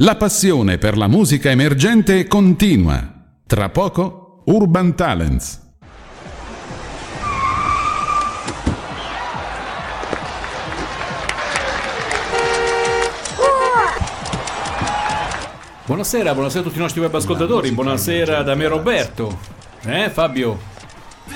La 0.00 0.14
passione 0.14 0.78
per 0.78 0.96
la 0.96 1.08
musica 1.08 1.50
emergente 1.50 2.28
continua. 2.28 3.14
Tra 3.44 3.68
poco, 3.68 4.42
Urban 4.44 4.94
Talents. 4.94 5.60
Buonasera, 15.84 16.32
buonasera 16.32 16.60
a 16.60 16.62
tutti 16.62 16.78
i 16.78 16.80
nostri 16.80 17.00
web 17.00 17.12
ascoltatori, 17.12 17.72
buonasera 17.72 18.42
da 18.42 18.54
me 18.54 18.68
Roberto. 18.68 19.36
Eh 19.82 20.10
Fabio? 20.10 20.77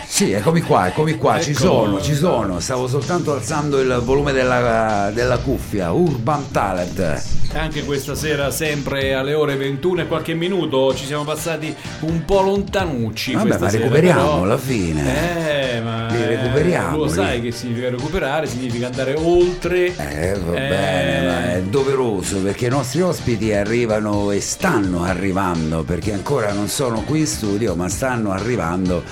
Sì, 0.06 0.32
eccomi 0.32 0.60
qua, 0.60 0.88
eccomi 0.88 1.16
qua, 1.16 1.41
ci 1.41 1.51
Ecco. 1.51 1.60
sono, 1.60 2.01
ci 2.02 2.14
sono. 2.14 2.60
Stavo 2.60 2.87
soltanto 2.87 3.32
alzando 3.32 3.80
il 3.80 4.01
volume 4.05 4.32
della, 4.32 5.10
della 5.12 5.38
cuffia. 5.38 5.92
Urban 5.92 6.51
Talent. 6.51 7.41
Anche 7.55 7.84
questa 7.84 8.15
sera, 8.15 8.51
sempre 8.51 9.12
alle 9.12 9.34
ore 9.34 9.56
21 9.56 10.02
e 10.02 10.06
qualche 10.06 10.32
minuto, 10.34 10.95
ci 10.95 11.05
siamo 11.05 11.24
passati 11.24 11.74
un 12.01 12.24
po' 12.24 12.41
lontanucci. 12.41 13.34
Vabbè, 13.34 13.59
ma 13.59 13.68
sera, 13.68 13.70
recuperiamo 13.82 14.23
però- 14.23 14.42
alla 14.42 14.56
fine. 14.59 15.77
Eh, 15.77 15.80
ma 15.82 16.06
Li 16.09 16.24
recuperiamo, 16.24 16.96
Lo 16.96 17.09
sai 17.09 17.43
che 17.43 17.51
significa 17.52 17.90
recuperare, 17.90 18.46
significa 18.46 18.87
andare 18.87 19.15
oltre. 19.23 19.87
Eh, 19.96 20.38
va 20.38 20.52
Eh. 20.54 20.68
bene, 20.68 21.27
ma 21.27 21.52
è 21.54 21.62
doveroso 21.62 22.38
perché 22.38 22.66
i 22.66 22.71
nostri 22.71 23.02
ospiti 23.02 23.52
arrivano 23.52 24.30
e 24.30 24.40
stanno 24.40 25.04
arrivando 25.04 25.82
perché 25.82 26.12
ancora 26.15 26.52
non 26.52 26.68
sono 26.68 27.02
qui 27.02 27.21
in 27.21 27.27
studio 27.27 27.74
ma 27.74 27.88
stanno 27.88 28.30
arrivando 28.32 29.02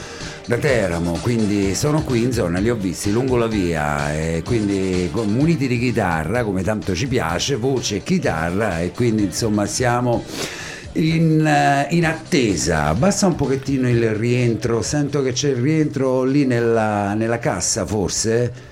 da 0.50 0.56
Teramo, 0.56 1.12
quindi 1.22 1.76
sono 1.76 2.02
qui 2.02 2.24
in 2.24 2.32
zona, 2.32 2.58
li 2.58 2.70
ho 2.70 2.74
visti 2.74 3.12
lungo 3.12 3.36
la 3.36 3.46
via 3.46 4.12
e 4.12 4.42
quindi 4.44 5.08
muniti 5.12 5.68
di 5.68 5.78
chitarra 5.78 6.42
come 6.42 6.64
tanto 6.64 6.92
ci 6.92 7.06
piace, 7.06 7.54
voce 7.54 7.96
e 7.96 8.02
chitarra 8.02 8.80
e 8.80 8.90
quindi 8.90 9.22
insomma 9.22 9.64
siamo 9.66 10.24
in, 10.94 11.46
eh, 11.46 11.86
in 11.90 12.04
attesa. 12.04 12.86
Abbassa 12.86 13.28
un 13.28 13.36
pochettino 13.36 13.88
il 13.88 14.12
rientro, 14.12 14.82
sento 14.82 15.22
che 15.22 15.30
c'è 15.30 15.50
il 15.50 15.58
rientro 15.58 16.24
lì 16.24 16.44
nella, 16.44 17.14
nella 17.14 17.38
cassa 17.38 17.86
forse. 17.86 18.69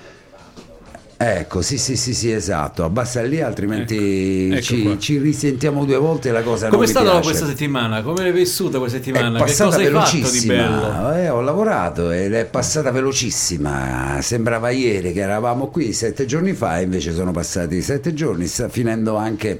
Ecco, 1.20 1.62
sì, 1.62 1.78
sì, 1.78 1.96
sì, 1.96 2.14
sì, 2.14 2.30
esatto. 2.30 2.84
Abbassa 2.84 3.22
lì, 3.22 3.40
altrimenti 3.40 4.46
Ecco, 4.46 4.54
ecco 4.54 4.62
ci, 4.62 4.82
qua. 4.82 4.98
ci 4.98 5.18
risentiamo 5.18 5.84
due 5.84 5.96
volte 5.96 6.30
la 6.30 6.42
cosa 6.42 6.68
Come 6.68 6.84
è 6.84 6.86
stata 6.86 7.18
questa 7.18 7.44
settimana? 7.44 8.02
Come 8.02 8.22
l'hai 8.22 8.30
vissuta 8.30 8.78
questa 8.78 8.98
È 8.98 9.02
settimana? 9.02 9.36
Che 9.36 9.44
passata 9.44 9.78
velocissima, 9.78 11.20
eh, 11.20 11.28
ho 11.28 11.40
lavorato 11.40 12.12
ed 12.12 12.34
è 12.34 12.44
passata 12.44 12.92
velocissima. 12.92 14.18
Sembrava 14.20 14.70
ieri 14.70 15.12
che 15.12 15.20
eravamo 15.20 15.66
qui 15.66 15.92
sette 15.92 16.24
giorni 16.24 16.52
fa, 16.52 16.80
invece 16.80 17.12
sono 17.12 17.32
passati 17.32 17.82
sette 17.82 18.14
giorni. 18.14 18.46
Sta 18.46 18.68
finendo 18.68 19.16
anche 19.16 19.58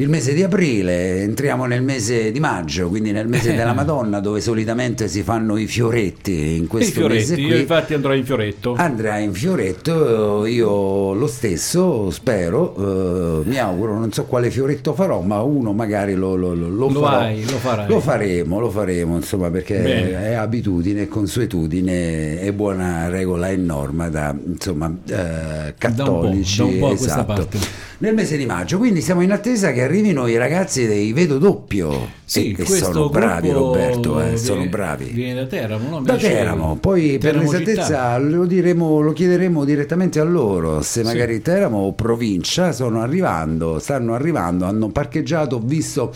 il 0.00 0.08
mese 0.08 0.32
di 0.32 0.44
aprile, 0.44 1.22
entriamo 1.22 1.66
nel 1.66 1.82
mese 1.82 2.30
di 2.30 2.38
maggio, 2.38 2.88
quindi 2.88 3.10
nel 3.10 3.26
mese 3.26 3.54
della 3.54 3.72
Madonna, 3.74 4.20
dove 4.20 4.40
solitamente 4.40 5.08
si 5.08 5.24
fanno 5.24 5.56
i 5.56 5.66
fioretti. 5.66 6.54
In 6.56 6.64
I 6.64 6.66
questo 6.68 7.00
fioretti, 7.00 7.30
mese 7.30 7.40
io 7.40 7.56
infatti 7.56 7.94
andrò 7.94 8.14
in 8.14 8.24
fioretto. 8.24 8.74
Andrà 8.76 9.18
in 9.18 9.32
fioretto, 9.32 10.46
io 10.46 11.14
lo 11.14 11.26
stesso 11.26 12.10
spero, 12.10 13.42
eh, 13.42 13.48
mi 13.48 13.58
auguro, 13.58 13.98
non 13.98 14.12
so 14.12 14.24
quale 14.26 14.50
fioretto 14.52 14.94
farò, 14.94 15.20
ma 15.20 15.40
uno 15.42 15.72
magari 15.72 16.14
lo, 16.14 16.36
lo, 16.36 16.54
lo, 16.54 16.68
lo 16.68 16.88
Lo 16.88 17.00
farò. 17.00 17.18
hai, 17.18 17.42
lo 17.44 17.56
farai. 17.56 17.88
Lo 17.88 17.98
faremo, 18.00 18.60
lo 18.60 18.70
faremo, 18.70 19.16
insomma, 19.16 19.50
perché 19.50 19.78
Bene. 19.80 20.28
è 20.28 20.34
abitudine, 20.34 21.08
consuetudine, 21.08 22.38
è 22.40 22.52
buona 22.52 23.08
regola 23.08 23.48
e 23.48 23.56
norma 23.56 24.08
da 24.08 24.32
insomma 24.46 24.94
eh, 25.08 25.74
cattolici. 25.76 26.58
da 26.58 26.64
un 26.64 26.78
po' 26.78 26.86
a 26.86 26.88
questa 26.90 27.06
esatto. 27.06 27.32
parte. 27.34 27.58
Nel 28.00 28.14
mese 28.14 28.36
di 28.36 28.46
maggio, 28.46 28.78
quindi 28.78 29.00
siamo 29.00 29.22
in 29.22 29.32
attesa 29.32 29.72
che 29.72 29.87
arrivino 29.88 30.26
i 30.26 30.36
ragazzi 30.36 30.86
dei 30.86 31.12
Vedo 31.12 31.38
Doppio. 31.38 32.16
Sì, 32.28 32.50
e, 32.50 32.54
che 32.54 32.66
sono 32.66 33.08
bravi 33.08 33.50
Roberto, 33.50 34.20
eh, 34.20 34.24
viene- 34.24 34.36
sono 34.36 34.66
bravi. 34.66 35.04
Viene 35.06 35.40
da 35.40 35.46
Teramo, 35.46 35.88
no? 35.88 36.00
Mi 36.00 36.04
Da? 36.06 36.16
Teramo, 36.16 36.76
poi 36.76 37.12
per 37.18 37.32
Teramo 37.32 37.50
l'esattezza 37.50 37.84
città. 37.84 38.18
lo, 38.18 38.44
diremo, 38.44 39.00
lo 39.00 39.12
chiederemo 39.14 39.64
direttamente 39.64 40.20
a 40.20 40.24
loro, 40.24 40.82
se 40.82 41.00
Sì. 41.00 41.06
magari 41.06 41.40
Teramo 41.40 41.78
o 41.78 41.92
provincia 41.94 42.72
sono 42.72 43.00
arrivando, 43.00 43.78
stanno 43.78 44.12
arrivando, 44.14 44.66
hanno 44.66 44.88
parcheggiato, 44.88 45.56
ho 45.56 45.62
visto 45.64 46.12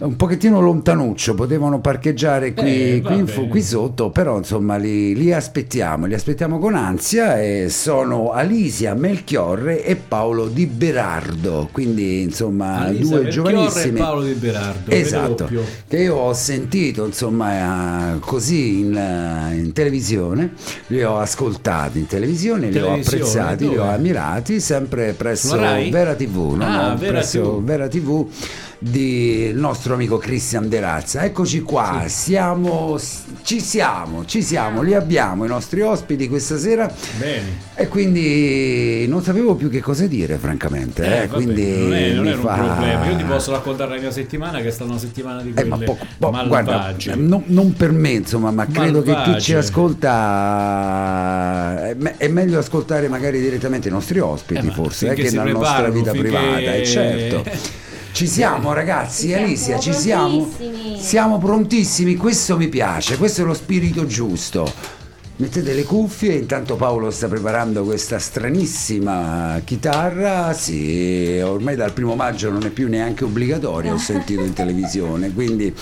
un 0.00 0.14
pochettino 0.14 0.60
lontanuccio, 0.60 1.34
potevano 1.34 1.80
parcheggiare 1.80 2.54
qui, 2.54 2.96
Eh, 2.98 3.02
qui, 3.02 3.26
fu- 3.26 3.48
qui 3.48 3.60
sotto, 3.62 4.10
però 4.10 4.38
insomma 4.38 4.76
li, 4.76 5.12
li 5.14 5.32
aspettiamo, 5.32 6.06
li 6.06 6.14
aspettiamo 6.14 6.60
con 6.60 6.76
ansia 6.76 7.40
e 7.42 7.66
sono 7.68 8.30
Alisia 8.30 8.94
Melchiorre 8.94 9.84
e 9.84 9.96
Paolo 9.96 10.46
Di 10.46 10.66
Berardo, 10.66 11.68
quindi 11.72 12.22
insomma 12.22 12.76
Alisa 12.86 13.00
due 13.16 13.22
Melchiorre 13.24 13.50
giovanissimi. 13.50 13.98
e 13.98 14.00
Paolo 14.02 14.22
Di 14.22 14.32
Berardo. 14.34 14.90
Esatto, 14.92 15.48
che 15.88 15.96
io 15.96 16.14
ho 16.14 16.32
sentito 16.32 17.04
insomma 17.04 18.16
così 18.20 18.78
in, 18.80 19.50
in 19.54 19.72
televisione, 19.72 20.52
li 20.88 21.02
ho 21.02 21.18
ascoltati 21.18 21.98
in 21.98 22.06
televisione, 22.06 22.70
li 22.70 22.78
ho 22.78 22.84
Televisione, 22.84 23.18
apprezzati, 23.18 23.68
li 23.68 23.76
ho 23.76 23.82
dove? 23.82 23.94
ammirati, 23.94 24.60
sempre 24.60 25.12
presso? 25.12 25.56
Vera 25.58 26.14
TV, 26.14 26.54
no, 26.54 26.64
Ah, 26.64 26.88
no, 26.90 26.96
Vera 26.98 27.12
presso 27.18 27.40
TV. 27.40 27.64
Vera 27.64 27.88
TV 27.88 28.26
di 28.80 29.46
il 29.48 29.56
nostro 29.56 29.94
amico 29.94 30.18
Cristian 30.18 30.68
De 30.68 30.78
Razza. 30.78 31.24
Eccoci 31.24 31.62
qua, 31.62 32.04
siamo, 32.06 32.96
ci 33.42 33.60
siamo, 33.60 34.24
ci 34.24 34.40
siamo, 34.42 34.82
li 34.82 34.94
abbiamo 34.94 35.44
i 35.44 35.48
nostri 35.48 35.80
ospiti 35.80 36.28
questa 36.28 36.56
sera 36.58 36.88
Bene. 37.18 37.58
e 37.74 37.88
quindi 37.88 39.04
non 39.08 39.20
sapevo 39.22 39.56
più 39.56 39.68
che 39.68 39.80
cosa 39.80 40.06
dire 40.06 40.36
francamente, 40.36 41.02
eh, 41.02 41.22
Eh, 41.22 41.26
vabbè, 41.26 41.42
quindi 41.42 41.76
non 41.76 41.92
è, 41.94 42.12
non 42.12 42.28
è 42.28 42.34
un 42.34 42.40
fa- 42.40 42.54
problema. 42.54 43.08
Io 43.10 43.16
ti 43.16 43.24
posso 43.24 43.50
raccontare 43.50 43.94
la 43.96 44.00
mia 44.00 44.10
settimana, 44.12 44.60
che 44.60 44.68
è 44.68 44.70
stata 44.70 44.90
una 44.90 45.00
settimana 45.00 45.42
di 45.42 45.48
eh, 45.50 45.54
quelle 45.54 45.68
ma 45.68 45.78
poco, 45.78 46.06
po- 46.16 46.30
guarda, 46.46 46.94
non, 47.16 47.42
non 47.46 47.72
per 47.72 47.90
me, 47.92 48.10
insomma, 48.10 48.50
ma 48.52 48.66
credo 48.66 49.02
che 49.02 49.16
chi 49.24 49.40
ci 49.40 49.54
ascolta 49.54 50.08
è, 51.88 51.94
me- 51.94 52.14
è 52.16 52.28
meglio 52.28 52.58
ascoltare 52.58 53.08
magari 53.08 53.40
direttamente 53.40 53.88
i 53.88 53.90
nostri 53.90 54.18
ospiti, 54.20 54.66
Eh, 54.66 54.70
forse, 54.70 55.10
eh, 55.10 55.14
che 55.14 55.30
nella 55.30 55.44
nostra 55.50 55.88
vita 55.88 56.12
privata, 56.12 56.74
eh, 56.74 56.84
certo. 56.84 57.44
Ci 58.18 58.26
siamo 58.26 58.72
ragazzi, 58.72 59.28
Siamo 59.28 59.44
Alicia, 59.44 59.78
ci 59.78 59.92
siamo. 59.92 60.50
Siamo 60.98 61.38
prontissimi, 61.38 62.16
questo 62.16 62.56
mi 62.56 62.66
piace, 62.66 63.16
questo 63.16 63.42
è 63.42 63.44
lo 63.44 63.54
spirito 63.54 64.06
giusto. 64.06 64.68
Mettete 65.36 65.72
le 65.72 65.84
cuffie, 65.84 66.34
intanto 66.34 66.74
Paolo 66.74 67.12
sta 67.12 67.28
preparando 67.28 67.84
questa 67.84 68.18
stranissima 68.18 69.60
chitarra, 69.62 70.52
sì, 70.52 71.40
ormai 71.44 71.76
dal 71.76 71.92
primo 71.92 72.16
maggio 72.16 72.50
non 72.50 72.64
è 72.64 72.70
più 72.70 72.88
neanche 72.88 73.22
obbligatorio, 73.22 73.94
ho 73.94 73.98
sentito 73.98 74.42
in 74.42 74.52
televisione, 74.52 75.32
quindi 75.32 75.72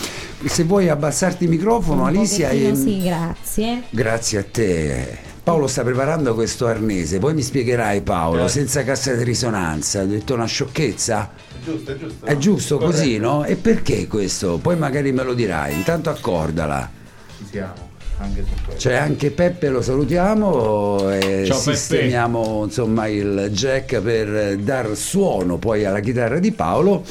se 0.44 0.64
vuoi 0.64 0.90
abbassarti 0.90 1.44
il 1.44 1.48
microfono 1.48 2.02
Un 2.02 2.08
Alicia... 2.08 2.50
e- 2.50 2.74
sì, 2.74 3.00
grazie. 3.00 3.84
Grazie 3.88 4.38
a 4.38 4.44
te. 4.44 5.25
Paolo 5.46 5.68
sta 5.68 5.84
preparando 5.84 6.34
questo 6.34 6.66
arnese, 6.66 7.20
poi 7.20 7.32
mi 7.32 7.40
spiegherai 7.40 8.00
Paolo, 8.00 8.38
Grazie. 8.38 8.62
senza 8.62 8.82
cassa 8.82 9.14
di 9.14 9.22
risonanza, 9.22 10.00
hai 10.00 10.08
detto 10.08 10.34
una 10.34 10.44
sciocchezza? 10.44 11.30
Giusto, 11.64 11.92
è 11.92 11.96
giusto. 11.96 12.26
È 12.26 12.36
giusto 12.36 12.78
Corretto. 12.78 12.96
così, 12.98 13.18
no? 13.18 13.44
E 13.44 13.54
perché 13.54 14.08
questo? 14.08 14.58
Poi 14.60 14.76
magari 14.76 15.12
me 15.12 15.22
lo 15.22 15.34
dirai, 15.34 15.72
intanto 15.74 16.10
accordala. 16.10 16.90
Ci 17.38 17.44
siamo, 17.48 17.74
anche. 18.18 18.44
C'è 18.76 18.94
anche 18.94 19.30
Peppe, 19.30 19.68
lo 19.68 19.82
salutiamo 19.82 21.10
e 21.12 21.44
Ciao, 21.46 21.58
Peppe. 21.60 21.76
sistemiamo 21.76 22.62
insomma 22.64 23.06
il 23.06 23.48
jack 23.52 24.00
per 24.00 24.56
dar 24.56 24.96
suono 24.96 25.58
poi 25.58 25.84
alla 25.84 26.00
chitarra 26.00 26.40
di 26.40 26.50
Paolo 26.50 27.04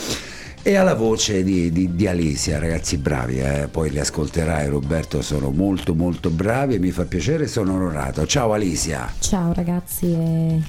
e 0.67 0.77
alla 0.77 0.95
voce 0.95 1.43
di, 1.43 1.71
di, 1.71 1.93
di 1.93 2.07
Alicia, 2.07 2.57
ragazzi 2.57 2.97
bravi, 2.97 3.37
eh? 3.37 3.67
poi 3.69 3.91
li 3.91 3.99
ascolterai 3.99 4.67
Roberto, 4.67 5.21
sono 5.21 5.51
molto 5.51 5.93
molto 5.93 6.31
bravi 6.31 6.73
e 6.73 6.79
mi 6.79 6.89
fa 6.89 7.05
piacere, 7.05 7.45
sono 7.45 7.75
onorato. 7.75 8.25
Ciao 8.25 8.51
Alicia, 8.51 9.13
Ciao 9.19 9.53
ragazzi 9.53 10.07
e 10.11 10.59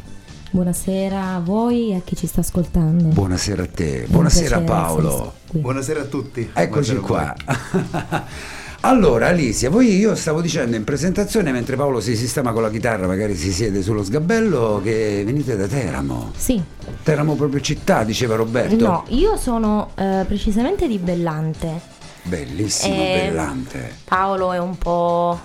buonasera 0.50 1.36
a 1.36 1.40
voi 1.40 1.92
e 1.92 1.94
a 1.94 2.00
chi 2.04 2.14
ci 2.14 2.26
sta 2.26 2.40
ascoltando. 2.40 3.04
buonasera 3.08 3.62
a 3.62 3.66
te, 3.66 4.04
buonasera 4.06 4.58
piacere 4.58 4.64
Paolo. 4.66 5.32
Buonasera 5.52 6.00
a 6.02 6.04
tutti. 6.04 6.50
Eccoci 6.52 6.96
Buonasera 6.96 7.00
qua. 7.00 8.24
Allora 8.86 9.26
Alicia, 9.26 9.68
voi 9.68 9.96
io 9.96 10.14
stavo 10.14 10.40
dicendo 10.40 10.76
in 10.76 10.84
presentazione 10.84 11.50
mentre 11.50 11.74
Paolo 11.74 11.98
si 11.98 12.14
sistema 12.14 12.52
con 12.52 12.62
la 12.62 12.70
chitarra, 12.70 13.08
magari 13.08 13.34
si 13.34 13.50
siede 13.50 13.82
sullo 13.82 14.04
sgabello, 14.04 14.80
che 14.80 15.24
venite 15.26 15.56
da 15.56 15.66
Teramo. 15.66 16.30
Sì, 16.36 16.62
Teramo 17.02 17.34
proprio 17.34 17.60
città, 17.60 18.04
diceva 18.04 18.36
Roberto. 18.36 18.76
no, 18.76 19.04
io 19.08 19.36
sono 19.38 19.90
eh, 19.96 20.22
precisamente 20.28 20.86
di 20.86 20.98
Bellante. 20.98 21.80
Bellissimo, 22.22 22.94
Eh, 22.94 23.24
bellante. 23.26 23.92
Paolo 24.04 24.52
è 24.52 24.58
un 24.60 24.78
po' 24.78 25.36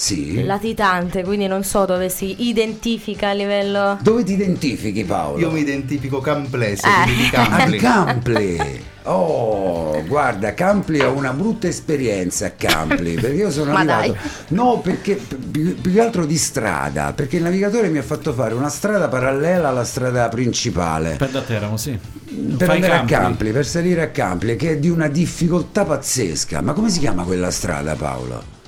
Sì. 0.00 0.42
latitante, 0.44 1.22
quindi 1.22 1.46
non 1.46 1.62
so 1.62 1.84
dove 1.84 2.08
si 2.08 2.48
identifica 2.48 3.28
a 3.28 3.32
livello... 3.34 3.98
Dove 4.00 4.24
ti 4.24 4.32
identifichi 4.32 5.04
Paolo? 5.04 5.38
Io 5.38 5.50
mi 5.50 5.60
identifico 5.60 6.20
camplese, 6.20 6.86
Eh. 6.88 7.02
quindi 7.04 7.22
di 7.28 7.36
A 7.36 7.46
Campli. 7.46 7.78
Campli. 7.78 8.84
Oh, 9.02 10.02
guarda, 10.06 10.54
Campli 10.54 11.00
ha 11.00 11.08
una 11.08 11.34
brutta 11.34 11.66
esperienza 11.68 12.46
a 12.46 12.50
Campli, 12.50 13.14
perché 13.14 13.36
io 13.36 13.50
sono 13.50 13.72
arrivato... 13.76 14.00
dai. 14.12 14.16
No, 14.48 14.80
perché 14.80 15.16
più, 15.16 15.78
più 15.78 15.92
che 15.92 16.00
altro 16.00 16.24
di 16.24 16.38
strada, 16.38 17.12
perché 17.12 17.36
il 17.36 17.42
navigatore 17.42 17.88
mi 17.88 17.98
ha 17.98 18.02
fatto 18.02 18.32
fare 18.32 18.54
una 18.54 18.70
strada 18.70 19.08
parallela 19.08 19.68
alla 19.68 19.84
strada 19.84 20.28
principale. 20.30 21.16
Per 21.16 21.28
da 21.28 21.42
Teramo, 21.42 21.76
sì. 21.76 21.90
Per 21.90 22.66
Fai 22.66 22.76
andare 22.76 22.92
campi. 22.94 23.14
a 23.14 23.18
Campli, 23.18 23.50
per 23.52 23.66
salire 23.66 24.00
a 24.00 24.08
Campli, 24.08 24.56
che 24.56 24.70
è 24.70 24.78
di 24.78 24.88
una 24.88 25.08
difficoltà 25.08 25.84
pazzesca. 25.84 26.62
Ma 26.62 26.72
come 26.72 26.88
si 26.88 27.00
chiama 27.00 27.24
quella 27.24 27.50
strada, 27.50 27.94
Paolo? 27.96 28.58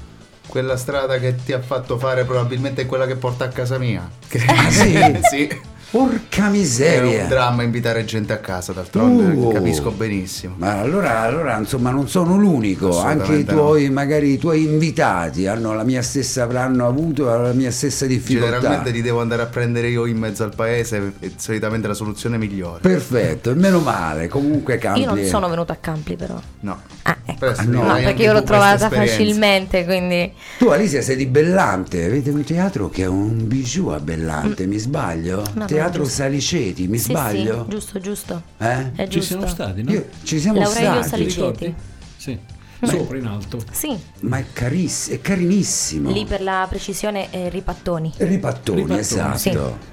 Quella 0.53 0.77
strada 0.77 1.19
che 1.19 1.35
ti 1.35 1.55
ha 1.55 1.63
fatto 1.63 1.97
fare 1.97 2.27
probabilmente 2.27 2.83
è 2.83 2.87
quella 2.87 3.07
che 3.07 3.17
porta 3.17 3.47
a 3.47 3.49
casa 3.49 3.79
mia. 3.79 4.07
Ah, 4.49 4.71
sì? 4.71 4.99
sì. 5.31 5.61
Porca 5.93 6.47
È 6.47 6.51
miseria! 6.51 7.25
un 7.25 7.29
dramma 7.29 7.63
invitare 7.63 8.07
gente 8.07 8.33
a 8.33 8.39
casa, 8.39 8.73
d'altronde 8.73 9.25
Uh. 9.35 9.53
capisco 9.53 9.91
benissimo. 9.91 10.55
Ma 10.57 10.79
allora, 10.79 11.21
allora, 11.21 11.59
insomma 11.59 11.91
non 11.91 12.09
sono 12.09 12.39
l'unico, 12.39 12.99
anche 12.99 13.35
i 13.35 13.45
no. 13.45 13.53
tuoi, 13.53 13.91
magari 13.91 14.33
i 14.33 14.39
tuoi 14.39 14.65
invitati 14.65 15.47
hanno 15.47 15.75
la 15.75 15.85
mia 15.85 16.01
stessa, 16.01 16.45
avranno 16.45 16.87
avuto 16.87 17.27
la 17.27 17.53
mia 17.53 17.71
stessa 17.71 18.07
difficoltà. 18.07 18.55
Generalmente 18.55 18.91
li 18.91 19.03
devo 19.03 19.21
andare 19.21 19.43
a 19.43 19.47
prendere 19.47 19.89
io 19.89 20.07
in 20.07 20.17
mezzo 20.17 20.45
al 20.45 20.55
paese, 20.55 21.13
è 21.19 21.31
solitamente 21.37 21.89
la 21.89 21.95
soluzione 21.95 22.39
migliore. 22.39 22.81
Perfetto, 22.81 23.51
e 23.51 23.55
meno 23.55 23.81
male, 23.81 24.29
comunque 24.29 24.79
Campli. 24.79 25.03
Io 25.03 25.13
non 25.13 25.23
sono 25.27 25.47
venuta 25.51 25.75
a 25.75 25.77
Campli 25.77 26.17
però. 26.17 26.41
No. 26.61 26.81
Ah, 27.03 27.19
ecco. 27.23 27.45
Ah, 27.45 27.65
no. 27.65 27.83
No, 27.83 27.91
anche 27.91 28.05
perché 28.05 28.23
io 28.23 28.33
l'ho 28.33 28.43
trovata 28.45 28.89
facilmente, 28.89 29.85
quindi... 29.85 30.33
Tu 30.57 30.69
Alicia 30.69 31.03
sei 31.03 31.17
di 31.17 31.27
Bellante, 31.27 32.03
avete 32.03 32.31
un 32.31 32.43
teatro 32.45 32.89
che 32.89 33.03
è 33.03 33.07
un 33.07 33.47
bijou 33.47 33.89
a 33.89 34.01
Bellante, 34.01 34.65
mi 34.65 34.79
sbaglio? 34.79 35.45
no, 35.53 35.67
teatro 35.83 36.03
giusto. 36.03 36.17
Saliceti, 36.23 36.87
mi 36.89 36.99
Sì, 36.99 37.05
sbaglio? 37.11 37.63
sì, 37.65 37.71
giusto, 37.71 37.99
giusto. 38.01 38.43
Eh? 38.59 38.93
È 38.95 39.03
Ci 39.05 39.09
giusto. 39.09 39.27
siamo 39.35 39.47
stati, 39.47 39.83
no? 39.83 39.91
Io- 39.93 40.09
ci 40.23 40.41
siamo 40.41 40.59
L'Aurelio 40.61 41.03
stati, 41.03 41.09
Saliceti. 41.09 41.75
Sì. 42.17 42.39
Sopra 42.85 43.17
in 43.17 43.27
alto. 43.27 43.61
Sì, 43.71 43.97
ma 44.23 44.39
è, 44.39 44.45
cariss- 44.53 45.11
è 45.11 45.21
carinissimo. 45.21 46.11
lì 46.11 46.25
per 46.25 46.43
la 46.43 46.67
precisione 46.69 47.31
eh, 47.31 47.49
ripattoni. 47.49 48.13
Ripattoni, 48.17 48.81
Ripattoni, 48.81 48.99
esatto. 49.01 49.39
sì. 49.39 49.51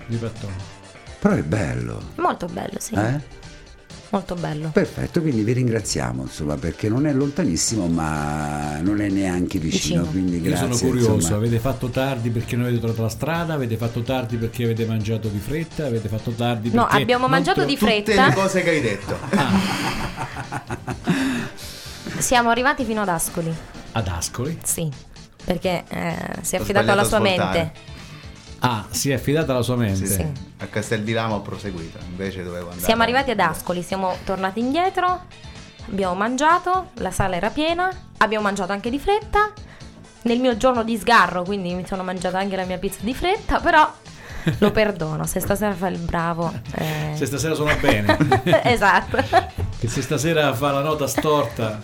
Di 0.07 0.15
Pattone. 0.15 0.53
Però 1.19 1.35
è 1.35 1.43
bello, 1.43 2.01
Molto 2.15 2.47
bello, 2.47 2.79
sì. 2.79 2.95
eh? 2.95 3.19
Molto 4.11 4.33
bello. 4.33 4.69
Perfetto, 4.73 5.21
quindi 5.21 5.43
vi 5.43 5.53
ringraziamo, 5.53 6.23
insomma, 6.23 6.55
perché 6.55 6.89
non 6.89 7.05
è 7.05 7.13
lontanissimo, 7.13 7.85
ma 7.87 8.79
non 8.81 9.01
è 9.01 9.07
neanche 9.09 9.59
vicino, 9.59 10.01
Vicino. 10.01 10.05
quindi 10.11 10.37
Io 10.37 10.41
grazie. 10.49 10.73
sono 10.73 10.89
curioso, 10.89 11.13
insomma. 11.13 11.35
avete 11.37 11.59
fatto 11.59 11.89
tardi 11.89 12.31
perché 12.31 12.55
non 12.55 12.65
avete 12.65 12.79
trovato 12.79 13.03
la 13.03 13.09
strada, 13.09 13.53
avete 13.53 13.77
fatto 13.77 14.01
tardi 14.01 14.37
perché 14.37 14.63
avete 14.63 14.85
mangiato 14.87 15.27
di 15.27 15.37
fretta, 15.37 15.85
avete 15.85 16.07
fatto 16.07 16.31
tardi 16.31 16.71
No, 16.73 16.85
perché... 16.87 17.01
abbiamo 17.03 17.21
non 17.27 17.31
mangiato 17.31 17.59
tro- 17.59 17.67
di 17.69 17.77
Tutte 17.77 18.03
fretta. 18.03 18.27
le 18.29 18.33
cose 18.33 18.63
che 18.63 18.69
hai 18.71 18.81
detto. 18.81 19.17
Siamo 22.17 22.49
arrivati 22.49 22.83
fino 22.83 23.01
ad 23.01 23.09
Ascoli. 23.09 23.53
Ad 23.91 24.07
Ascoli. 24.07 24.57
Sì. 24.63 24.89
Perché 25.43 25.83
eh, 25.87 26.15
si 26.41 26.55
è 26.55 26.59
Ho 26.59 26.61
affidato 26.61 26.91
alla 26.91 27.03
sua 27.03 27.17
svoltare. 27.19 27.59
mente. 27.59 27.97
Ah, 28.59 28.85
si 28.89 29.09
è 29.11 29.13
affidata 29.13 29.51
alla 29.53 29.61
sua 29.61 29.75
mente. 29.75 30.05
Sì, 30.05 30.13
Sì. 30.13 30.27
A 30.59 30.65
Castel 30.67 31.03
di 31.03 31.13
Lama 31.13 31.35
ho 31.35 31.41
proseguito, 31.41 31.97
invece 32.09 32.43
dovevo 32.43 32.65
andare. 32.69 32.81
Siamo 32.85 33.03
arrivati 33.03 33.31
ad 33.31 33.39
Ascoli, 33.39 33.81
siamo 33.81 34.15
tornati 34.25 34.59
indietro, 34.59 35.21
abbiamo 35.89 36.15
mangiato, 36.15 36.89
la 36.95 37.11
sala 37.11 37.35
era 37.37 37.49
piena, 37.49 37.89
abbiamo 38.17 38.43
mangiato 38.43 38.71
anche 38.73 38.89
di 38.89 38.99
fretta. 38.99 39.51
Nel 40.23 40.39
mio 40.39 40.57
giorno 40.57 40.83
di 40.83 40.97
sgarro, 40.97 41.43
quindi 41.43 41.73
mi 41.73 41.85
sono 41.87 42.03
mangiata 42.03 42.37
anche 42.39 42.57
la 42.57 42.65
mia 42.65 42.77
pizza 42.77 42.99
di 43.01 43.13
fretta, 43.13 43.61
però 43.61 43.89
lo 44.57 44.71
perdono, 44.71 45.25
se 45.25 45.39
stasera 45.39 45.73
fa 45.73 45.87
il 45.87 45.97
bravo. 45.97 46.51
eh, 46.75 47.13
Se 47.15 47.25
stasera 47.25 47.55
suona 47.55 47.75
bene, 47.75 48.17
esatto. 48.65 49.17
che 49.79 49.87
se 49.87 50.01
stasera 50.01 50.53
fa 50.53 50.71
la 50.71 50.81
nota 50.81 51.07
storta, 51.07 51.79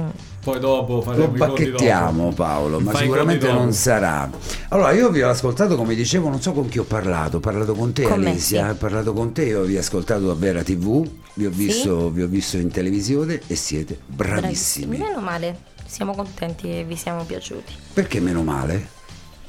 Mm. 0.00 0.08
Poi 0.42 0.58
dopo 0.58 1.00
faremo 1.02 1.26
Lo 1.26 1.34
i 1.34 1.38
bacchettiamo 1.38 2.22
dopo. 2.24 2.34
Paolo, 2.34 2.80
ma 2.80 2.90
Fai 2.90 3.02
i 3.02 3.04
sicuramente 3.04 3.52
non 3.52 3.72
sarà. 3.72 4.28
Allora, 4.68 4.92
io 4.92 5.10
vi 5.10 5.22
ho 5.22 5.28
ascoltato, 5.30 5.76
come 5.76 5.94
dicevo, 5.94 6.28
non 6.28 6.40
so 6.40 6.52
con 6.52 6.68
chi 6.68 6.78
ho 6.78 6.84
parlato, 6.84 7.36
ho 7.36 7.40
parlato 7.40 7.74
con 7.74 7.92
te 7.92 8.02
Con 8.02 8.24
Alicia, 8.26 8.64
sì. 8.64 8.70
ho 8.70 8.74
parlato 8.74 9.12
con 9.12 9.32
te, 9.32 9.44
io 9.44 9.62
vi 9.62 9.76
ho 9.76 9.80
ascoltato 9.80 10.30
a 10.30 10.34
Vera 10.34 10.62
TV, 10.62 11.08
vi 11.34 11.46
ho, 11.46 11.50
visto, 11.50 12.10
vi 12.10 12.22
ho 12.22 12.26
visto 12.26 12.56
in 12.56 12.70
televisione 12.70 13.40
e 13.46 13.54
siete 13.54 13.98
bravissimi. 14.04 14.96
Meno 14.98 15.20
male, 15.20 15.58
siamo 15.86 16.14
contenti 16.14 16.70
e 16.78 16.84
vi 16.84 16.96
siamo 16.96 17.22
piaciuti. 17.24 17.72
Perché 17.92 18.18
meno 18.20 18.42
male? 18.42 19.00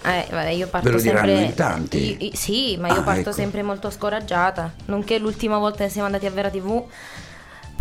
Eh, 0.06 0.28
vabbè, 0.30 0.50
io 0.50 0.68
parto 0.68 0.89
Ve 0.89 0.96
lo 0.96 1.01
diranno 1.01 1.28
sempre. 1.28 1.46
in 1.46 1.54
tanti? 1.54 2.10
Io- 2.12 2.16
io- 2.28 2.31
sì, 2.36 2.75
ma 2.78 2.89
io 2.89 2.96
Ah, 3.00 3.04
parto 3.04 3.22
ecco. 3.22 3.31
sempre 3.31 3.63
molto 3.63 3.89
scoraggiata. 3.89 4.74
Nonché 4.88 5.18
l'ultima 5.18 5.57
volta 5.57 5.86
che 5.86 5.89
siamo 5.89 6.07
andati 6.07 6.25
a 6.25 6.30
Vera 6.30 6.50
TV, 6.50 6.84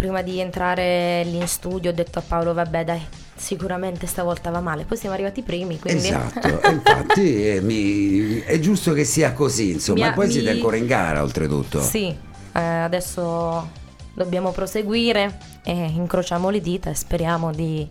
prima 0.03 0.21
di 0.23 0.41
entrare 0.41 1.23
lì 1.23 1.37
in 1.37 1.47
studio, 1.47 1.91
ho 1.91 1.95
detto 1.95 2.19
a 2.19 2.23
Paolo: 2.27 2.53
Vabbè, 2.53 2.83
dai, 2.85 3.01
sicuramente 3.37 4.09
stavolta 4.09 4.51
va 4.51 4.59
male. 4.61 4.83
Poi 4.85 4.97
siamo 4.97 5.15
arrivati 5.15 5.43
primi, 5.43 5.79
quindi. 5.79 6.09
Esatto, 6.09 6.49
infatti 6.69 7.47
eh, 7.51 7.61
mi- 7.61 8.41
è 8.41 8.59
giusto 8.59 8.93
che 8.95 9.05
sia 9.05 9.33
così, 9.33 9.71
insomma, 9.71 10.09
Mi 10.09 10.13
poi 10.15 10.29
siete 10.29 10.51
mi- 10.51 10.57
ancora 10.57 10.77
in 10.77 10.87
gara 10.87 11.23
oltretutto. 11.23 11.81
sì, 11.81 12.07
eh, 12.53 12.61
adesso 12.61 13.71
dobbiamo 14.13 14.51
proseguire 14.51 15.39
e 15.63 15.73
incrociamo 15.73 16.51
le 16.51 16.61
dita 16.61 16.91
e 16.91 16.95
speriamo 16.95 17.53
di. 17.53 17.89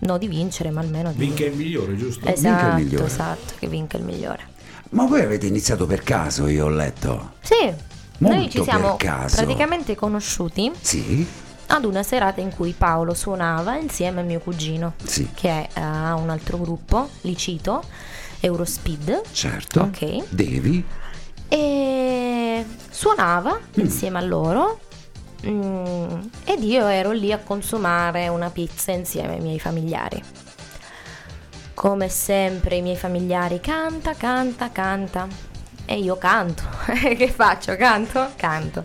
No, 0.00 0.16
di 0.18 0.28
vincere, 0.28 0.70
ma 0.70 0.80
almeno 0.80 1.10
di. 1.10 1.18
Vinca 1.18 1.44
il 1.46 1.54
migliore, 1.56 1.96
giusto? 1.96 2.20
Vinca 2.26 2.38
il 2.40 2.46
Esatto, 2.46 2.74
migliore. 2.76 3.04
esatto, 3.06 3.54
che 3.58 3.66
vinca 3.66 3.96
il 3.96 4.04
migliore. 4.04 4.42
Ma 4.90 5.04
voi 5.06 5.22
avete 5.22 5.46
iniziato 5.48 5.84
per 5.86 6.04
caso, 6.04 6.46
io 6.46 6.66
ho 6.66 6.68
letto. 6.68 7.32
Sì, 7.40 7.74
Molto 8.18 8.36
noi 8.36 8.50
ci 8.50 8.62
siamo 8.62 8.96
praticamente 8.96 9.94
conosciuti 9.94 10.70
Sì? 10.80 11.26
ad 11.68 11.84
una 11.84 12.02
serata 12.02 12.40
in 12.40 12.50
cui 12.54 12.72
Paolo 12.72 13.14
suonava 13.14 13.76
insieme 13.76 14.20
a 14.20 14.24
mio 14.24 14.40
cugino, 14.40 14.94
Sì. 15.04 15.28
che 15.34 15.68
eh, 15.72 15.80
ha 15.80 16.14
un 16.14 16.30
altro 16.30 16.58
gruppo, 16.58 17.08
Licito, 17.22 17.82
Eurospeed, 18.40 19.22
Certo. 19.32 19.80
Ok. 19.80 20.24
Devi? 20.30 20.84
e 21.50 22.64
suonava 22.90 23.58
insieme 23.74 24.18
a 24.18 24.22
loro. 24.22 24.80
mm, 25.46 26.20
ed 26.44 26.62
io 26.64 26.86
ero 26.88 27.12
lì 27.12 27.32
a 27.32 27.38
consumare 27.38 28.26
una 28.28 28.50
pizza 28.50 28.90
insieme 28.92 29.34
ai 29.34 29.40
miei 29.40 29.60
familiari. 29.60 30.20
Come 31.74 32.08
sempre 32.08 32.76
i 32.76 32.82
miei 32.82 32.96
familiari 32.96 33.60
canta, 33.60 34.14
canta, 34.14 34.70
canta. 34.72 35.28
E 35.90 35.98
io 35.98 36.18
canto. 36.18 36.62
che 37.16 37.30
faccio? 37.30 37.74
Canto? 37.76 38.32
Canto. 38.36 38.84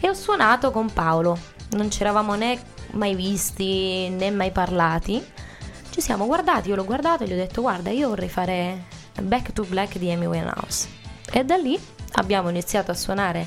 E 0.00 0.08
ho 0.08 0.14
suonato 0.14 0.72
con 0.72 0.92
Paolo. 0.92 1.38
Non 1.70 1.88
ci 1.88 2.00
eravamo 2.00 2.34
né 2.34 2.58
mai 2.92 3.14
visti 3.14 4.08
né 4.08 4.32
mai 4.32 4.50
parlati. 4.50 5.24
Ci 5.90 6.00
siamo 6.00 6.26
guardati, 6.26 6.68
io 6.68 6.74
l'ho 6.74 6.84
guardato 6.84 7.22
e 7.22 7.28
gli 7.28 7.32
ho 7.32 7.36
detto 7.36 7.60
guarda 7.62 7.90
io 7.90 8.08
vorrei 8.08 8.28
fare 8.28 8.84
Back 9.22 9.52
to 9.52 9.62
Black 9.64 9.98
di 9.98 10.10
Amy 10.10 10.26
Winehouse. 10.26 10.88
E 11.32 11.44
da 11.44 11.56
lì 11.56 11.78
abbiamo 12.14 12.48
iniziato 12.50 12.90
a 12.90 12.94
suonare 12.94 13.46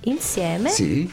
insieme 0.00 0.70
Sì. 0.70 1.10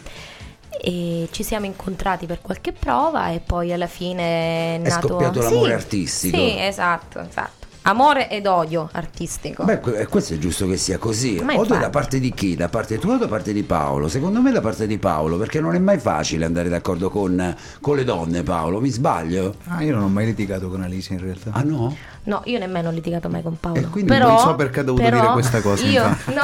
e 0.82 1.30
ci 1.32 1.44
siamo 1.44 1.66
incontrati 1.68 2.25
per 2.25 2.42
qualche 2.42 2.72
prova 2.74 3.30
e 3.30 3.40
poi 3.40 3.72
alla 3.72 3.88
fine 3.88 4.75
è, 4.75 4.82
È 4.82 4.90
nato 4.90 5.08
scoppiato 5.08 5.42
Sì, 5.42 5.54
l'amore 5.54 5.74
artistico. 5.74 6.36
Sì, 6.38 6.56
esatto, 6.60 7.20
esatto. 7.20 7.59
Amore 7.89 8.29
ed 8.29 8.46
odio 8.46 8.88
artistico. 8.91 9.63
Beh, 9.63 9.79
que- 9.79 10.05
questo 10.05 10.36
è 10.36 10.38
giusto 10.38 10.67
che 10.67 10.77
sia 10.77 11.00
così. 11.00 11.39
Ma 11.41 11.53
Odio 11.53 11.63
infatti. 11.63 11.81
da 11.81 11.89
parte 11.89 12.19
di 12.19 12.31
chi? 12.31 12.55
Da 12.55 12.69
parte 12.69 13.00
tua 13.00 13.15
o 13.15 13.17
da 13.17 13.27
parte 13.27 13.51
di 13.51 13.63
Paolo? 13.63 14.08
Secondo 14.08 14.41
me 14.41 14.51
da 14.51 14.62
parte 14.62 14.86
di 14.86 15.00
Paolo, 15.00 15.38
perché 15.38 15.60
non 15.60 15.74
è 15.74 15.79
mai 15.79 15.98
facile 15.98 16.46
andare 16.46 16.69
d'accordo 16.69 17.10
con, 17.10 17.55
con 17.81 17.96
le 17.96 18.03
donne, 18.03 18.43
Paolo. 18.43 18.79
Mi 18.79 18.89
sbaglio? 18.89 19.55
Ah, 19.67 19.81
io 19.81 19.96
non 19.96 20.03
ho 20.03 20.08
mai 20.08 20.25
litigato 20.25 20.69
con 20.69 20.84
Alice 20.84 21.12
in 21.13 21.19
realtà. 21.19 21.50
Ah 21.53 21.63
no? 21.63 21.96
No, 22.24 22.41
io 22.46 22.60
nemmeno 22.60 22.89
ho 22.89 22.91
litigato 22.91 23.27
mai 23.27 23.41
con 23.41 23.58
Paolo. 23.60 23.79
E 23.79 23.86
quindi 23.86 24.12
però, 24.12 24.27
non 24.27 24.38
so 24.38 24.55
perché 24.55 24.81
ho 24.81 24.84
dovuto 24.84 25.03
però 25.03 25.19
dire 25.19 25.31
questa 25.31 25.62
cosa, 25.62 25.84
Io, 25.86 26.03
no, 26.34 26.43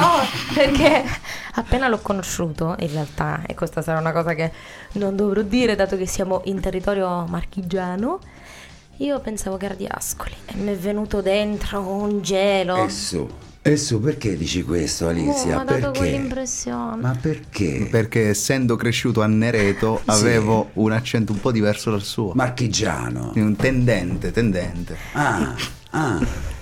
perché 0.52 1.04
appena 1.54 1.86
l'ho 1.86 2.00
conosciuto, 2.02 2.74
in 2.80 2.90
realtà, 2.90 3.42
e 3.46 3.54
questa 3.54 3.82
sarà 3.82 4.00
una 4.00 4.10
cosa 4.10 4.34
che 4.34 4.50
non 4.92 5.14
dovrò 5.14 5.42
dire, 5.42 5.76
dato 5.76 5.96
che 5.96 6.06
siamo 6.06 6.40
in 6.46 6.58
territorio 6.58 7.24
marchigiano, 7.28 8.18
io 8.98 9.20
pensavo 9.20 9.56
che 9.56 9.66
era 9.66 9.74
di 9.74 9.86
Ascoli 9.88 10.34
e 10.46 10.54
mi 10.56 10.72
è 10.72 10.76
venuto 10.76 11.20
dentro 11.20 11.80
un 11.80 12.22
gelo. 12.22 12.84
E 12.84 12.88
su. 12.90 13.28
E 13.62 13.76
su, 13.76 14.00
perché 14.00 14.36
dici 14.36 14.62
questo, 14.62 15.06
Oh, 15.06 15.08
Alicia? 15.08 15.56
dato 15.64 15.74
perché? 15.90 15.98
quell'impressione. 15.98 17.02
Ma 17.02 17.16
perché? 17.20 17.88
Perché 17.90 18.28
essendo 18.28 18.76
cresciuto 18.76 19.22
a 19.22 19.26
Nereto 19.26 20.02
avevo 20.04 20.70
un 20.74 20.92
accento 20.92 21.32
un 21.32 21.40
po' 21.40 21.50
diverso 21.50 21.90
dal 21.90 22.02
suo. 22.02 22.30
Marchigiano. 22.34 23.32
Un 23.34 23.56
tendente, 23.56 24.30
tendente. 24.30 24.96
Ah, 25.14 25.52
ah. 25.90 26.20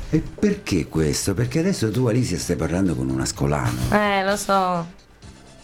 E 0.08 0.20
perché 0.20 0.86
questo? 0.86 1.34
Perché 1.34 1.58
adesso 1.58 1.90
tu, 1.90 2.06
Alicia, 2.06 2.38
stai 2.38 2.56
parlando 2.56 2.94
con 2.94 3.10
un 3.10 3.20
ascolano. 3.20 3.78
Eh, 3.90 4.24
lo 4.24 4.36
so. 4.36 4.86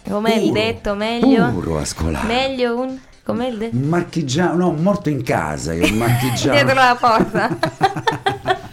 Com'è 0.09 0.35
il 0.35 0.49
Puro, 0.49 0.53
detto? 0.53 0.95
Meglio? 0.95 1.51
Puro 1.53 1.79
ascolano. 1.79 2.27
Meglio 2.27 2.79
un... 2.81 2.99
Com'è 3.25 3.47
il? 3.47 3.69
Un 3.73 3.89
marchigiano, 3.89 4.57
no, 4.57 4.73
morto 4.73 5.09
in 5.09 5.23
casa, 5.23 5.73
io, 5.73 5.85
un 5.87 5.99
marchigiano. 5.99 6.53
Dietro 6.63 6.75
la 6.75 6.97
porta. 6.99 8.59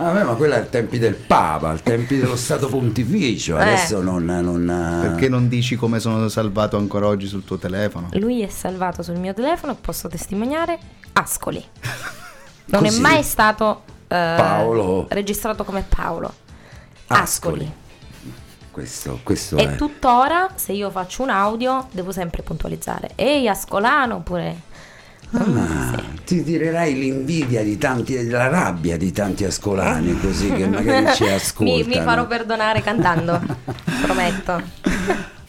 Ah, 0.00 0.12
beh, 0.12 0.22
ma 0.22 0.34
quello 0.34 0.54
è 0.54 0.58
ai 0.58 0.68
tempi 0.70 0.96
del 1.00 1.16
Papa, 1.16 1.70
ai 1.70 1.82
tempi 1.82 2.18
dello 2.18 2.36
Stato 2.36 2.68
Pontificio. 2.68 3.58
Eh. 3.58 3.62
Adesso 3.62 4.00
non. 4.00 4.24
non 4.26 5.00
Perché 5.02 5.28
non 5.28 5.48
dici 5.48 5.74
come 5.74 5.98
sono 5.98 6.28
salvato 6.28 6.76
ancora 6.76 7.08
oggi 7.08 7.26
sul 7.26 7.44
tuo 7.44 7.58
telefono? 7.58 8.08
Lui 8.12 8.42
è 8.42 8.48
salvato 8.48 9.02
sul 9.02 9.16
mio 9.16 9.34
telefono, 9.34 9.74
posso 9.74 10.06
testimoniare, 10.06 10.78
Ascoli. 11.14 11.62
Non 12.70 12.82
Così? 12.82 12.98
è 12.98 13.00
mai 13.00 13.22
stato 13.22 13.82
eh, 14.08 14.34
Paolo. 14.36 15.06
registrato 15.08 15.64
come 15.64 15.82
Paolo. 15.88 16.32
Ascoli. 17.06 17.22
Ascoli. 17.64 17.72
Questo, 18.78 19.18
questo 19.24 19.56
E 19.56 19.72
è. 19.72 19.74
tuttora, 19.74 20.50
se 20.54 20.70
io 20.72 20.88
faccio 20.90 21.24
un 21.24 21.30
audio, 21.30 21.88
devo 21.90 22.12
sempre 22.12 22.42
puntualizzare. 22.42 23.10
Ehi, 23.16 23.48
Ascolano, 23.48 24.16
oppure... 24.16 24.66
Ah, 25.32 26.00
ti 26.24 26.44
tirerai 26.44 26.94
l'invidia 26.96 27.64
di 27.64 27.76
tanti, 27.76 28.28
la 28.28 28.46
rabbia 28.46 28.96
di 28.96 29.10
tanti 29.10 29.44
ascolani 29.44 30.16
così 30.20 30.52
che 30.52 30.68
magari 30.68 31.12
ci 31.14 31.26
ascoltano. 31.28 31.76
mi, 31.88 31.96
mi 31.96 32.00
farò 32.02 32.26
perdonare 32.28 32.80
cantando, 32.80 33.38
prometto. 34.00 34.62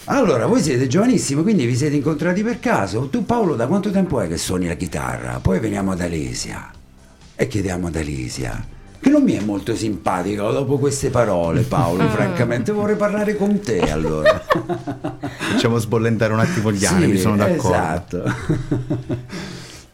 Allora, 0.06 0.48
voi 0.48 0.62
siete 0.64 0.88
giovanissimi, 0.88 1.44
quindi 1.44 1.68
vi 1.68 1.76
siete 1.76 1.96
incontrati 1.96 2.42
per 2.42 2.60
caso. 2.60 3.10
Tu 3.10 3.24
Paolo, 3.26 3.56
da 3.56 3.68
quanto 3.68 3.92
tempo 3.92 4.20
è 4.20 4.28
che 4.28 4.38
suoni 4.38 4.68
la 4.68 4.74
chitarra? 4.74 5.40
Poi 5.40 5.60
veniamo 5.60 5.92
ad 5.92 6.02
Alesia 6.02 6.72
e 7.36 7.48
chiediamo 7.48 7.88
ad 7.88 7.96
Alesia, 7.96 8.66
che 9.00 9.10
non 9.10 9.24
mi 9.24 9.34
è 9.34 9.42
molto 9.42 9.76
simpatico 9.76 10.52
dopo 10.52 10.78
queste 10.78 11.10
parole, 11.10 11.62
Paolo. 11.62 12.04
Mm. 12.04 12.10
francamente 12.10 12.72
vorrei 12.72 12.96
parlare 12.96 13.36
con 13.36 13.60
te 13.62 13.80
allora. 13.92 14.44
Facciamo 15.52 15.78
sbollentare 15.78 16.34
un 16.34 16.40
attimo 16.40 16.72
gli 16.72 16.86
animi, 16.86 17.16
Sì, 17.16 17.22
sono 17.22 17.36
d'accordo. 17.38 17.70
Esatto. 17.70 18.24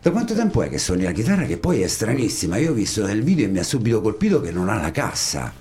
da 0.02 0.12
quanto 0.12 0.34
tempo 0.34 0.62
è 0.62 0.70
che 0.70 0.78
suoni 0.78 1.04
la 1.04 1.12
chitarra 1.12 1.44
che 1.46 1.58
poi 1.58 1.82
è 1.82 1.88
stranissima? 1.88 2.58
Io 2.58 2.72
ho 2.72 2.74
visto 2.74 3.06
nel 3.06 3.24
video 3.24 3.46
e 3.46 3.50
mi 3.50 3.60
ha 3.60 3.64
subito 3.64 4.02
colpito 4.02 4.42
che 4.42 4.52
non 4.52 4.70
ha 4.70 4.80
la 4.80 4.92
cassa, 4.92 5.52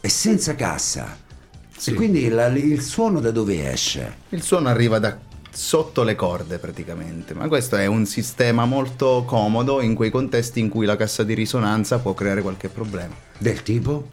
è 0.00 0.08
senza 0.08 0.54
cassa. 0.54 1.16
Sì. 1.76 1.90
E 1.90 1.94
quindi 1.94 2.28
la- 2.28 2.48
il 2.48 2.82
suono 2.82 3.20
da 3.20 3.30
dove 3.30 3.70
esce? 3.72 4.14
Il 4.30 4.42
suono 4.42 4.68
arriva 4.68 4.98
da 4.98 5.16
sotto 5.52 6.02
le 6.02 6.14
corde 6.14 6.58
praticamente, 6.58 7.34
ma 7.34 7.48
questo 7.48 7.76
è 7.76 7.86
un 7.86 8.06
sistema 8.06 8.64
molto 8.64 9.24
comodo 9.26 9.80
in 9.80 9.94
quei 9.94 10.10
contesti 10.10 10.60
in 10.60 10.68
cui 10.68 10.86
la 10.86 10.96
cassa 10.96 11.22
di 11.24 11.34
risonanza 11.34 11.98
può 11.98 12.14
creare 12.14 12.42
qualche 12.42 12.68
problema. 12.68 13.14
Del 13.38 13.62
tipo? 13.62 14.08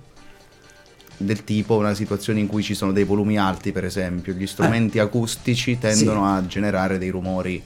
Del 1.17 1.43
tipo 1.43 1.75
una 1.77 1.93
situazione 1.93 2.39
in 2.39 2.47
cui 2.47 2.61
ci 2.63 2.73
sono 2.75 2.91
dei 2.91 3.03
volumi 3.03 3.37
alti, 3.39 3.71
per 3.71 3.85
esempio, 3.85 4.33
gli 4.33 4.45
strumenti 4.47 4.99
acustici 4.99 5.77
tendono 5.79 6.25
a 6.25 6.45
generare 6.45 6.97
dei 6.97 7.09
rumori, 7.09 7.63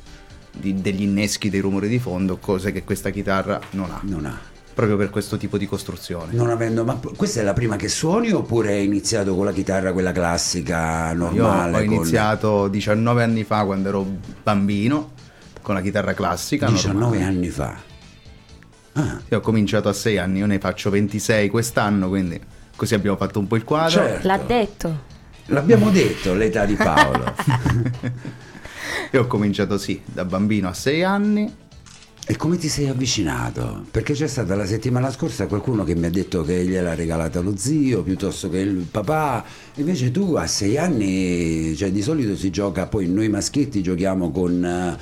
di- 0.51 0.81
degli 0.81 1.01
inneschi 1.01 1.49
dei 1.49 1.59
rumori 1.59 1.87
di 1.89 1.99
fondo, 1.99 2.37
cose 2.37 2.71
che 2.71 2.83
questa 2.83 3.09
chitarra 3.09 3.59
non 3.71 3.91
ha, 3.91 3.99
Non 4.03 4.25
ha. 4.25 4.39
Proprio 4.85 4.97
per 4.97 5.11
questo 5.11 5.37
tipo 5.37 5.59
di 5.59 5.67
costruzione. 5.67 6.33
Non 6.33 6.49
avendo, 6.49 6.83
ma 6.83 6.99
questa 7.15 7.39
è 7.39 7.43
la 7.43 7.53
prima 7.53 7.75
che 7.75 7.87
suoni 7.87 8.31
oppure 8.31 8.69
hai 8.73 8.85
iniziato 8.85 9.35
con 9.35 9.45
la 9.45 9.51
chitarra 9.51 9.93
quella 9.93 10.11
classica 10.11 11.11
Io 11.11 11.17
normale? 11.17 11.77
ho 11.77 11.85
con- 11.85 11.93
iniziato 11.93 12.67
19 12.67 13.21
anni 13.23 13.43
fa 13.43 13.63
quando 13.65 13.89
ero 13.89 14.05
bambino 14.41 15.11
con 15.61 15.75
la 15.75 15.81
chitarra 15.81 16.13
classica. 16.15 16.65
19 16.67 16.99
normale. 16.99 17.23
anni 17.23 17.49
fa. 17.49 17.75
Ah, 18.93 19.19
Io 19.29 19.37
ho 19.37 19.41
cominciato 19.41 19.87
a 19.87 19.93
6 19.93 20.17
anni, 20.17 20.39
io 20.39 20.47
ne 20.47 20.57
faccio 20.57 20.89
26 20.89 21.49
quest'anno, 21.49 22.09
quindi 22.09 22.39
così 22.75 22.95
abbiamo 22.95 23.17
fatto 23.17 23.37
un 23.37 23.45
po' 23.47 23.55
il 23.57 23.63
quadro. 23.63 24.01
Certo. 24.01 24.27
L'ha 24.27 24.37
detto. 24.37 25.03
l'abbiamo 25.45 25.91
detto 25.91 26.33
l'età 26.33 26.65
di 26.65 26.73
Paolo. 26.73 27.33
Io 29.13 29.21
ho 29.21 29.27
cominciato 29.27 29.77
sì, 29.77 30.01
da 30.03 30.25
bambino 30.25 30.67
a 30.69 30.73
6 30.73 31.03
anni. 31.03 31.55
E 32.23 32.35
come 32.37 32.57
ti 32.57 32.69
sei 32.69 32.87
avvicinato? 32.87 33.83
Perché 33.89 34.13
c'è 34.13 34.27
stata 34.27 34.55
la 34.55 34.65
settimana 34.65 35.11
scorsa 35.11 35.47
qualcuno 35.47 35.83
che 35.83 35.95
mi 35.95 36.05
ha 36.05 36.09
detto 36.09 36.43
che 36.43 36.63
gliel'ha 36.63 36.93
regalata 36.93 37.39
lo 37.41 37.57
zio 37.57 38.03
piuttosto 38.03 38.49
che 38.49 38.59
il 38.59 38.85
papà. 38.89 39.43
Invece 39.75 40.11
tu 40.11 40.35
a 40.35 40.45
sei 40.45 40.77
anni, 40.77 41.75
cioè 41.75 41.91
di 41.91 42.01
solito 42.01 42.35
si 42.35 42.51
gioca, 42.51 42.85
poi 42.85 43.07
noi 43.07 43.27
maschietti 43.27 43.81
giochiamo 43.81 44.31
con, 44.31 44.63
eh, 44.63 44.97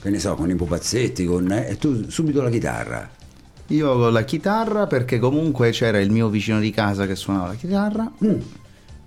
che 0.00 0.10
ne 0.10 0.18
so, 0.20 0.34
con 0.36 0.48
i 0.48 0.54
pupazzetti, 0.54 1.24
con, 1.26 1.50
eh, 1.50 1.70
e 1.70 1.76
tu 1.76 2.08
subito 2.08 2.40
la 2.40 2.50
chitarra. 2.50 3.10
Io 3.66 4.08
la 4.08 4.24
chitarra 4.24 4.86
perché 4.86 5.18
comunque 5.18 5.70
c'era 5.70 5.98
il 5.98 6.10
mio 6.10 6.28
vicino 6.28 6.60
di 6.60 6.70
casa 6.70 7.06
che 7.06 7.16
suonava 7.16 7.48
la 7.48 7.54
chitarra. 7.54 8.10
Mm. 8.24 8.40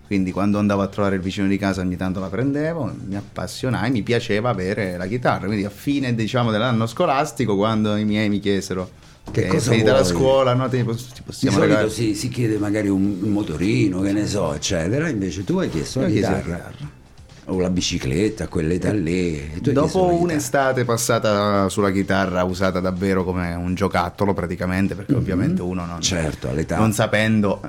Quindi 0.06 0.32
quando 0.32 0.60
andavo 0.60 0.82
a 0.82 0.88
trovare 0.88 1.16
il 1.16 1.22
vicino 1.22 1.48
di 1.48 1.58
casa 1.58 1.82
ogni 1.82 1.96
tanto 1.96 2.20
la 2.20 2.28
prendevo, 2.28 2.94
mi 3.06 3.16
appassionai, 3.16 3.90
mi 3.90 4.04
piaceva 4.04 4.50
avere 4.50 4.98
la 4.98 5.08
chitarra. 5.08 5.46
Quindi 5.48 5.66
a 5.66 5.70
fine 5.70 6.14
diciamo 6.14 6.52
dell'anno 6.52 6.86
scolastico, 6.86 7.56
quando 7.56 7.96
i 7.96 8.06
miei 8.06 8.30
mi 8.30 8.40
chiesero 8.40 8.90
Che 9.32 9.46
"Eh, 9.46 9.48
cosa 9.48 9.72
finita 9.72 9.94
la 9.94 10.02
vuoi?" 10.02 10.14
scuola, 10.14 10.54
no, 10.54 10.68
ti, 10.70 10.84
pos- 10.84 11.08
ti 11.08 11.14
Di 11.16 11.22
possiamo 11.24 11.56
solito 11.56 11.74
regalare 11.76 11.94
si, 11.94 12.14
si 12.16 12.28
chiede 12.30 12.58
magari 12.58 12.90
un, 12.90 13.20
un 13.22 13.32
motorino, 13.32 14.02
che 14.02 14.12
ne 14.12 14.28
so, 14.28 14.54
eccetera. 14.54 15.08
Invece 15.10 15.44
tu 15.46 15.58
hai 15.58 15.70
chiesto 15.70 16.02
la 16.02 16.08
chitarra. 16.08 16.42
chitarra. 16.42 17.02
O 17.46 17.60
la 17.60 17.70
bicicletta, 17.70 18.48
quell'età 18.48 18.92
lì. 18.94 19.36
e 19.38 19.50
chiesto 19.62 19.72
la 19.72 19.82
Dopo 19.82 20.22
un'estate 20.22 20.84
passata 20.86 21.68
sulla 21.70 21.92
chitarra, 21.92 22.44
usata 22.44 22.80
davvero 22.80 23.24
come 23.24 23.54
un 23.56 23.74
giocattolo 23.74 24.34
praticamente, 24.34 24.94
perché 24.96 25.16
ovviamente 25.16 25.62
uno 25.62 25.86
non, 25.86 26.02
Certo, 26.02 26.50
non 26.76 26.94
sapendo, 26.94 27.62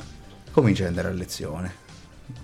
comincia 0.52 0.82
ad 0.82 0.88
andare 0.90 1.08
a 1.08 1.12
lezione. 1.12 1.82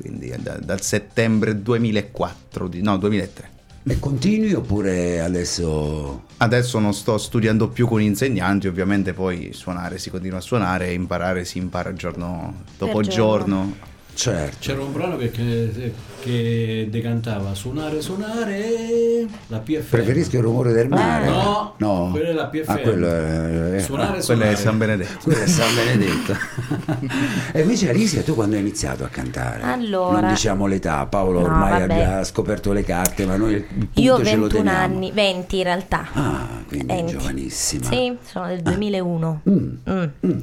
Quindi 0.00 0.28
è 0.28 0.38
da- 0.38 0.58
dal 0.58 0.80
settembre 0.82 1.60
2004, 1.62 2.68
di- 2.68 2.82
no 2.82 2.96
2003. 2.96 3.50
E 3.82 3.98
continui 3.98 4.52
oppure 4.52 5.20
adesso... 5.20 6.24
Adesso 6.36 6.78
non 6.78 6.92
sto 6.92 7.16
studiando 7.16 7.68
più 7.68 7.86
con 7.86 8.00
insegnanti, 8.02 8.66
ovviamente 8.68 9.14
poi 9.14 9.52
suonare 9.52 9.98
si 9.98 10.10
continua 10.10 10.38
a 10.38 10.42
suonare 10.42 10.88
e 10.88 10.92
imparare 10.92 11.44
si 11.44 11.58
impara 11.58 11.94
giorno 11.94 12.64
dopo 12.76 13.00
giorno. 13.00 13.10
giorno. 13.56 13.76
Certo. 14.20 14.56
C'era 14.60 14.82
un 14.82 14.92
brano 14.92 15.16
che, 15.16 15.30
che, 15.30 15.94
che 16.20 16.88
decantava 16.90 17.54
suonare, 17.54 18.02
suonare 18.02 19.24
la 19.46 19.58
PFM. 19.60 19.88
Preferisco 19.88 20.36
il 20.36 20.42
rumore 20.42 20.72
del 20.72 20.88
mare. 20.88 21.26
No, 21.26 21.74
no. 21.78 22.08
quella 22.10 22.28
è 22.28 22.32
la 22.32 22.46
PFM. 22.48 22.70
Ah, 22.70 22.76
quello 22.78 23.06
è... 23.06 23.74
eh, 23.76 23.80
Suonare, 23.80 24.08
ah, 24.08 24.10
Quello 24.10 24.22
suonare. 24.22 24.52
è 24.52 24.54
San 24.56 24.76
Benedetto. 24.78 25.18
quello 25.22 25.42
è 25.42 25.46
San 25.46 25.74
Benedetto. 25.74 26.36
e 27.52 27.60
invece 27.62 27.88
Alicia, 27.88 28.20
tu 28.22 28.34
quando 28.34 28.56
hai 28.56 28.60
iniziato 28.60 29.04
a 29.04 29.08
cantare? 29.08 29.62
Allora- 29.62 30.20
Non 30.20 30.30
diciamo 30.30 30.66
l'età, 30.66 31.06
Paolo 31.06 31.38
No, 31.40 31.46
ormai 31.46 31.80
vabbè. 31.80 32.02
ha 32.02 32.24
scoperto 32.24 32.72
le 32.72 32.84
carte, 32.84 33.24
ma 33.24 33.36
noi 33.36 33.54
il 33.54 33.62
punto 33.64 34.00
Io 34.00 34.14
ho 34.16 34.24
ce 34.24 34.34
lo 34.36 34.42
21 34.42 34.48
teniamo. 34.48 34.78
anni, 34.84 35.10
20 35.12 35.56
in 35.56 35.62
realtà. 35.62 36.08
Ah, 36.12 36.48
quindi 36.68 36.86
20. 36.86 37.12
giovanissima. 37.12 37.84
Sì, 37.86 38.16
sono 38.26 38.46
del 38.48 38.60
2001. 38.60 39.40
Mm. 39.48 39.68
Mm. 39.88 40.38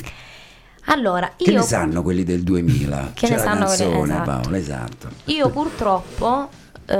Allora, 0.90 1.34
Che 1.36 1.52
io, 1.52 1.58
ne 1.60 1.64
sanno 1.64 2.02
quelli 2.02 2.24
del 2.24 2.44
2000? 2.44 3.12
Che 3.14 3.28
C'è 3.28 3.34
ne 3.34 3.40
sanno 3.40 3.66
quelli- 3.66 3.84
canzone, 3.84 4.14
esatto. 4.14 4.32
Paolo, 4.42 4.56
esatto. 4.56 5.10
io 5.26 5.50
purtroppo 5.50 6.50
eh, 6.86 6.96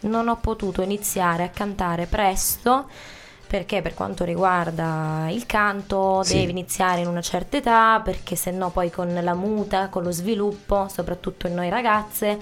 non 0.00 0.28
ho 0.28 0.36
potuto 0.40 0.82
iniziare 0.82 1.44
a 1.44 1.48
cantare 1.48 2.06
presto 2.06 2.88
perché 3.46 3.80
per 3.80 3.94
quanto 3.94 4.24
riguarda 4.24 5.26
il 5.30 5.46
canto 5.46 6.22
Sì. 6.22 6.34
devi 6.34 6.50
iniziare 6.50 7.00
in 7.00 7.06
una 7.06 7.22
certa 7.22 7.56
età 7.56 8.00
perché 8.04 8.36
se 8.36 8.50
no 8.50 8.70
poi 8.70 8.90
con 8.90 9.18
la 9.22 9.34
muta, 9.34 9.88
con 9.88 10.02
lo 10.02 10.10
sviluppo, 10.10 10.86
soprattutto 10.92 11.46
in 11.46 11.54
noi 11.54 11.70
ragazze, 11.70 12.38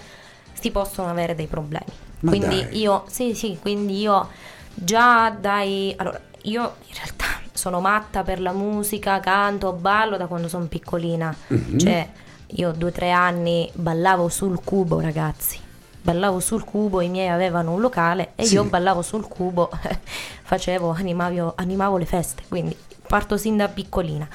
si 0.59 0.71
possono 0.71 1.09
avere 1.09 1.35
dei 1.35 1.47
problemi. 1.47 1.93
Ma 2.21 2.31
quindi 2.31 2.65
dai. 2.65 2.79
io, 2.79 3.05
sì, 3.09 3.35
sì, 3.35 3.59
quindi 3.61 4.01
io 4.01 4.29
già 4.75 5.31
dai... 5.31 5.95
Allora, 5.99 6.21
io 6.43 6.75
in 6.89 6.95
realtà 6.95 7.25
sono 7.57 7.81
matta 7.81 8.23
per 8.23 8.41
la 8.41 8.53
musica, 8.53 9.19
canto, 9.21 9.73
ballo 9.73 10.17
da 10.17 10.27
quando 10.27 10.49
sono 10.49 10.67
piccolina. 10.67 11.35
Mhm. 11.49 11.79
Cioè, 11.79 12.09
io 12.49 12.73
due 12.73 12.91
o 12.91 12.93
tre 12.93 13.11
anni 13.11 13.69
ballavo 13.75 14.29
sul 14.29 14.61
cubo, 14.63 15.01
ragazzi. 15.01 15.59
Ballavo 16.01 16.39
sul 16.39 16.63
cubo, 16.65 17.01
i 17.01 17.09
miei 17.09 17.29
avevano 17.29 17.73
un 17.73 17.81
locale 17.81 18.33
e 18.37 18.45
Sì. 18.45 18.55
io 18.55 18.65
ballavo 18.65 19.03
sul 19.03 19.27
cubo, 19.27 19.69
facevo, 20.45 20.91
animavo, 20.91 21.55
animavo 21.57 21.97
le 21.97 22.05
feste, 22.07 22.43
quindi 22.49 22.77
parto 23.09 23.37
sin 23.37 23.57
da 23.57 23.67
piccolina. 23.69 24.29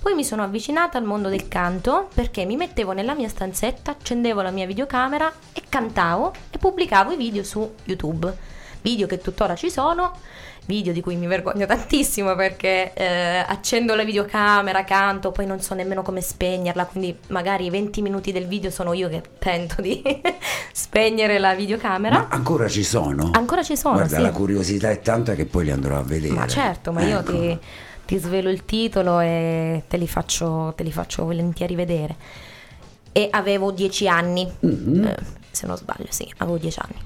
Poi 0.00 0.14
mi 0.14 0.22
sono 0.22 0.44
avvicinata 0.44 0.98
al 0.98 1.04
mondo 1.04 1.28
del 1.28 1.48
canto 1.48 2.08
perché 2.14 2.44
mi 2.44 2.54
mettevo 2.56 2.92
nella 2.92 3.14
mia 3.14 3.28
stanzetta, 3.28 3.90
accendevo 3.92 4.40
la 4.40 4.50
mia 4.52 4.66
videocamera 4.66 5.32
e 5.52 5.62
cantavo 5.68 6.32
e 6.50 6.58
pubblicavo 6.58 7.10
i 7.12 7.16
video 7.16 7.42
su 7.42 7.74
YouTube. 7.84 8.32
Video 8.82 9.08
che 9.08 9.18
tuttora 9.18 9.56
ci 9.56 9.68
sono, 9.68 10.12
video 10.66 10.92
di 10.92 11.00
cui 11.00 11.16
mi 11.16 11.26
vergogno 11.26 11.64
tantissimo 11.66 12.34
perché 12.34 12.92
eh, 12.94 13.44
accendo 13.46 13.94
la 13.94 14.04
videocamera, 14.04 14.84
canto, 14.84 15.30
poi 15.32 15.46
non 15.46 15.60
so 15.60 15.74
nemmeno 15.74 16.02
come 16.02 16.20
spegnerla, 16.20 16.84
quindi 16.86 17.16
magari 17.28 17.70
20 17.70 18.02
minuti 18.02 18.32
del 18.32 18.46
video 18.46 18.70
sono 18.70 18.92
io 18.92 19.08
che 19.08 19.22
tento 19.38 19.80
di 19.80 20.02
spegnere 20.72 21.38
la 21.38 21.54
videocamera. 21.54 22.18
Ma 22.18 22.26
ancora 22.30 22.68
ci 22.68 22.82
sono? 22.84 23.30
Ancora 23.32 23.62
ci 23.62 23.76
sono, 23.76 23.94
Guarda, 23.94 24.16
sì. 24.16 24.22
la 24.22 24.30
curiosità 24.32 24.90
è 24.90 25.00
tanta 25.00 25.34
che 25.34 25.46
poi 25.46 25.64
li 25.64 25.70
andrò 25.70 25.96
a 25.98 26.02
vedere. 26.02 26.34
Ma 26.34 26.46
certo, 26.46 26.92
ma 26.92 27.02
io 27.02 27.20
Ecco. 27.20 27.32
ti, 27.32 27.58
ti 28.06 28.18
svelo 28.18 28.50
il 28.50 28.64
titolo 28.64 29.20
e 29.20 29.84
te 29.88 29.96
li 29.96 30.06
faccio, 30.08 30.72
te 30.76 30.82
li 30.82 30.92
faccio 30.92 31.24
volentieri 31.24 31.74
vedere. 31.74 32.16
E 33.12 33.28
avevo 33.30 33.70
10 33.70 34.08
anni, 34.08 34.50
Mhm. 34.60 35.04
eh, 35.06 35.16
se 35.50 35.66
non 35.66 35.76
sbaglio, 35.76 36.06
sì, 36.10 36.30
avevo 36.38 36.58
10 36.58 36.78
anni. 36.80 37.00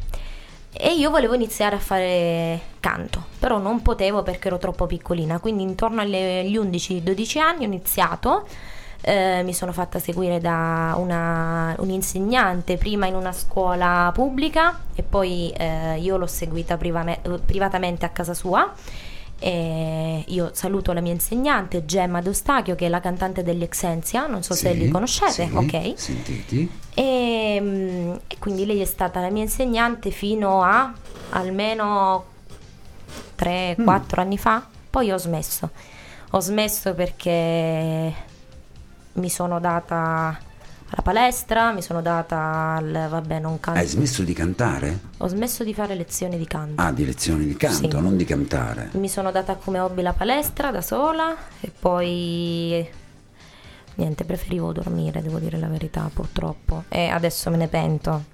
E 0.73 0.93
io 0.95 1.11
volevo 1.11 1.35
iniziare 1.35 1.77
a 1.77 1.81
fare 1.81 2.61
canto, 2.81 3.25
però 3.39 3.59
non 3.59 3.83
potevo 3.83 4.23
perché 4.23 4.49
ero 4.49 4.59
troppo 4.59 4.87
piccolina, 4.87 5.39
quindi 5.41 5.63
intorno 5.63 6.01
agli 6.01 6.57
11-12 6.57 7.39
anni 7.39 7.65
ho 7.65 7.67
iniziato 7.67 8.47
eh, 9.03 9.43
mi 9.45 9.55
sono 9.55 9.73
fatta 9.73 9.99
seguire 9.99 10.41
da 10.41 10.95
una, 10.99 11.75
un 11.79 11.91
insegnante 11.91 12.77
prima 12.77 13.07
in 13.07 13.15
una 13.15 13.33
scuola 13.33 14.11
pubblica 14.13 14.81
e 14.95 15.03
poi 15.03 15.51
eh, 15.57 15.99
io 15.99 16.17
l'ho 16.17 16.27
seguita 16.27 16.77
privame- 16.77 17.21
privatamente 17.45 18.05
a 18.05 18.11
casa 18.11 18.35
sua. 18.35 18.73
E 19.43 20.23
io 20.27 20.51
saluto 20.53 20.93
la 20.93 21.01
mia 21.01 21.13
insegnante 21.13 21.87
Gemma 21.87 22.21
D'Ostachio 22.21 22.75
che 22.75 22.87
è 22.87 22.89
la 22.91 23.01
cantante 23.01 23.43
degli 23.43 23.63
Exensia, 23.63 24.27
non 24.27 24.43
so 24.43 24.53
se 24.55 24.73
Sì, 24.73 24.79
li 24.79 24.89
conoscete, 24.91 25.47
sì, 25.47 25.51
ok? 25.55 25.93
Sentiti. 25.97 26.71
E, 26.93 27.59
mm, 27.59 28.13
e 28.27 28.39
quindi 28.39 28.67
lei 28.67 28.81
è 28.81 28.85
stata 28.85 29.21
la 29.21 29.31
mia 29.31 29.43
insegnante 29.43 30.11
fino 30.11 30.63
a 30.63 30.93
almeno 31.31 32.25
3-4 33.39 34.21
anni 34.21 34.37
fa, 34.37 34.63
poi 34.91 35.11
ho 35.11 35.17
smesso. 35.17 35.71
Ho 36.33 36.41
smesso 36.41 36.93
perché 36.95 38.13
mi 39.15 39.31
sono 39.31 39.59
data 39.59 40.39
alla 40.93 41.03
palestra, 41.03 41.73
mi 41.73 41.83
sono 41.83 42.03
data 42.03 42.75
al 42.77 43.07
vabbè, 43.09 43.39
non 43.39 43.61
canto. 43.61 43.79
Hai 43.79 43.87
smesso 43.87 44.23
di 44.23 44.33
cantare? 44.33 44.99
Ho 45.19 45.29
smesso 45.29 45.63
di 45.63 45.73
fare 45.73 45.95
lezioni 45.95 46.37
di 46.37 46.47
canto. 46.47 46.83
Ah, 46.83 46.91
di 46.93 47.05
lezioni 47.05 47.45
di 47.47 47.57
canto, 47.57 47.89
Sì. 47.97 48.01
non 48.03 48.17
di 48.17 48.25
cantare. 48.25 48.89
Mi 48.93 49.09
sono 49.09 49.31
data 49.31 49.55
come 49.55 49.79
hobby 49.79 50.03
la 50.03 50.13
palestra 50.13 50.73
da 50.73 50.81
sola 50.83 51.35
e 51.61 51.71
poi 51.79 52.89
niente, 53.95 54.25
preferivo 54.25 54.73
dormire, 54.73 55.23
devo 55.23 55.39
dire 55.39 55.59
la 55.59 55.69
verità, 55.69 56.11
purtroppo. 56.13 56.85
E 56.89 57.07
adesso 57.09 57.51
me 57.51 57.57
ne 57.57 57.69
pento. 57.69 58.25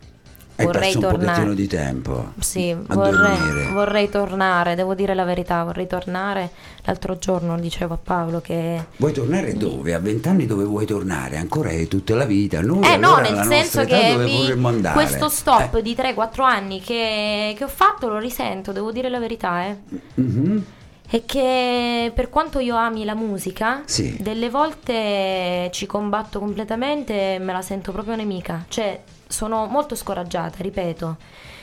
Hai 0.58 0.64
vorrei 0.64 0.80
perso 0.92 0.98
un 0.98 1.02
tornare. 1.04 1.26
pochettino 1.26 1.54
di 1.54 1.66
tempo. 1.66 2.32
Sì, 2.38 2.74
vorrei, 2.74 3.72
vorrei 3.72 4.08
tornare, 4.08 4.74
devo 4.74 4.94
dire 4.94 5.14
la 5.14 5.24
verità, 5.24 5.62
vorrei 5.64 5.86
tornare. 5.86 6.50
L'altro 6.84 7.18
giorno 7.18 7.58
dicevo 7.58 7.94
a 7.94 7.98
Paolo 8.02 8.40
che... 8.40 8.84
Vuoi 8.96 9.12
tornare 9.12 9.54
dove? 9.54 9.92
A 9.92 9.98
vent'anni 9.98 10.46
dove 10.46 10.64
vuoi 10.64 10.86
tornare? 10.86 11.36
Ancora 11.36 11.68
hai 11.68 11.88
tutta 11.88 12.14
la 12.14 12.24
vita. 12.24 12.60
Noi 12.62 12.84
Eh 12.84 12.96
no, 12.96 13.14
allora, 13.16 13.22
nel 13.22 13.32
alla 13.38 13.44
senso 13.44 13.84
che 13.84 14.16
mi- 14.16 14.92
questo 14.92 15.28
stop 15.28 15.74
Eh, 15.76 15.82
di 15.82 15.94
3-4 15.94 16.42
anni 16.42 16.80
che, 16.80 17.54
che 17.56 17.64
ho 17.64 17.68
fatto 17.68 18.08
lo 18.08 18.18
risento, 18.18 18.72
devo 18.72 18.92
dire 18.92 19.08
la 19.08 19.18
verità, 19.18 19.66
eh. 19.66 19.76
mhm. 20.14 20.64
E 21.08 21.22
che 21.24 22.10
per 22.12 22.28
quanto 22.30 22.58
io 22.58 22.74
ami 22.74 23.04
la 23.04 23.14
musica, 23.14 23.82
Sì. 23.84 24.16
delle 24.20 24.50
volte 24.50 25.68
ci 25.72 25.86
combatto 25.86 26.40
completamente 26.40 27.34
e 27.34 27.38
me 27.38 27.52
la 27.52 27.62
sento 27.62 27.92
proprio 27.92 28.16
nemica. 28.16 28.64
Cioè, 28.68 29.00
sono 29.26 29.66
molto 29.66 29.94
scoraggiata, 29.94 30.56
ripeto. 30.60 31.16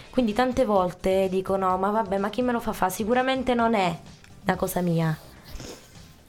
Quindi 0.10 0.34
tante 0.34 0.65
volte 0.65 1.27
dico 1.29 1.55
no, 1.58 1.77
ma 1.77 1.89
vabbè, 1.89 2.17
ma 2.17 2.29
chi 2.29 2.41
me 2.41 2.51
lo 2.51 2.60
fa 2.60 2.74
fa? 2.74 2.89
Sicuramente 2.89 3.53
non 3.55 3.74
è 3.74 3.98
una 4.46 4.55
cosa 4.55 4.82
mia. 4.82 5.17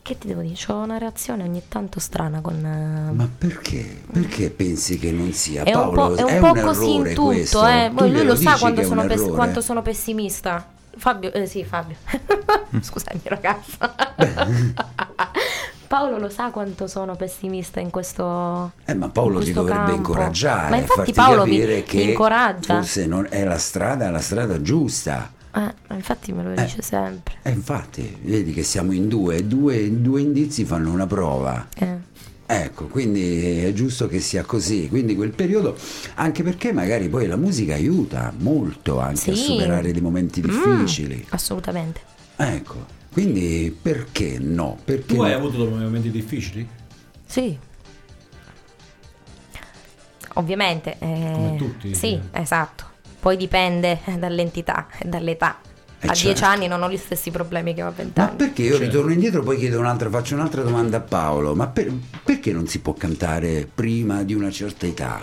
Che 0.01 0.19
ti 0.19 0.27
devo 0.27 0.43
dire? 0.43 0.55
Ho 0.69 0.83
una 0.83 0.99
reazione 0.99 1.45
ogni 1.45 1.63
tanto 1.67 1.99
strana 1.99 2.43
con... 2.43 2.63
eh, 2.63 3.13
Ma 3.13 3.27
perché? 3.39 4.03
Perché 4.13 4.51
pensi 4.51 4.99
che 4.99 5.11
non 5.11 5.33
sia? 5.33 5.63
È 5.63 5.75
un 5.75 5.93
Paolo, 5.93 6.09
po', 6.09 6.15
è 6.17 6.23
un 6.23 6.31
è 6.31 6.39
po' 6.41 6.53
un 6.53 6.61
così 6.61 6.95
in 6.95 7.05
tutto, 7.15 7.25
questo. 7.25 7.67
eh. 7.67 7.91
Tu 7.95 8.05
lui 8.09 8.25
lo 8.25 8.37
sa 8.37 8.57
quando 8.59 8.83
sono, 8.83 9.07
pes- 9.07 9.31
quanto 9.31 9.61
sono 9.63 9.81
pessimista. 9.81 10.69
Fabio, 10.97 11.33
eh, 11.33 11.47
sì, 11.47 11.65
Fabio. 11.65 11.97
Scusami, 12.81 13.21
ragazzo. 13.25 13.79
Paolo 15.95 16.19
lo 16.19 16.29
sa 16.29 16.51
quanto 16.51 16.89
sono 16.89 17.15
pessimista 17.15 17.79
in 17.79 17.91
questo. 17.91 18.73
Eh, 18.85 18.95
ma 18.95 19.11
Paolo 19.11 19.39
ti 19.39 19.53
dovrebbe 19.53 19.77
campo. 19.79 19.93
incoraggiare, 19.95 20.71
Ma 20.71 20.77
infatti 20.79 21.13
Paolo 21.13 21.45
mi, 21.47 21.51
capire 21.57 21.75
mi 21.77 21.83
che 21.85 22.01
incoraggia. 22.01 22.75
forse 22.75 23.07
non 23.07 23.29
è 23.31 23.45
la 23.45 23.59
strada, 23.59 24.11
la 24.11 24.19
strada 24.19 24.61
giusta. 24.61 25.33
Eh, 25.55 25.95
infatti 25.95 26.33
me 26.33 26.43
lo 26.43 26.51
dice 26.61 26.83
sempre. 26.83 27.35
E 27.43 27.51
infatti, 27.51 28.19
vedi 28.23 28.53
che 28.53 28.65
siamo 28.65 28.91
in 28.91 29.07
due, 29.07 29.47
due, 29.47 30.01
due 30.01 30.21
indizi 30.21 30.65
fanno 30.65 30.91
una 30.91 31.07
prova. 31.07 31.65
Eh. 31.79 31.97
Ecco, 32.45 32.87
quindi 32.87 33.63
è 33.63 33.73
giusto 33.73 34.09
che 34.09 34.19
sia 34.19 34.43
così. 34.43 34.89
Quindi 34.89 35.15
quel 35.15 35.31
periodo, 35.31 35.77
anche 36.15 36.43
perché 36.43 36.73
magari 36.73 37.09
poi 37.09 37.29
la 37.29 37.37
musica 37.37 37.75
aiuta 37.75 38.33
molto 38.39 38.99
anche 38.99 39.31
a 39.31 39.35
Sì. 39.37 39.43
superare 39.45 39.93
dei 39.93 40.01
momenti 40.03 40.41
Mm, 40.41 40.45
difficili. 40.45 41.25
assolutamente. 41.29 42.01
Ecco, 42.35 42.85
quindi 43.15 43.75
perché 43.81 44.39
no? 44.41 44.77
Perché 44.85 45.15
Tu 45.15 45.23
hai 45.23 45.31
no? 45.31 45.37
avuto 45.39 45.65
dei 45.65 45.69
momenti 45.69 46.11
difficili? 46.11 46.69
Sì. 47.25 47.57
Ovviamente. 50.35 50.97
eh, 50.99 51.31
Come 51.33 51.55
tutti, 51.57 51.95
Sì, 51.95 52.15
eh. 52.15 52.41
esatto. 52.41 52.85
Poi 53.21 53.37
dipende 53.37 54.01
dall'entità 54.19 54.89
e 54.99 55.09
dall'età. 55.09 55.59
Eh, 56.01 56.09
a 56.09 56.13
dieci 56.13 56.27
certo. 56.27 56.45
anni 56.45 56.67
non 56.67 56.83
ho 56.83 56.91
gli 56.91 56.97
stessi 56.99 57.31
problemi 57.31 57.73
che 57.73 57.83
ho 57.83 57.87
a 57.87 57.91
Ma 57.91 57.95
vent'anni. 57.97 58.37
perché 58.37 58.63
io 58.63 58.73
Certo. 58.77 58.85
ritorno 58.85 59.13
indietro 59.13 59.43
poi 59.43 59.57
chiedo 59.57 59.79
un'altra, 59.79 60.11
faccio 60.11 60.35
un'altra 60.35 60.63
domanda 60.63 60.97
a 60.99 61.01
Paolo, 61.01 61.55
ma 61.55 61.69
per- 61.69 61.93
perché 62.23 62.53
non 62.53 62.67
si 62.67 62.81
può 62.81 62.93
cantare 62.95 63.67
prima 63.73 64.23
di 64.25 64.35
una 64.35 64.51
certa 64.51 64.87
età? 64.87 65.21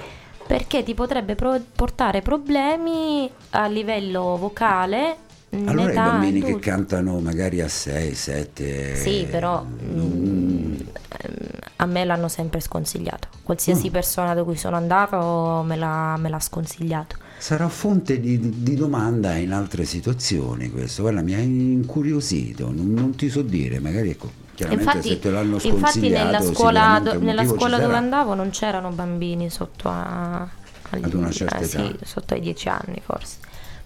Perché 0.48 0.82
ti 0.84 0.94
potrebbe 0.96 1.36
pro- 1.36 1.62
portare 1.76 2.22
problemi 2.22 3.30
a 3.52 3.68
livello 3.68 4.38
vocale. 4.38 5.18
Allora 5.66 5.92
i 5.92 5.96
bambini 5.96 6.40
che 6.42 6.52
adulta. 6.52 6.72
cantano 6.72 7.20
magari 7.20 7.62
a 7.62 7.68
6, 7.68 8.14
7... 8.16 8.96
Sì, 8.96 9.28
però 9.30 9.64
mm, 9.64 10.74
ehm, 10.76 11.36
a 11.78 11.86
me 11.86 12.06
l'hanno 12.06 12.28
sempre 12.30 12.60
sconsigliato. 12.62 13.28
Qualsiasi 13.44 13.90
Mm. 13.90 13.92
persona 13.92 14.34
da 14.34 14.44
cui 14.44 14.56
sono 14.56 14.78
andato 14.78 15.64
me 15.66 15.76
l'ha, 15.76 16.16
me 16.18 16.30
l'ha 16.30 16.40
sconsigliato. 16.40 17.18
Sarà 17.38 17.68
fonte 17.70 18.20
di, 18.20 18.62
di 18.64 18.76
domanda 18.76 19.34
in 19.36 19.52
altre 19.52 19.84
situazioni 19.84 20.70
questo, 20.70 21.02
guarda 21.02 21.22
mi 21.22 21.34
ha 21.34 21.40
incuriosito, 21.40 22.72
non, 22.72 22.94
non 22.94 23.16
ti 23.16 23.30
so 23.30 23.42
dire, 23.42 23.80
magari 23.80 24.12
ecco, 24.12 24.32
chiaramente 24.54 24.98
Infatti, 24.98 25.10
se 25.10 25.20
te 25.20 25.30
l'hanno 25.32 25.58
infatti 25.62 26.10
nella 26.10 26.40
scuola, 26.42 27.00
do- 27.04 27.20
nella 27.20 27.44
scuola 27.46 27.80
dove 27.80 27.96
andavo 27.96 28.36
non 28.36 28.52
c'erano 28.52 28.92
bambini 28.92 29.50
sotto, 29.50 29.90
a, 29.90 30.48
agli- 30.92 31.04
Ad 31.04 31.14
una 31.16 31.32
certa 31.32 31.58
eh, 31.58 31.64
età. 31.66 31.80
sì, 31.84 31.98
sotto 32.04 32.36
ai 32.36 32.42
dieci 32.42 32.70
anni 32.70 33.02
forse. 33.04 33.38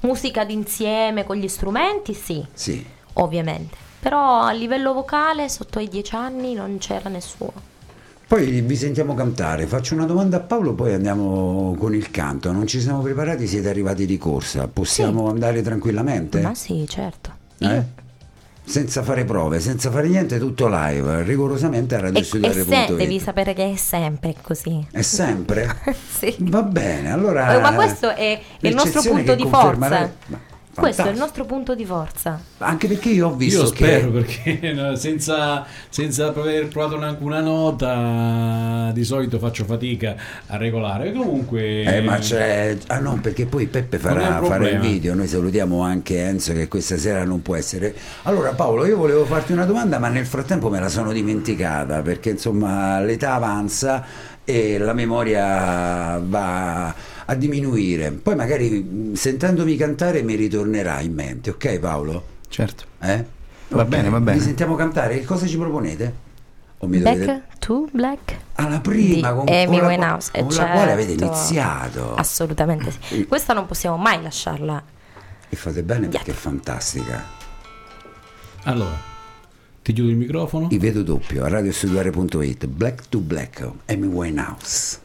Musica 0.05 0.45
d'insieme 0.45 1.23
con 1.23 1.35
gli 1.35 1.47
strumenti, 1.47 2.13
sì, 2.13 2.45
Sì, 2.53 2.85
ovviamente. 3.13 3.75
Però 3.99 4.41
a 4.41 4.51
livello 4.51 4.93
vocale 4.93 5.49
sotto 5.49 5.79
ai 5.79 5.87
dieci 5.87 6.13
anni 6.15 6.53
non 6.53 6.77
c'era 6.77 7.09
nessuno. 7.09 7.53
poi 8.27 8.61
vi 8.61 8.75
sentiamo 8.75 9.15
cantare, 9.15 9.65
faccio 9.65 9.95
una 9.95 10.05
domanda 10.05 10.37
a 10.37 10.39
Paolo 10.41 10.73
poi 10.73 10.93
andiamo 10.93 11.75
con 11.77 11.93
il 11.95 12.11
canto, 12.11 12.51
non 12.51 12.67
ci 12.67 12.79
siamo 12.81 13.01
preparati, 13.01 13.47
siete 13.47 13.69
arrivati 13.69 14.05
di 14.05 14.17
corsa, 14.17 14.67
possiamo 14.67 15.27
andare 15.29 15.61
tranquillamente? 15.63 16.39
Ma 16.41 16.53
sì, 16.53 16.85
certo. 16.87 17.31
Eh? 17.59 17.83
Senza 18.65 19.04
fare 19.04 19.25
prove, 19.25 19.60
senza 19.60 19.91
fare 19.91 20.08
niente, 20.08 20.39
tutto 20.39 20.67
live, 20.67 21.21
rigorosamente 21.23 21.95
a 21.95 21.99
E, 21.99 22.01
e 22.01 22.06
radiostudiare.it. 22.06 22.88
se, 22.88 22.95
devi 22.95 23.19
sapere 23.19 23.54
che 23.54 23.71
è 23.71 23.75
sempre 23.75 24.36
così. 24.41 24.86
È 24.91 25.01
sempre? 25.01 25.78
sì. 26.17 26.36
Va 26.39 26.63
bene, 26.63 27.12
allora... 27.12 27.60
Ma 27.60 27.73
questo 27.73 28.13
è 28.15 28.41
il 28.62 28.73
nostro 28.73 29.01
punto 29.01 29.36
di 29.36 29.47
forza. 29.47 30.12
Ma 30.28 30.54
Questo 30.75 31.03
è 31.03 31.11
il 31.11 31.17
nostro 31.17 31.45
punto 31.45 31.73
di 31.73 31.85
forza. 31.85 32.39
Anche 32.57 32.88
perché 32.88 33.09
io 33.09 33.29
ho 33.29 33.35
visto 33.35 33.61
Io 33.61 33.65
spero 33.67 34.11
che... 34.11 34.19
perché 34.51 34.73
no, 34.75 34.95
senza, 34.95 35.65
senza 35.89 36.27
aver 36.27 36.67
provato 36.67 36.97
neanche 36.99 37.23
una 37.23 37.39
nota 37.39 38.91
di 38.91 39.03
solito 39.05 39.39
faccio 39.39 39.63
fatica 39.63 40.15
a 40.47 40.57
regolare. 40.57 41.13
Comunque... 41.13 41.83
Eh, 41.83 42.01
ma 42.01 42.17
c'è... 42.17 42.77
Ah 42.88 42.99
no, 42.99 43.17
perché 43.21 43.45
poi 43.45 43.67
Peppe 43.67 43.97
farà, 43.97 44.41
farà 44.43 44.69
il 44.69 44.79
video, 44.79 45.13
noi 45.13 45.27
salutiamo 45.27 45.81
anche 45.81 46.21
Enzo 46.21 46.51
che 46.53 46.67
questa 46.67 46.97
sera 46.97 47.23
non 47.23 47.41
può 47.41 47.55
essere. 47.55 47.95
Allora 48.23 48.51
Paolo, 48.51 48.85
io 48.85 48.97
volevo 48.97 49.25
farti 49.25 49.53
una 49.53 49.65
domanda, 49.65 49.97
ma 49.97 50.09
nel 50.09 50.25
frattempo 50.25 50.69
me 50.69 50.79
la 50.79 50.89
sono 50.89 51.13
dimenticata, 51.13 52.01
perché 52.01 52.31
insomma 52.31 52.99
l'età 52.99 53.33
avanza 53.33 54.05
e 54.43 54.77
la 54.77 54.93
memoria 54.93 56.21
va 56.23 56.93
a 57.25 57.35
diminuire. 57.35 58.11
Poi 58.11 58.35
magari 58.35 58.69
mh, 58.81 59.13
sentendomi 59.13 59.75
cantare 59.75 60.21
mi 60.23 60.35
ritornerà 60.35 60.99
in 61.01 61.13
mente, 61.13 61.49
ok 61.51 61.79
Paolo? 61.79 62.25
Certo. 62.49 62.83
Eh? 63.01 63.25
Va 63.69 63.81
Ok, 63.81 63.88
bene, 63.88 64.09
va 64.09 64.19
bene. 64.19 64.38
Mi 64.38 64.43
sentiamo 64.43 64.75
cantare, 64.75 65.19
che 65.19 65.25
cosa 65.25 65.45
ci 65.47 65.57
proponete? 65.57 66.23
O 66.79 66.88
mi 66.88 66.99
dovete... 66.99 67.25
Back 67.25 67.57
to 67.59 67.88
Black. 67.91 68.35
alla 68.55 68.79
prima 68.79 69.15
di 69.15 69.21
con, 69.21 69.45
Amy 69.47 69.79
con 69.79 69.88
la, 69.88 70.19
eh, 70.33 70.41
con 70.41 70.53
la 70.53 70.69
quale 70.71 70.91
avete 70.91 71.17
certo. 71.17 71.25
iniziato 71.25 72.15
Assolutamente 72.15 72.93
sì. 73.07 73.25
Questa 73.25 73.53
non 73.53 73.65
possiamo 73.65 73.97
mai 73.97 74.21
lasciarla. 74.21 74.83
e 75.49 75.55
fate 75.55 75.81
bene 75.83 76.07
perché 76.09 76.31
è 76.31 76.33
fantastica 76.35 77.23
Allora, 78.63 78.97
ti 79.81 79.93
chiudo 79.93 80.09
il 80.09 80.15
microfono. 80.17 80.67
vi 80.67 80.77
vedo 80.77 81.01
doppio 81.01 81.43
a 81.43 81.47
radiostudiare.it 81.47 82.67
Black 82.67 83.09
to 83.09 83.19
Black 83.19 83.67
Amy 83.88 84.05
Winehouse 84.07 84.99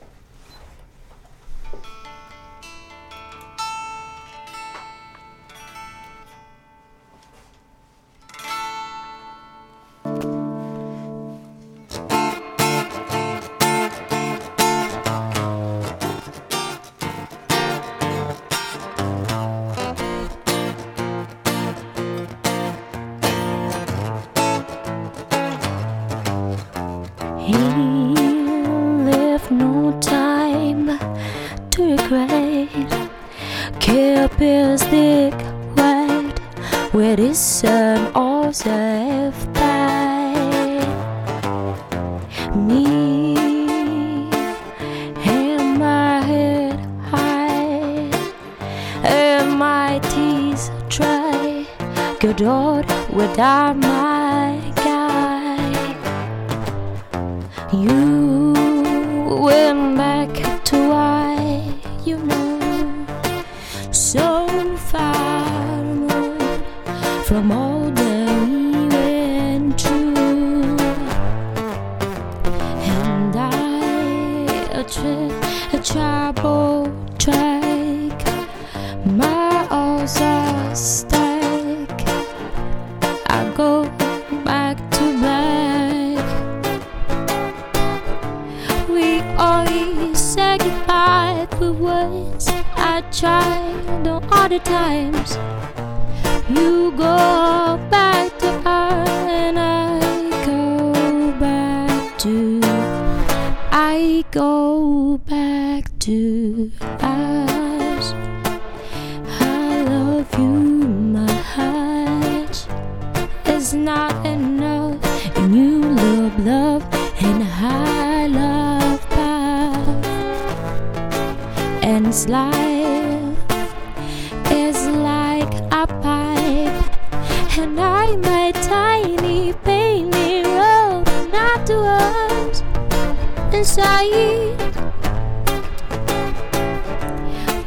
inside. 133.61 134.57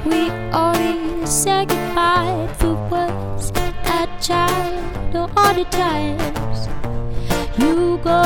We 0.04 0.22
always 0.52 1.30
say 1.30 1.66
goodbye 1.68 2.50
for 2.58 2.74
words 2.90 3.52
I 4.00 4.08
tried 4.20 5.16
all 5.16 5.54
the 5.54 5.66
times. 5.66 6.60
You 7.60 8.00
go 8.04 8.22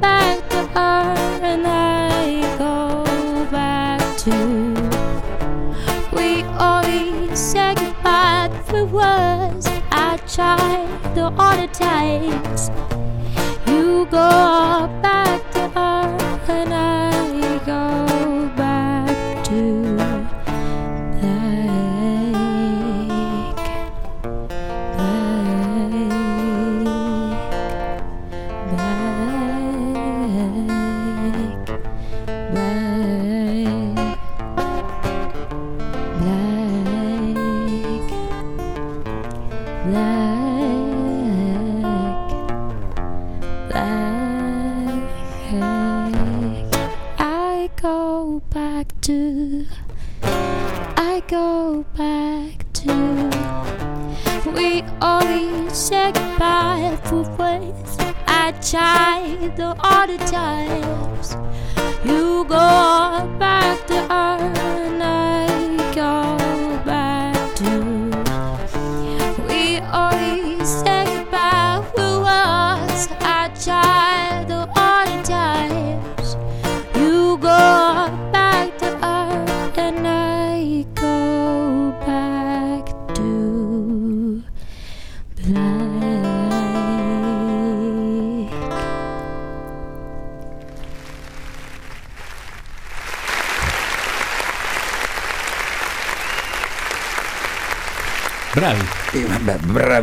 back 0.00 0.48
to 0.50 0.60
her 0.74 1.14
and 1.50 1.64
I 1.68 2.58
go 2.58 3.04
back 3.52 4.00
to. 4.24 4.34
We 6.16 6.42
always 6.66 7.38
say 7.38 7.74
goodbye 7.76 8.50
for 8.66 8.84
words 8.84 9.68
I 9.92 10.16
tried 10.34 11.16
all 11.16 11.56
the 11.62 11.68
times. 11.68 12.70
You 13.68 14.06
go 14.06 14.47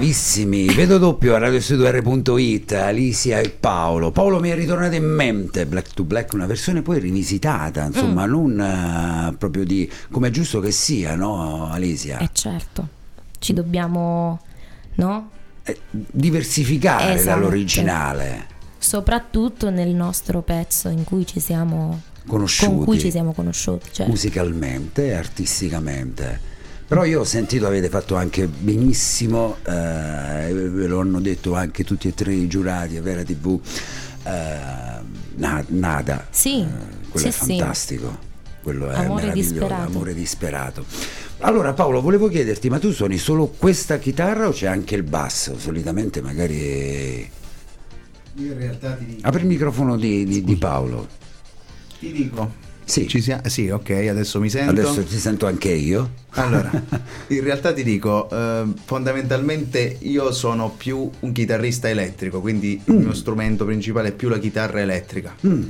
bravissimi, 0.06 0.68
vedo 0.68 1.00
doppio 1.00 1.34
a 1.34 1.39
radiostudio.it, 1.39 2.74
Alicia 2.74 3.39
e 3.39 3.50
Paolo. 3.50 4.12
Paolo 4.12 4.39
mi 4.39 4.50
è 4.50 4.56
ritornato 4.56 4.94
in 4.94 5.06
mente 5.06 5.65
Black 5.65 5.94
to 5.96 6.04
Black, 6.04 6.34
una 6.34 6.46
versione 6.46 6.84
poi 6.84 7.00
rivisitata, 7.00 7.86
insomma, 7.86 8.26
non 8.28 8.60
eh, 8.60 9.36
proprio 9.36 9.65
di 9.65 9.89
come 10.12 10.28
è 10.28 10.32
giusto 10.32 10.60
che 10.60 10.70
sia, 10.70 11.15
no, 11.15 11.72
Alicia? 11.72 12.20
Eh 12.20 12.30
certo, 12.34 12.88
ci 13.39 13.54
dobbiamo, 13.54 14.41
no? 14.96 15.32
Eh, 15.63 15.80
diversificare 15.91 17.15
Esatto. 17.15 17.39
dall'originale, 17.39 18.54
Soprattutto 18.78 19.72
nel 19.72 19.96
nostro 19.96 20.41
pezzo 20.44 20.89
in 20.89 21.04
cui 21.04 21.26
ci 21.26 21.39
siamo 21.39 22.00
conosciuti 22.28 22.76
con 22.76 22.84
cui 22.84 23.00
ci 23.00 23.10
siamo 23.10 23.34
conosciuti. 23.34 23.89
Cioè, 23.91 24.08
musicalmente 24.08 25.08
e 25.08 25.13
artisticamente. 25.13 26.54
Però 26.88 27.04
io 27.04 27.21
ho 27.21 27.24
sentito 27.24 27.65
avete 27.65 27.89
fatto 27.89 28.15
anche 28.15 28.48
benissimo, 28.48 29.58
eh, 29.65 30.52
ve 30.54 30.86
lo 30.88 31.00
hanno 31.00 31.19
detto 31.19 31.56
anche 31.56 31.84
tutti 31.84 32.08
e 32.08 32.13
tre 32.13 32.34
i 32.34 32.48
giurati 32.48 32.95
a 32.98 33.02
Vera 33.02 33.24
TV, 33.24 33.60
eh, 34.24 35.04
Na- 35.38 35.65
Nada. 35.69 36.28
Sì, 36.30 36.60
Eh, 36.62 36.67
quello 37.10 37.26
sì, 37.26 37.28
è 37.28 37.32
sì. 37.32 37.58
fantastico. 37.58 38.17
Quello 38.62 38.89
è 38.89 38.95
Amore 38.98 39.24
meraviglioso, 39.24 39.52
disperato. 39.54 39.88
amore 39.88 40.13
disperato. 40.13 40.86
Allora 41.39 41.74
Paolo, 41.74 42.02
volevo 42.02 42.28
chiederti, 42.30 42.69
ma 42.69 42.80
tu 42.80 42.91
suoni 42.91 43.17
solo 43.17 43.48
questa 43.48 43.98
chitarra 43.98 44.48
o 44.48 44.52
c'è 44.52 44.67
anche 44.67 44.95
il 44.95 45.04
basso? 45.04 45.58
Solitamente 45.60 46.21
magari... 46.21 47.30
Io 48.38 48.52
in 48.52 48.58
realtà 48.58 48.93
ti 48.93 49.06
dico. 49.06 49.28
Apri 49.28 49.41
il 49.41 49.48
microfono 49.48 49.98
di, 49.98 50.24
di- 50.26 50.43
di 50.43 50.56
Paolo. 50.56 51.08
Ti 52.00 52.12
dico. 52.12 52.54
Sì. 52.86 53.08
Ci 53.08 53.19
sia- 53.21 53.41
sì, 53.48 53.69
ok, 53.69 53.89
adesso 54.10 54.39
mi 54.39 54.50
sento. 54.50 54.69
Adesso 54.71 55.04
ti 55.04 55.17
sento 55.17 55.48
anche 55.48 55.71
io. 55.71 56.12
Allora, 56.32 56.69
in 57.30 57.43
realtà 57.43 57.74
ti 57.74 57.84
dico, 57.84 58.30
eh, 58.30 58.63
fondamentalmente 58.86 59.98
io 60.02 60.32
sono 60.32 60.69
più 60.69 61.10
un 61.19 61.32
chitarrista 61.32 61.89
elettrico, 61.89 62.41
quindi 62.41 62.80
il 62.86 62.93
mio 62.93 63.13
strumento 63.13 63.65
principale 63.65 64.10
è 64.10 64.12
più 64.12 64.30
la 64.30 64.38
chitarra 64.39 64.82
elettrica. 64.82 65.36
Mm. 65.48 65.63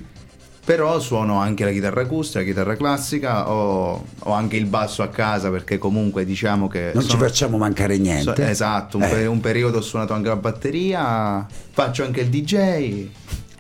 Però 0.65 0.99
suono 0.99 1.39
anche 1.39 1.63
la 1.63 1.69
chitarra 1.71 2.01
acustica, 2.01 2.39
la 2.39 2.45
chitarra 2.45 2.75
classica, 2.75 3.51
ho, 3.51 4.04
ho 4.17 4.32
anche 4.32 4.58
il 4.58 4.65
basso 4.65 5.04
a 5.04 5.10
casa 5.10 5.51
perché 5.51 5.78
comunque 5.78 6.25
diciamo 6.25 6.67
che... 6.67 6.89
Non 6.91 7.04
ci 7.04 7.10
sono- 7.12 7.21
facciamo 7.23 7.58
mancare 7.58 7.97
niente. 7.99 8.34
so- 8.36 8.41
esatto, 8.49 8.97
un, 8.97 9.04
Eh. 9.04 9.08
pe- 9.10 9.25
un 9.28 9.39
periodo 9.39 9.78
ho 9.78 9.82
suonato 9.82 10.13
anche 10.13 10.28
la 10.28 10.38
batteria, 10.38 11.45
faccio 11.71 12.04
anche 12.04 12.21
il 12.21 12.30
DJ, 12.30 13.08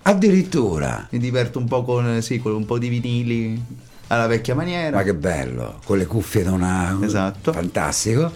Addirittura. 0.07 1.07
mi 1.11 1.17
diverto 1.19 1.57
un 1.57 1.65
po' 1.67 1.83
con, 1.83 2.21
sì, 2.21 2.37
con 2.39 2.53
un 2.53 2.65
po' 2.65 2.77
di 2.77 2.89
vinili. 2.89 3.59
alla 4.07 4.27
vecchia 4.27 4.53
maniera. 4.53 4.97
Ma 4.97 5.03
che 5.03 5.15
bello, 5.15 5.79
con 5.83 5.97
le 5.97 6.05
cuffie 6.05 6.43
da 6.43 6.51
una... 6.51 6.97
Esatto. 7.01 7.51
Fantastico. 7.51 8.31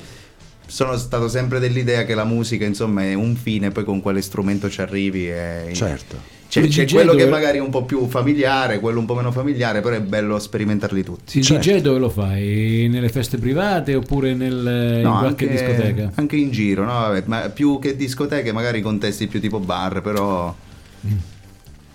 Sono 0.65 0.97
stato 0.97 1.27
sempre 1.27 1.59
dell'idea 1.59 2.05
che 2.05 2.15
la 2.15 2.23
musica, 2.25 2.65
insomma, 2.65 3.03
è 3.03 3.13
un 3.13 3.35
fine, 3.35 3.69
poi 3.69 3.83
con 3.83 4.01
quale 4.01 4.21
strumento 4.21 4.67
ci 4.69 4.81
arrivi. 4.81 5.27
È... 5.27 5.69
Certo. 5.73 6.37
C'è, 6.49 6.67
c'è 6.67 6.87
quello 6.87 7.11
che 7.11 7.19
dove- 7.25 7.29
magari 7.29 7.59
è 7.59 7.61
un 7.61 7.69
po' 7.69 7.85
più 7.85 8.07
familiare, 8.07 8.79
quello 8.79 8.97
un 8.97 9.05
po' 9.05 9.13
meno 9.13 9.31
familiare, 9.31 9.81
però 9.81 9.95
è 9.95 10.01
bello 10.01 10.39
sperimentarli 10.39 11.03
tutti. 11.03 11.37
Il 11.37 11.43
Certo. 11.45 11.69
DJ 11.69 11.81
dove 11.81 11.99
lo 11.99 12.09
fai? 12.09 12.87
Nelle 12.89 13.09
feste 13.09 13.37
private 13.37 13.93
oppure 13.93 14.33
nel- 14.33 14.95
in 14.97 15.01
No, 15.03 15.19
qualche 15.19 15.47
anche, 15.47 15.65
discoteca? 15.65 16.11
anche 16.15 16.35
in 16.35 16.49
giro, 16.49 16.83
no? 16.83 16.93
Vabbè, 16.93 17.23
ma 17.27 17.49
più 17.49 17.77
che 17.77 17.95
discoteche, 17.95 18.51
magari 18.51 18.81
contesti 18.81 19.27
più 19.27 19.39
tipo 19.39 19.59
bar, 19.59 20.01
però 20.01 20.55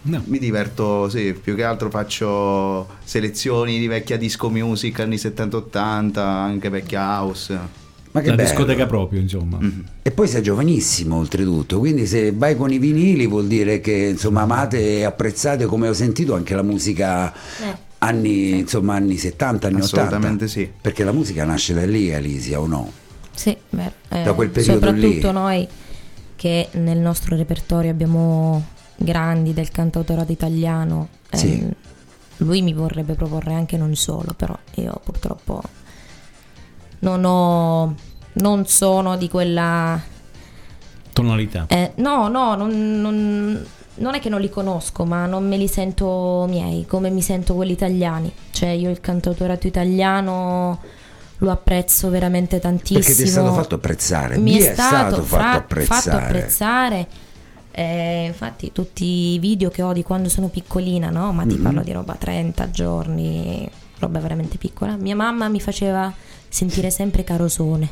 No. 0.07 0.23
mi 0.27 0.39
diverto, 0.39 1.09
sì, 1.09 1.33
più 1.41 1.55
che 1.55 1.65
altro 1.65 1.89
faccio 1.91 2.87
selezioni 3.05 3.79
di 3.79 3.87
vecchia 3.87 4.17
disco 4.19 4.51
music 4.51 5.01
anni 5.01 5.17
70-80, 5.17 6.19
anche 6.19 6.69
vecchia 6.69 7.01
house. 7.21 7.59
Ma 8.11 8.21
che 8.21 8.29
La 8.29 8.37
bello. 8.37 8.49
discoteca 8.49 8.87
proprio, 8.87 9.21
insomma. 9.21 9.59
E 10.03 10.11
poi 10.13 10.29
sei 10.29 10.43
giovanissimo 10.43 11.17
oltretutto, 11.17 11.79
quindi 11.79 12.07
se 12.07 12.33
vai 12.33 12.55
con 12.57 12.71
i 12.71 12.79
vinili 12.79 13.27
vuol 13.27 13.47
dire 13.47 13.81
che 13.81 13.93
insomma 14.13 14.43
amate 14.43 14.99
e 14.99 15.05
apprezzate 15.05 15.65
come 15.67 15.89
ho 15.89 15.93
sentito 15.95 16.35
anche 16.35 16.55
la 16.55 16.63
musica 16.63 17.33
Eh. 17.33 17.77
anni, 17.99 18.59
insomma, 18.59 18.95
anni 18.95 19.17
70, 19.17 19.67
anni 19.67 19.81
80. 19.81 20.03
Assolutamente 20.07 20.47
sì. 20.49 20.71
Perché 20.81 21.03
la 21.03 21.13
musica 21.13 21.45
nasce 21.45 21.75
da 21.75 21.85
lì, 21.87 22.13
Alisia, 22.15 22.61
o 22.61 22.67
no? 22.67 22.93
Sì, 23.35 23.57
beh, 23.71 23.93
eh, 24.11 24.23
Da 24.23 24.33
quel 24.35 24.51
periodo 24.51 24.75
soprattutto 24.87 25.27
lì. 25.27 25.33
noi 25.33 25.69
che 26.37 26.69
nel 26.73 26.99
nostro 26.99 27.35
repertorio 27.37 27.91
abbiamo 27.91 28.65
grandi 28.97 29.53
del 29.53 29.71
cantautorato 29.71 30.33
italiano. 30.33 31.09
eh, 31.31 31.37
Sì. 31.37 31.69
lui 32.39 32.63
mi 32.63 32.73
vorrebbe 32.73 33.15
proporre 33.15 33.55
anche 33.55 33.77
non 33.77 33.95
solo, 33.95 34.35
però 34.37 34.57
io 34.75 35.01
purtroppo 35.05 35.63
non 37.01 37.25
ho 37.25 37.95
non 38.37 38.67
sono 38.67 39.17
di 39.17 39.29
quella 39.29 40.01
Tonalità. 41.13 41.67
eh, 41.69 41.93
no, 41.97 42.27
no, 42.29 42.55
non, 42.57 43.01
non- 43.01 43.65
non 43.97 44.15
è 44.15 44.19
che 44.19 44.29
non 44.29 44.41
li 44.41 44.51
conosco, 44.51 45.05
ma 45.05 45.27
non 45.27 45.47
me 45.47 45.57
li 45.57 45.69
sento 45.69 46.47
miei, 46.49 46.85
come 46.85 47.11
mi 47.11 47.23
sento 47.23 47.55
quelli 47.55 47.71
italiani. 47.73 48.33
Cioè, 48.51 48.71
io 48.71 48.91
il 48.91 48.99
cantautorato 49.01 49.69
italiano 49.69 50.81
lo 51.39 51.51
apprezzo 51.53 52.11
veramente 52.11 52.59
tantissimo. 52.59 52.99
Perché 52.99 53.15
ti 53.15 53.23
è 53.23 53.27
stato 53.27 53.53
fatto 53.53 53.75
apprezzare, 53.77 54.37
Mi 54.39 54.55
mi 54.55 54.57
è 54.59 54.73
stato, 54.73 55.15
fatto 55.17 55.23
fra- 55.23 55.53
apprezzare. 55.53 56.01
fatto 56.03 56.17
apprezzare. 56.17 57.07
Eh, 57.77 58.27
infatti, 58.27 58.71
tutti 58.71 59.05
i 59.35 59.39
video 59.41 59.69
che 59.69 59.83
ho 59.83 59.93
di 59.93 60.05
quando 60.05 60.29
sono 60.29 60.47
piccolina, 60.49 61.11
no? 61.11 61.33
Ma 61.33 61.45
ti 61.45 61.57
Mhm. 61.57 61.63
parlo 61.63 61.83
di 61.83 61.91
roba 61.91 62.15
30 62.15 62.71
giorni, 62.71 63.69
roba 63.99 64.21
veramente 64.21 64.59
piccola. 64.59 64.95
Mia 64.97 65.17
mamma 65.17 65.49
mi 65.49 65.61
faceva 65.61 66.13
sentire 66.49 66.91
sempre 66.91 67.25
carosone. 67.25 67.89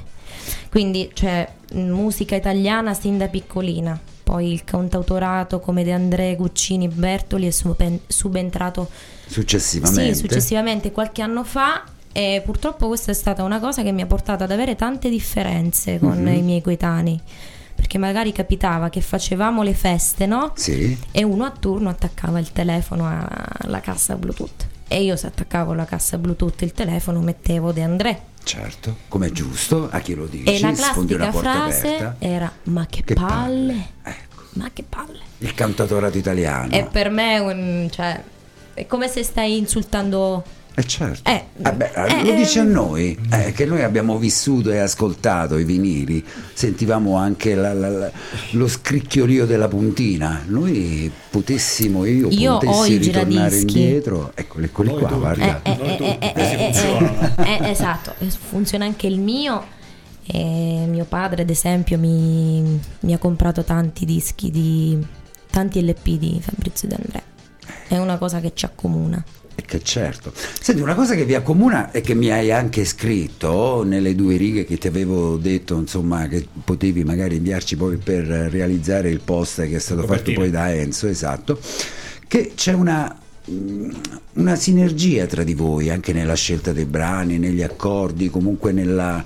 Quindi, 0.71 1.11
cioè, 1.15 1.49
musica 1.73 2.37
italiana 2.37 2.95
sin 2.95 3.19
da 3.19 3.27
piccolina. 3.27 3.99
Poi 4.23 4.53
il 4.53 4.63
cantautorato 4.63 5.59
come 5.59 5.83
De 5.83 5.93
André, 5.93 6.37
Guccini, 6.37 6.87
Bertoli 6.87 7.49
è 7.49 7.51
suben- 7.51 8.01
subentrato 8.07 8.89
Successivamente. 9.27 10.15
sì, 10.15 10.21
successivamente 10.21 10.93
qualche 10.93 11.23
anno 11.23 11.43
fa 11.43 11.83
e 12.13 12.41
purtroppo 12.45 12.87
questa 12.87 13.11
è 13.11 13.15
stata 13.15 13.43
una 13.43 13.59
cosa 13.59 13.83
che 13.83 13.91
mi 13.91 14.01
ha 14.01 14.07
portato 14.07 14.45
ad 14.45 14.53
avere 14.53 14.77
tante 14.77 15.09
differenze 15.11 15.99
con 15.99 16.19
Mhm. 16.23 16.35
i 16.35 16.43
miei 16.43 16.63
coetanei. 16.63 17.21
Perché 17.83 17.99
magari 17.99 18.31
capitava 18.31 18.89
che 18.91 19.01
facevamo 19.01 19.65
le 19.65 19.75
feste, 19.75 20.25
no? 20.27 20.53
Sì. 20.55 20.97
E 21.11 21.25
uno 21.25 21.45
a 21.45 21.51
turno 21.51 21.89
attaccava 21.89 22.39
il 22.39 22.53
telefono 22.53 23.09
alla 23.59 23.81
cassa 23.81 24.15
Bluetooth. 24.15 24.69
E 24.87 25.03
io 25.03 25.17
se 25.17 25.27
attaccavo 25.27 25.75
la 25.75 25.85
cassa 25.85 26.17
Bluetooth 26.17 26.63
il 26.63 26.73
telefono 26.73 27.19
mettevo 27.21 27.73
De 27.73 27.83
André. 27.83 28.21
Certo, 28.45 28.99
come 29.09 29.27
è 29.27 29.31
giusto, 29.33 29.89
a 29.91 29.99
chi 29.99 30.15
lo 30.15 30.27
dici, 30.27 30.45
E 30.45 30.61
la 30.61 30.71
classica 30.73 31.33
frase 31.33 31.95
aperta. 31.97 32.15
era 32.21 32.53
ma 32.65 32.87
che, 32.87 33.03
Che 33.03 33.15
palle. 33.15 33.27
palle. 33.33 33.87
Ecco, 34.05 34.43
Ma 34.51 34.71
che 34.73 34.85
palle. 34.89 35.19
il 35.39 35.53
cantautorato 35.55 36.17
italiano. 36.19 36.71
E 36.73 36.85
per 36.85 37.11
me 37.11 37.39
un- 37.41 37.89
cioè, 37.91 38.23
è 38.75 38.87
come 38.87 39.09
se 39.09 39.25
stai 39.25 39.59
insultando 39.59 40.45
Eh 40.75 40.85
certo. 40.85 41.29
Eh, 41.29 41.45
Vabbè, 41.59 41.93
eh, 41.95 42.25
lo 42.25 42.33
dice 42.35 42.61
a 42.61 42.63
eh, 42.63 42.67
noi, 42.67 43.19
eh, 43.31 43.53
che 43.53 43.67
noi 43.67 43.83
abbiamo 43.83 44.17
vissuto 44.19 44.71
e 44.71 44.79
ascoltato 44.79 45.59
i 45.59 45.65
vinili, 45.65 46.25
sentivamo 46.55 47.17
anche 47.17 47.55
la- 47.55 47.75
la- 47.75 47.89
la- 47.91 48.11
lo 48.53 48.67
scricchiolio 48.69 49.45
della 49.45 49.69
puntina. 49.69 50.43
Noi 50.47 51.11
potessimo, 51.31 52.05
io, 52.07 52.29
Io 52.31 52.57
potessi 52.59 52.97
ritornare 52.97 53.59
indietro, 53.59 54.33
eccoli 54.35 54.65
eccoli 54.65 54.89
Noi 54.89 54.99
qua, 54.99 55.09
tutti. 55.09 55.21
guarda. 55.21 55.61
Eh, 55.63 55.71
eh, 55.71 55.97
eh, 55.99 56.19
eh, 56.21 56.33
eh, 56.33 56.33
eh, 56.37 56.73
eh, 57.37 57.59
eh, 57.67 57.71
esatto, 57.71 58.15
eh, 58.19 58.27
funziona 58.31 58.85
anche 58.87 59.07
il 59.07 59.19
mio. 59.21 59.81
E 60.25 60.85
mio 60.89 61.05
padre, 61.05 61.43
ad 61.43 61.51
esempio, 61.51 61.99
mi, 61.99 62.81
mi 63.01 63.13
ha 63.13 63.19
comprato 63.19 63.65
tanti 63.65 64.05
dischi 64.05 64.51
di 64.51 64.97
tanti 65.51 65.85
LP 65.85 66.17
di 66.17 66.41
Fabrizio 66.41 66.89
De 66.89 66.95
André. 66.95 67.23
È 67.89 67.99
una 67.99 68.17
cosa 68.19 68.41
che 68.41 68.53
ci 68.55 68.65
accomuna. 68.65 69.23
E 69.55 69.63
che 69.63 69.83
certo. 69.83 70.33
Senti, 70.35 70.81
una 70.81 70.95
cosa 70.95 71.15
che 71.15 71.25
vi 71.25 71.35
accomuna 71.35 71.91
e 71.91 72.01
che 72.01 72.15
mi 72.15 72.31
hai 72.31 72.51
anche 72.51 72.85
scritto 72.85 73.83
nelle 73.85 74.15
due 74.15 74.37
righe 74.37 74.65
che 74.65 74.79
ti 74.79 74.87
avevo 74.87 75.37
detto, 75.37 75.77
insomma, 75.77 76.27
che 76.27 76.47
potevi 76.65 77.05
magari 77.05 77.37
inviarci 77.37 77.77
poi 77.77 77.97
per 77.99 78.25
realizzare 78.25 79.11
il 79.11 79.21
post 79.21 79.67
che 79.69 79.77
è 79.77 79.79
stato 79.79 80.05
fatto 80.07 80.33
poi 80.33 80.51
da 80.51 80.73
Enzo, 80.73 81.07
esatto, 81.07 81.59
che 82.27 82.53
c'è 82.55 82.73
una, 82.73 83.15
mm, 83.51 83.91
una 84.35 84.57
sinergia 84.57 85.27
tra 85.27 85.43
di 85.43 85.55
voi 85.55 85.91
anche 85.91 86.15
nella 86.15 86.35
scelta 86.35 86.73
dei 86.73 86.87
brani, 86.87 87.39
negli 87.39 87.63
accordi, 87.63 88.31
comunque 88.31 88.73
nella... 88.73 89.23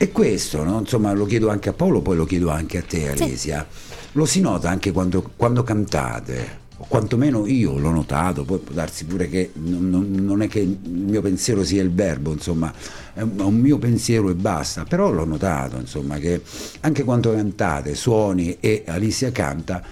E 0.00 0.12
questo, 0.12 0.62
no? 0.62 0.78
insomma, 0.78 1.12
lo 1.12 1.26
chiedo 1.26 1.50
anche 1.50 1.68
a 1.68 1.72
Paolo, 1.72 2.00
poi 2.00 2.16
lo 2.16 2.24
chiedo 2.24 2.50
anche 2.50 2.78
a 2.78 2.82
te, 2.82 3.10
Alesia. 3.10 3.66
Lo 4.12 4.24
si 4.24 4.40
nota 4.40 4.70
anche 4.70 4.92
quando, 4.92 5.32
quando 5.36 5.64
cantate, 5.64 6.66
o 6.80 6.84
quantomeno 6.86 7.46
io 7.46 7.76
l'ho 7.76 7.90
notato, 7.90 8.44
poi 8.44 8.58
può 8.58 8.72
darsi 8.74 9.04
pure 9.04 9.28
che 9.28 9.50
non, 9.54 9.90
non- 9.90 10.10
non 10.12 10.42
è 10.42 10.48
che 10.48 10.60
il 10.60 10.78
mio 10.80 11.20
pensiero 11.20 11.64
sia 11.64 11.82
il 11.82 11.92
verbo, 11.92 12.32
insomma, 12.32 12.72
è 13.14 13.22
un, 13.22 13.56
mio 13.56 13.78
pensiero 13.78 14.30
e 14.30 14.34
basta, 14.34 14.84
però 14.84 15.10
l'ho 15.10 15.24
notato, 15.24 15.76
insomma, 15.76 16.18
che 16.18 16.40
anche 16.80 17.02
quando 17.02 17.32
cantate, 17.32 17.94
suoni 17.96 18.58
e 18.60 18.84
Alicia 18.86 19.32
canta, 19.32 19.82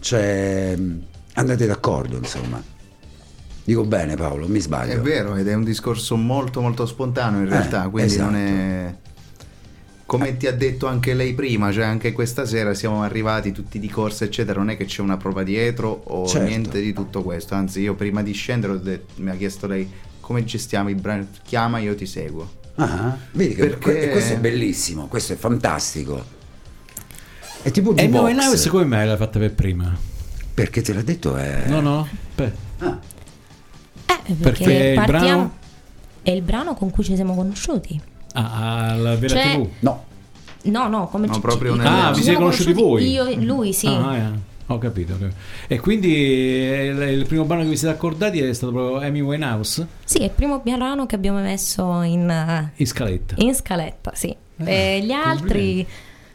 cioè, 0.00 0.76
andate 1.34 1.66
d'accordo, 1.66 2.18
insomma. 2.18 2.62
Dico 3.64 3.84
bene 3.86 4.14
Paolo, 4.14 4.46
mi 4.46 4.60
sbaglio. 4.60 4.92
È 4.92 5.00
vero, 5.00 5.36
ed 5.36 5.48
è 5.48 5.54
un 5.54 5.64
discorso 5.64 6.16
molto 6.16 6.60
molto 6.60 6.84
spontaneo 6.84 7.40
in 7.40 7.46
Eh, 7.46 7.48
realtà, 7.48 7.88
quindi 7.88 8.16
non 8.18 8.34
esatto. 8.36 8.52
è... 8.52 8.94
Come 10.06 10.36
ti 10.36 10.46
ha 10.46 10.52
detto 10.52 10.86
anche 10.86 11.14
lei 11.14 11.32
prima, 11.34 11.72
cioè 11.72 11.84
anche 11.84 12.12
questa 12.12 12.44
sera 12.44 12.74
siamo 12.74 13.02
arrivati 13.02 13.52
tutti 13.52 13.78
di 13.78 13.88
corsa 13.88 14.24
eccetera, 14.24 14.58
non 14.58 14.68
è 14.70 14.76
che 14.76 14.84
c'è 14.84 15.00
una 15.00 15.16
prova 15.16 15.42
dietro 15.42 15.88
o 16.04 16.26
Certo. 16.26 16.46
niente 16.46 16.80
di 16.80 16.92
tutto 16.92 17.22
questo, 17.22 17.54
anzi 17.54 17.80
io 17.80 17.94
prima 17.94 18.22
di 18.22 18.32
scendere 18.32 18.74
ho 18.74 18.76
detto- 18.76 19.14
mi 19.22 19.30
ha 19.30 19.34
chiesto 19.34 19.66
lei 19.66 19.90
come 20.20 20.44
gestiamo 20.44 20.88
i 20.90 20.94
brani, 20.94 21.26
chiama 21.42 21.78
io 21.78 21.94
ti 21.94 22.06
seguo. 22.06 22.50
Ah, 22.76 23.16
vedi 23.32 23.54
che 23.54 23.62
Perché- 23.66 23.78
que- 23.98 24.08
questo 24.10 24.34
è 24.34 24.38
bellissimo, 24.38 25.06
questo 25.06 25.32
è 25.32 25.36
fantastico. 25.36 26.22
È 27.62 27.70
tipo 27.70 27.90
E 27.92 27.94
jukebox. 27.94 28.18
Amy 28.20 28.32
Winehouse 28.34 28.68
come 28.68 28.84
mai 28.84 29.06
l'hai 29.06 29.16
fatta 29.16 29.38
per 29.38 29.52
prima? 29.54 29.96
Perché 30.52 30.82
te 30.82 30.92
l'ha 30.92 31.02
detto 31.02 31.34
è... 31.36 31.64
No, 31.66 31.80
no. 31.80 32.06
Beh, 32.34 32.52
Ah, 32.80 33.00
Eh, 34.06 34.32
perché, 34.34 34.64
Perché 34.64 34.72
il 34.88 34.94
partiamo. 34.96 35.26
brano- 35.26 35.56
È 36.22 36.30
il 36.30 36.42
brano 36.42 36.74
con 36.74 36.90
cui 36.90 37.04
ci 37.04 37.14
siamo 37.14 37.34
conosciuti. 37.34 38.00
Ah, 38.34 38.90
alla 38.92 39.16
vera 39.16 39.34
Cioè- 39.34 39.54
TV. 39.56 39.68
no, 39.80 40.04
No, 40.66 40.88
no, 40.88 41.08
come 41.08 41.26
No, 41.26 41.38
proprio 41.40 41.74
nel- 41.74 41.86
Ah, 41.86 42.10
vi 42.12 42.22
siete 42.22 42.38
conosciuti 42.38 42.72
voi? 42.72 43.10
Io 43.10 43.26
e 43.26 43.36
lui, 43.36 43.74
sì. 43.74 43.86
Ah, 43.86 44.16
eh, 44.16 44.30
ho 44.68 44.78
capito. 44.78 45.12
ho 45.12 45.18
capito. 45.18 45.36
E 45.68 45.78
quindi 45.78 46.14
eh, 46.16 46.86
il, 46.86 47.18
il 47.18 47.26
primo 47.26 47.44
brano 47.44 47.64
che 47.64 47.68
vi 47.68 47.76
siete 47.76 47.92
accordati 47.94 48.40
è 48.40 48.50
stato 48.54 48.72
proprio 48.72 49.06
Amy 49.06 49.20
Winehouse 49.20 49.86
Sì, 50.04 50.18
è 50.20 50.24
il 50.24 50.30
primo 50.30 50.60
brano 50.64 51.04
che 51.04 51.16
abbiamo 51.16 51.40
messo 51.40 52.00
in, 52.00 52.30
eh, 52.30 52.72
in 52.76 52.86
scaletta. 52.86 53.34
in 53.38 53.54
scaletta, 53.54 54.12
sì. 54.14 54.34
Eh, 54.64 54.96
E 54.96 55.00
gli 55.04 55.12
altri 55.12 55.86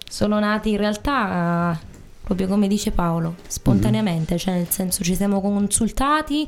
sono 0.07 0.37
nati 0.39 0.69
in 0.69 0.77
realtà 0.77 1.71
eh, 1.81 1.85
proprio 2.23 2.45
come 2.47 2.67
dice 2.67 2.91
Paolo, 2.91 3.33
spontaneamente, 3.47 4.37
cioè 4.37 4.53
nel 4.53 4.67
senso 4.69 5.03
ci 5.03 5.15
siamo 5.15 5.41
consultati. 5.41 6.47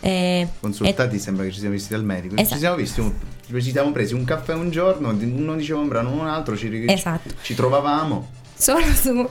E, 0.00 0.48
Consultati 0.58 1.20
sembra 1.20 1.44
che 1.44 1.52
ci 1.52 1.60
siamo 1.60 1.74
visti 1.74 1.92
dal 1.92 2.02
medico, 2.04 2.34
Esatto. 2.34 2.54
ci 2.54 2.58
siamo 2.58 2.74
visti, 2.74 2.98
un- 2.98 3.12
ci 3.60 3.70
siamo 3.70 3.92
presi 3.92 4.14
un 4.14 4.24
caffè 4.24 4.54
un 4.54 4.70
giorno, 4.70 5.10
uno 5.10 5.54
diceva 5.56 5.80
un 5.80 5.88
brano, 5.88 6.10
un 6.12 6.26
altro, 6.26 6.56
ci, 6.56 6.70
ci- 6.70 6.84
Esatto. 6.90 7.34
ci 7.42 7.54
trovavamo. 7.54 8.28
solo 8.56 8.84
su 8.94 9.28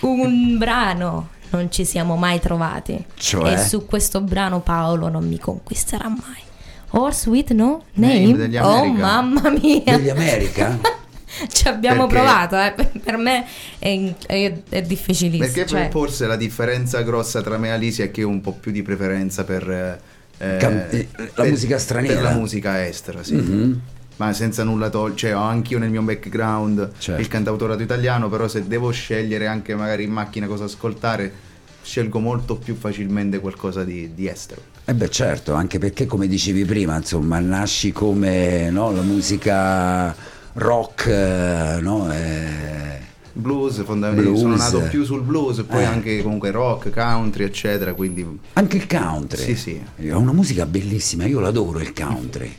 un 0.00 0.56
brano 0.58 1.28
non 1.50 1.70
ci 1.72 1.84
siamo 1.84 2.16
mai 2.16 2.40
trovati. 2.40 3.04
Cioè? 3.14 3.52
E 3.52 3.58
su 3.58 3.84
questo 3.86 4.20
brano 4.20 4.60
Paolo 4.60 5.08
non 5.08 5.26
mi 5.26 5.38
conquisterà 5.38 6.08
mai. 6.08 6.42
Horse 6.90 7.28
with 7.28 7.50
no 7.52 7.84
Name 7.94 8.32
name. 8.48 8.60
oh 8.60 8.84
mamma 8.86 9.50
mia. 9.50 9.82
degli 9.96 10.08
America? 10.08 10.78
Ci 11.46 11.68
abbiamo 11.68 12.06
Perché? 12.06 12.22
provato, 12.22 12.58
eh. 12.58 12.98
per, 12.98 13.16
me 13.18 13.44
è, 13.78 14.14
è- 14.26 14.60
è 14.70 14.82
difficilissimo. 14.82 15.44
Perché 15.44 15.66
cioè- 15.66 15.88
forse 15.90 16.26
la 16.26 16.36
differenza 16.36 17.02
grossa 17.02 17.42
tra 17.42 17.58
me 17.58 17.68
e 17.68 17.72
Alicia 17.72 18.04
è 18.04 18.10
che 18.10 18.22
ho 18.22 18.28
un 18.28 18.40
po' 18.40 18.52
più 18.52 18.72
di 18.72 18.82
preferenza 18.82 19.44
per, 19.44 20.00
eh, 20.38 20.88
eh, 20.90 21.08
la 21.34 21.44
musica 21.44 21.78
straniera. 21.78 22.14
Per 22.20 22.22
la 22.22 22.34
musica 22.36 22.86
estera, 22.86 23.22
sì. 23.22 23.34
Mhm. 23.34 23.80
Ma 24.16 24.32
senza 24.32 24.64
nulla 24.64 24.88
togliere, 24.88 25.16
cioè 25.16 25.36
ho 25.36 25.42
anch'io 25.42 25.78
nel 25.78 25.90
mio 25.90 26.02
background 26.02 26.90
Certo. 26.98 27.20
il 27.20 27.28
cantautorato 27.28 27.82
italiano, 27.82 28.28
però 28.28 28.48
se 28.48 28.66
devo 28.66 28.90
scegliere 28.90 29.46
anche 29.46 29.76
magari 29.76 30.02
in 30.02 30.10
macchina 30.10 30.46
cosa 30.48 30.64
ascoltare, 30.64 31.32
scelgo 31.82 32.18
molto 32.18 32.56
più 32.56 32.74
facilmente 32.74 33.38
qualcosa 33.38 33.84
di, 33.84 34.14
di 34.14 34.28
estero. 34.28 34.60
Eh 34.84 34.94
beh 34.94 35.08
certo, 35.10 35.54
anche 35.54 35.78
perché 35.78 36.06
come 36.06 36.26
dicevi 36.26 36.64
prima, 36.64 36.96
insomma, 36.96 37.38
nasci 37.38 37.92
come 37.92 38.70
no, 38.70 38.90
la 38.90 39.02
musica 39.02 40.14
rock, 40.54 41.06
eh, 41.06 41.78
no? 41.80 42.12
eh, 42.12 42.98
Blues, 43.38 43.82
fondamentalmente, 43.84 44.40
Blues. 44.40 44.40
sono 44.40 44.56
nato 44.56 44.88
più 44.90 45.04
sul 45.04 45.22
blues, 45.22 45.62
poi 45.62 45.82
Eh. 45.82 45.84
anche 45.86 46.22
comunque 46.22 46.50
rock, 46.50 46.90
country, 46.90 47.44
eccetera, 47.44 47.94
quindi 47.94 48.26
anche 48.54 48.76
il 48.76 48.86
country. 48.86 49.42
Sì, 49.42 49.54
sì. 49.56 49.80
È 49.96 50.12
una 50.12 50.32
musica 50.32 50.66
bellissima, 50.66 51.24
io 51.26 51.38
l'adoro 51.40 51.78
il 51.80 51.92
country, 51.92 52.52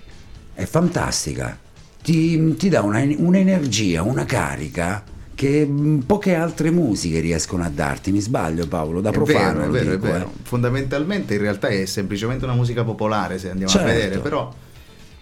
è 0.53 0.65
fantastica, 0.65 1.57
ti, 2.01 2.55
ti 2.55 2.69
dà 2.69 2.81
una- 2.81 3.03
un'energia, 3.17 4.03
una 4.03 4.23
carica 4.25 5.03
che 5.35 5.69
poche 6.05 6.35
altre 6.35 6.69
musiche 6.71 7.19
riescono 7.19 7.63
a 7.63 7.69
darti, 7.69 8.11
mi 8.11 8.19
sbaglio 8.19 8.67
Paolo, 8.67 8.99
da 9.01 9.09
È 9.09 9.13
profano 9.13 9.59
vero, 9.59 9.63
è 9.65 9.69
vero, 9.69 9.91
è 9.91 9.95
dico, 9.97 10.05
vero. 10.11 10.25
eh. 10.25 10.43
Fondamentalmente 10.43 11.33
in 11.35 11.41
realtà 11.41 11.67
è 11.67 11.85
semplicemente 11.85 12.43
una 12.45 12.55
musica 12.55 12.83
popolare 12.83 13.37
se 13.37 13.49
andiamo 13.49 13.71
Certo. 13.71 13.87
a 13.89 13.93
vedere, 13.93 14.19
però 14.19 14.53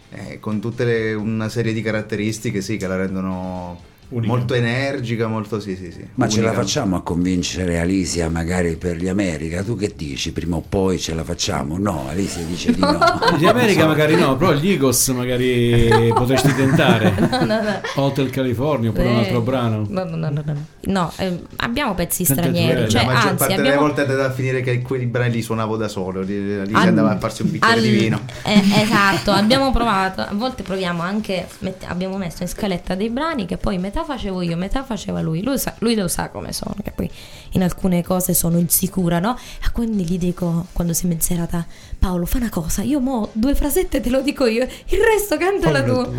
eh, 0.09 0.39
con 0.39 0.59
tutte 0.59 0.85
le- 0.85 1.13
una 1.13 1.49
serie 1.49 1.73
di 1.73 1.81
caratteristiche 1.81 2.61
sì 2.61 2.77
che 2.77 2.87
la 2.87 2.95
rendono 2.95 3.79
Unica. 4.09 4.33
molto 4.33 4.53
energica, 4.53 5.27
molto 5.27 5.59
sì, 5.59 5.75
sì, 5.75 5.91
sì. 5.91 6.05
Ma 6.15 6.29
ce 6.29 6.39
la 6.41 6.47
unica. 6.47 6.61
facciamo 6.63 6.95
a 6.95 7.01
convincere 7.01 7.77
Alicia 7.79 8.29
magari 8.29 8.77
per 8.77 8.95
gli 8.95 9.07
America? 9.09 9.63
Tu 9.63 9.75
che 9.75 9.91
dici? 9.95 10.31
Prima 10.31 10.55
o 10.55 10.63
poi 10.67 10.97
ce 10.97 11.13
la 11.13 11.23
facciamo? 11.25 11.77
No, 11.77 12.05
Alicia 12.07 12.39
dice 12.41 12.71
di 12.71 12.79
no. 12.79 12.97
Gli 13.37 13.45
America 13.45 13.85
magari 13.85 14.15
no, 14.15 14.37
però 14.37 14.53
gli 14.53 14.69
Eagles 14.71 15.07
magari 15.09 15.89
potresti 16.13 16.53
tentare. 16.55 17.15
No, 17.37 17.43
no, 17.45 17.61
no. 17.61 17.81
Hotel 17.95 18.29
California 18.29 18.89
oppure 18.89 19.07
un 19.07 19.15
Eh, 19.15 19.19
altro 19.19 19.41
brano. 19.41 19.85
No, 19.89 20.03
no, 20.05 20.15
no, 20.15 20.29
no, 20.29 20.41
no. 20.45 20.65
No, 20.81 21.11
eh, 21.17 21.39
abbiamo 21.57 21.93
pezzi 21.93 22.23
stranieri. 22.23 22.89
Cioè, 22.89 23.01
la 23.05 23.07
maggior 23.11 23.27
anzi, 23.31 23.37
parte 23.37 23.55
delle 23.55 23.67
abbiamo... 23.69 23.87
volte 23.87 24.03
è 24.05 24.15
da 24.15 24.31
finire 24.31 24.61
che 24.61 24.81
quei 24.81 25.05
brani 25.05 25.31
li 25.33 25.41
suonavo 25.41 25.75
da 25.77 25.87
solo, 25.89 26.21
lì, 26.21 26.65
lì 26.65 26.73
Al- 26.73 26.87
andava 26.87 27.11
a 27.11 27.17
farsi 27.17 27.41
un 27.43 27.51
bicchiere 27.51 27.75
al- 27.75 27.81
di 27.81 27.89
vino. 27.89 28.21
eh, 28.43 28.61
esatto, 28.81 29.31
abbiamo 29.31 29.71
provato, 29.71 30.21
a 30.21 30.29
volte 30.33 30.63
proviamo 30.63 31.01
anche, 31.01 31.45
mette- 31.59 31.85
abbiamo 31.87 32.17
messo 32.17 32.43
in 32.43 32.49
scaletta 32.49 32.95
dei 32.95 33.09
brani 33.09 33.45
che 33.45 33.57
poi 33.57 33.77
metà 33.77 33.96
facevo 34.03 34.41
io, 34.41 34.57
metà 34.57 34.83
faceva 34.83 35.21
lui, 35.21 35.41
lui, 35.43 35.57
sa- 35.57 35.75
lui 35.79 35.95
lo 35.95 36.07
sa 36.07 36.29
come 36.29 36.53
sono, 36.53 36.75
che 36.83 36.91
poi 36.91 37.09
in 37.51 37.63
alcune 37.63 38.03
cose 38.03 38.33
sono 38.33 38.57
insicura, 38.57 39.19
no? 39.19 39.37
E 39.63 39.71
quindi 39.71 40.03
gli 40.03 40.17
dico, 40.17 40.67
quando 40.73 40.93
siamo 40.93 41.13
in 41.13 41.21
serata, 41.21 41.65
Paolo 41.99 42.25
fa 42.25 42.37
una 42.37 42.49
cosa, 42.49 42.81
io 42.81 42.99
mo 42.99 43.29
due 43.33 43.55
frasette 43.55 43.99
te 44.01 44.09
lo 44.09 44.21
dico 44.21 44.45
io, 44.45 44.63
il 44.63 44.99
resto 45.01 45.37
cantala 45.37 45.83
tu. 45.83 46.11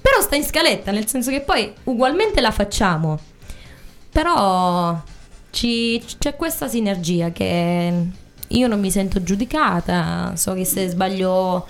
Però 0.00 0.20
sta 0.22 0.34
in 0.36 0.44
scaletta, 0.44 0.90
nel 0.92 1.06
senso 1.06 1.30
che 1.30 1.40
poi 1.42 1.72
ugualmente 1.84 2.40
la 2.40 2.50
facciamo, 2.50 3.18
però 4.10 4.98
ci- 5.50 6.02
c'è 6.18 6.36
questa 6.36 6.68
sinergia 6.68 7.30
che 7.32 7.92
io 8.48 8.66
non 8.66 8.80
mi 8.80 8.90
sento 8.90 9.22
giudicata, 9.22 10.32
so 10.36 10.54
che 10.54 10.64
se 10.64 10.88
sbaglio 10.88 11.66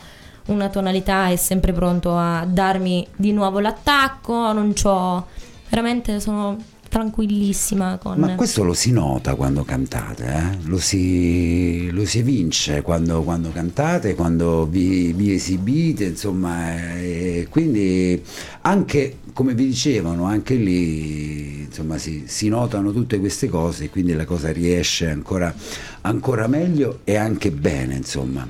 una 0.47 0.69
tonalità 0.69 1.29
è 1.29 1.37
sempre 1.37 1.73
pronto 1.73 2.17
a 2.17 2.45
darmi 2.49 3.07
di 3.15 3.33
nuovo 3.33 3.61
l'attacco, 3.61 4.53
non 4.53 4.73
c'ho 4.73 5.27
veramente 5.71 6.21
sono 6.21 6.59
tranquillissima 6.91 7.99
con 7.99 8.19
Ma 8.19 8.35
questo 8.35 8.65
lo 8.65 8.75
si 8.75 8.91
nota 8.91 9.37
quando 9.37 9.63
cantate, 9.63 10.27
eh? 10.27 10.59
lo, 10.65 10.79
si, 10.79 11.89
lo 11.93 12.05
si 12.05 12.19
evince 12.19 12.83
quando, 12.83 13.23
quando 13.23 13.53
cantate, 13.53 14.17
quando 14.17 14.67
vi, 14.67 15.13
vi 15.13 15.33
esibite, 15.33 16.05
insomma, 16.07 16.99
e 16.99 17.47
quindi 17.49 18.21
anche, 18.63 19.19
come 19.33 19.55
vi 19.55 19.67
dicevano, 19.67 20.25
anche 20.25 20.55
lì 20.55 21.61
insomma, 21.63 21.97
si, 21.97 22.25
si 22.27 22.49
notano 22.49 22.93
tutte 22.93 23.21
queste 23.21 23.49
cose 23.49 23.85
e 23.85 23.91
quindi 23.91 24.13
la 24.13 24.25
cosa 24.25 24.51
riesce 24.51 25.09
ancora, 25.09 25.55
ancora 26.01 26.49
meglio 26.49 27.01
e 27.05 27.15
anche 27.15 27.53
bene, 27.53 27.95
insomma. 27.95 28.47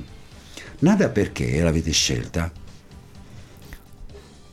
Nada 0.79 1.09
perché 1.09 1.61
l'avete 1.61 1.91
scelta? 1.91 2.51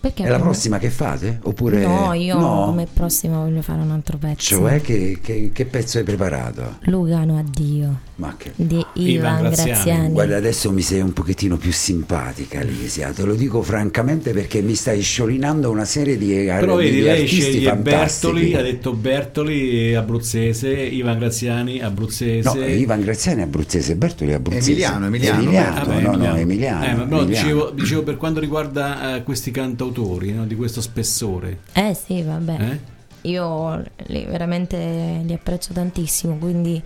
Perché 0.00 0.22
È 0.22 0.28
la 0.28 0.38
prossima 0.38 0.78
che 0.78 0.90
fate? 0.90 1.40
Oppure 1.42 1.84
No, 1.84 2.12
io 2.12 2.38
no? 2.38 2.66
come 2.66 2.87
prossima 2.92 3.38
voglio 3.38 3.62
fare 3.62 3.80
un 3.82 3.90
altro 3.90 4.16
pezzo. 4.16 4.56
Cioè, 4.56 4.80
che, 4.80 5.18
che- 5.20 5.50
che 5.52 5.64
pezzo 5.64 5.98
hai 5.98 6.04
preparato? 6.04 6.76
Lugano 6.82 7.37
addio 7.37 7.98
Ma 8.16 8.34
che... 8.37 8.52
di 8.54 8.76
Ivan 8.94 9.08
Ivan 9.38 9.42
Graziani. 9.42 9.70
Graziani. 9.72 10.12
Guarda, 10.12 10.37
adesso 10.37 10.70
mi 10.70 10.82
sei 10.82 11.00
un 11.00 11.12
pochettino 11.12 11.56
più 11.56 11.72
simpatica, 11.72 12.61
Lisia. 12.62 13.11
Te 13.11 13.24
lo 13.24 13.34
dico 13.34 13.61
francamente 13.62 14.32
perché 14.32 14.62
mi 14.62 14.74
stai 14.76 15.00
sciorinando 15.02 15.68
una 15.68 15.84
serie 15.84 16.16
di, 16.16 16.28
Però 16.46 16.78
di 16.78 16.84
vedi, 16.84 17.00
lei 17.00 17.22
artisti 17.22 17.40
sceglie 17.40 17.68
fantastici. 17.68 18.32
Bertoli, 18.32 18.54
ha 18.54 18.62
detto 18.62 18.92
Bertoli 18.92 19.94
abruzzese, 19.96 20.70
Ivan 20.70 21.18
Graziani 21.18 21.80
abruzzese. 21.80 22.54
No, 22.56 22.64
Ivan 22.64 23.00
Graziani 23.00 23.42
abruzzese, 23.42 23.96
Bertoli 23.96 24.30
è 24.30 24.34
abruzzese. 24.34 24.70
Emiliano, 24.70 25.06
Emiliano, 25.06 25.42
Emiliano, 25.42 25.74
Vabbè, 25.84 26.00
no, 26.02 26.11
no, 26.11 26.37
Emiliano. 26.37 26.37
Emiliano. 26.38 26.84
Eh, 26.84 26.94
ma 26.94 27.04
no, 27.04 27.20
Emiliano. 27.20 27.24
dicevo, 27.26 27.70
dicevo 27.70 28.02
per 28.04 28.16
quanto 28.16 28.38
riguarda 28.40 29.16
eh, 29.16 29.22
questi 29.24 29.50
cantautori 29.92 30.33
no, 30.33 30.46
di 30.46 30.55
questo 30.57 30.81
spessore. 30.81 31.61
Eh 31.72 31.94
sì, 31.94 32.22
vabbè. 32.22 32.57
eh? 32.61 32.79
Io 33.22 33.83
li, 34.07 34.24
veramente 34.24 35.22
li 35.24 35.33
apprezzo 35.33 35.72
tantissimo, 35.72 36.37
quindi 36.37 36.83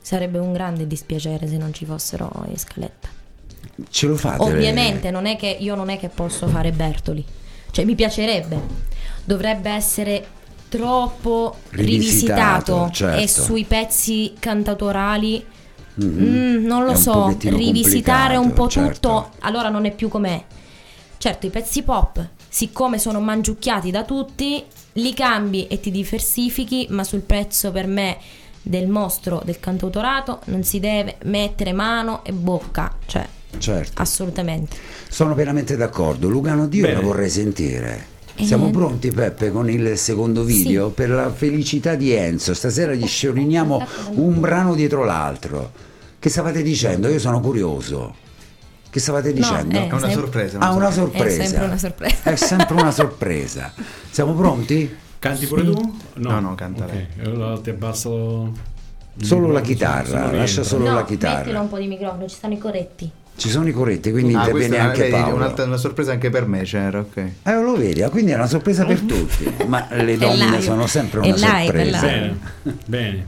sarebbe 0.00 0.38
un 0.38 0.52
grande 0.52 0.86
dispiacere 0.86 1.46
se 1.46 1.56
non 1.56 1.72
ci 1.72 1.84
fossero 1.84 2.30
in 2.48 2.58
scaletta. 2.58 3.08
Ce 3.90 4.06
lo 4.06 4.16
fate? 4.16 4.42
Ovviamente 4.42 5.10
non 5.10 5.26
è 5.26 5.36
che 5.36 5.56
io 5.58 5.74
non 5.74 5.88
è 5.88 5.98
che 5.98 6.08
posso 6.08 6.46
fare 6.48 6.70
Bertoli. 6.72 7.24
Cioè 7.70 7.84
mi 7.84 7.94
piacerebbe. 7.94 8.60
Dovrebbe 9.24 9.70
essere 9.70 10.26
troppo 10.68 11.56
Rivisitato, 11.70 12.84
rivisitato, 12.90 12.90
certo. 12.92 13.22
e 13.22 13.28
sui 13.28 13.64
pezzi 13.64 14.32
cantautorali 14.38 15.44
Mhm. 15.96 16.24
mm, 16.24 16.64
non 16.66 16.84
lo 16.84 16.96
so, 16.96 17.36
rivisitare 17.40 18.36
un 18.36 18.52
po' 18.52 18.62
complicato, 18.62 18.90
tutto, 18.94 19.08
certo. 19.30 19.46
allora 19.46 19.68
non 19.68 19.84
è 19.84 19.92
più 19.94 20.08
com'è. 20.08 20.44
Certo, 21.16 21.46
i 21.46 21.50
pezzi 21.50 21.82
pop, 21.82 22.26
siccome 22.48 22.98
sono 22.98 23.20
mangiucchiati 23.20 23.90
da 23.90 24.04
tutti, 24.04 24.62
li 24.94 25.14
cambi 25.14 25.66
e 25.68 25.80
ti 25.80 25.90
diversifichi, 25.90 26.86
ma 26.90 27.02
sul 27.02 27.20
pezzo 27.20 27.72
per 27.72 27.86
me 27.86 28.18
del 28.60 28.88
mostro 28.88 29.42
del 29.44 29.58
cantautorato 29.60 30.40
non 30.46 30.62
si 30.64 30.80
deve 30.80 31.16
mettere 31.24 31.72
mano 31.72 32.24
e 32.24 32.32
bocca, 32.32 32.94
cioè 33.06 33.26
Certo. 33.56 34.02
assolutamente. 34.02 34.76
Sono 35.08 35.34
pienamente 35.34 35.76
d'accordo. 35.76 36.28
Lugano 36.28 36.66
Dio 36.66 36.82
Bene. 36.86 36.94
la 36.94 37.00
vorrei 37.00 37.30
sentire. 37.30 38.06
Eh, 38.34 38.44
Siamo 38.44 38.68
pronti 38.70 39.12
Peppe 39.12 39.52
con 39.52 39.70
il 39.70 39.96
secondo 39.96 40.42
video 40.42 40.88
Sì. 40.88 40.94
per 40.94 41.10
la 41.10 41.30
felicità 41.32 41.94
di 41.94 42.10
Enzo. 42.12 42.52
Stasera 42.52 42.92
gli 42.94 43.06
scioriniamo 43.06 43.86
un 44.14 44.40
brano 44.40 44.74
dietro 44.74 45.04
l'altro. 45.04 45.70
Che 46.18 46.28
stavate 46.28 46.62
dicendo? 46.62 47.08
Io 47.08 47.20
sono 47.20 47.40
curioso. 47.40 48.14
Che 48.94 49.00
stavate 49.00 49.32
dicendo? 49.32 49.76
eh, 49.76 49.88
È 49.88 49.90
una 49.90 49.98
Sem- 49.98 50.12
sorpresa. 50.12 50.58
Ah, 50.60 50.70
una 50.70 50.92
sorpresa. 50.92 51.42
È 51.42 51.46
sempre 51.46 51.64
una 51.66 51.78
sorpresa. 51.78 52.16
È 52.22 52.36
sempre 52.36 52.74
una 52.80 52.90
sorpresa. 52.92 53.72
Siamo 54.08 54.34
pronti? 54.34 54.96
Canti 55.18 55.46
pure 55.46 55.64
tu? 55.64 55.98
No, 56.14 56.38
no, 56.38 56.54
canta 56.54 56.84
Ok, 56.84 56.92
lei. 56.92 57.06
allora 57.24 57.58
ti 57.58 57.70
abbasso 57.70 58.52
Solo 59.20 59.50
la 59.50 59.62
chitarra, 59.62 60.30
lascia 60.30 60.62
solo 60.62 60.86
no, 60.90 60.94
la 60.94 61.04
chitarra. 61.04 61.38
mettilo 61.38 61.60
un 61.62 61.68
po' 61.68 61.78
di 61.78 61.88
microfono, 61.88 62.28
ci 62.28 62.36
stanno 62.36 62.54
i 62.54 62.58
coretti. 62.58 63.10
Ci 63.36 63.48
sono 63.50 63.66
i 63.68 63.72
corretti, 63.72 64.12
quindi 64.12 64.32
Ah, 64.32 64.38
interviene 64.42 64.76
è 64.76 64.78
anche 64.78 64.98
vedi, 65.00 65.10
Paolo. 65.10 65.34
un'altra- 65.34 65.64
una 65.64 65.76
sorpresa 65.76 66.12
anche 66.12 66.30
per 66.30 66.46
me 66.46 66.62
c'era, 66.62 67.00
ok. 67.00 67.16
Eh, 67.42 67.60
lo 67.60 67.76
vedi, 67.76 68.00
ah, 68.02 68.10
quindi 68.10 68.30
è 68.30 68.36
una 68.36 68.46
sorpresa 68.46 68.84
per 68.84 69.00
tutti. 69.02 69.52
Ma 69.66 69.88
le 69.90 70.16
donne 70.16 70.60
sono 70.60 70.86
sempre 70.86 71.20
È 71.22 71.32
una 71.32 71.58
live, 71.58 71.60
è 71.62 71.64
sorpresa. 71.64 72.00
Bene, 72.00 72.38
bene. 72.86 73.26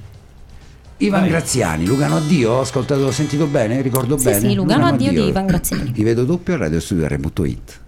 Ivan 0.98 1.20
Vai. 1.20 1.28
Graziani, 1.28 1.84
Lugano 1.84 2.16
Addio, 2.16 2.52
ho 2.52 2.60
ascoltato, 2.60 3.02
ho 3.02 3.10
sentito 3.10 3.46
bene, 3.46 3.82
ricordo 3.82 4.16
Sì, 4.16 4.24
bene. 4.24 4.48
sì, 4.48 4.54
Lugano 4.54 4.86
Addio 4.86 5.10
di 5.12 5.26
Ivan 5.28 5.46
Graziani. 5.46 5.92
Ti 5.92 6.02
vedo 6.02 6.24
doppio 6.24 6.54
a 6.54 6.56
Radio 6.56 6.80
Studio 6.80 7.06
Re.it. 7.06 7.80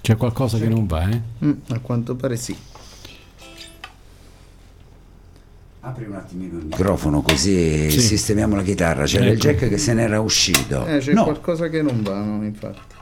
C'è 0.00 0.16
qualcosa 0.16 0.56
che 0.58 0.68
non 0.68 0.86
va, 0.86 1.08
eh? 1.08 1.20
Mm, 1.44 1.52
a 1.70 1.80
quanto 1.80 2.14
pare 2.14 2.36
sì. 2.36 2.56
Apri 5.88 6.04
un 6.06 6.14
attimino 6.16 6.58
il 6.58 6.64
microfono 6.64 7.22
così 7.22 7.88
Sì. 7.92 8.00
sistemiamo 8.00 8.56
la 8.56 8.62
chitarra. 8.62 9.04
C'era 9.04 9.26
il 9.26 9.32
Ecco. 9.34 9.40
jack 9.40 9.68
che 9.68 9.78
se 9.78 9.94
n'era 9.94 10.18
uscito. 10.18 10.84
Eh, 10.84 10.98
c'è 10.98 11.12
no, 11.12 11.22
qualcosa 11.22 11.68
che 11.68 11.80
non 11.80 12.02
va, 12.02 12.20
no, 12.20 12.42
infatti. 12.44 12.94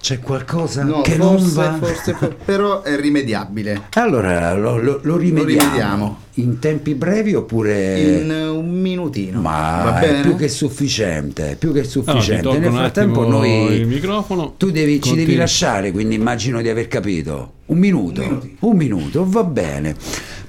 C'è 0.00 0.20
qualcosa 0.20 0.84
No, 0.84 1.00
che 1.00 1.16
non 1.16 1.38
forse, 1.40 1.54
va? 1.54 1.76
forse, 1.80 2.14
for- 2.14 2.36
però 2.44 2.82
è 2.82 2.96
rimediabile. 2.96 3.82
Allora 3.94 4.54
lo, 4.54 4.78
lo- 4.78 5.00
lo 5.02 5.16
rimediamo. 5.16 5.62
rimediamo. 5.64 6.18
in 6.34 6.58
tempi 6.60 6.94
brevi 6.94 7.34
oppure... 7.34 8.00
In 8.00 8.30
eh, 8.30 8.46
un 8.46 8.70
minutino. 8.80 9.40
Ma 9.40 9.82
Va 9.84 10.00
è 10.00 10.06
bene? 10.08 10.20
più 10.22 10.36
che 10.36 10.48
sufficiente, 10.48 11.56
più 11.58 11.72
che 11.72 11.80
Allora, 11.80 11.88
sufficiente. 11.90 12.42
tolgo 12.42 12.58
Nel 12.60 12.72
frattempo 12.72 13.26
noi... 13.28 13.72
il 13.74 13.86
microfono. 13.88 14.54
Tu 14.56 14.70
devi- 14.70 15.02
ci 15.02 15.16
devi 15.16 15.34
lasciare, 15.34 15.90
quindi 15.90 16.14
immagino 16.14 16.62
di 16.62 16.68
aver 16.68 16.86
capito. 16.86 17.54
Un 17.66 17.78
minuto, 17.78 18.22
Un 18.22 18.50
un 18.60 18.76
minuto, 18.76 19.24
va 19.28 19.42
bene. 19.44 19.94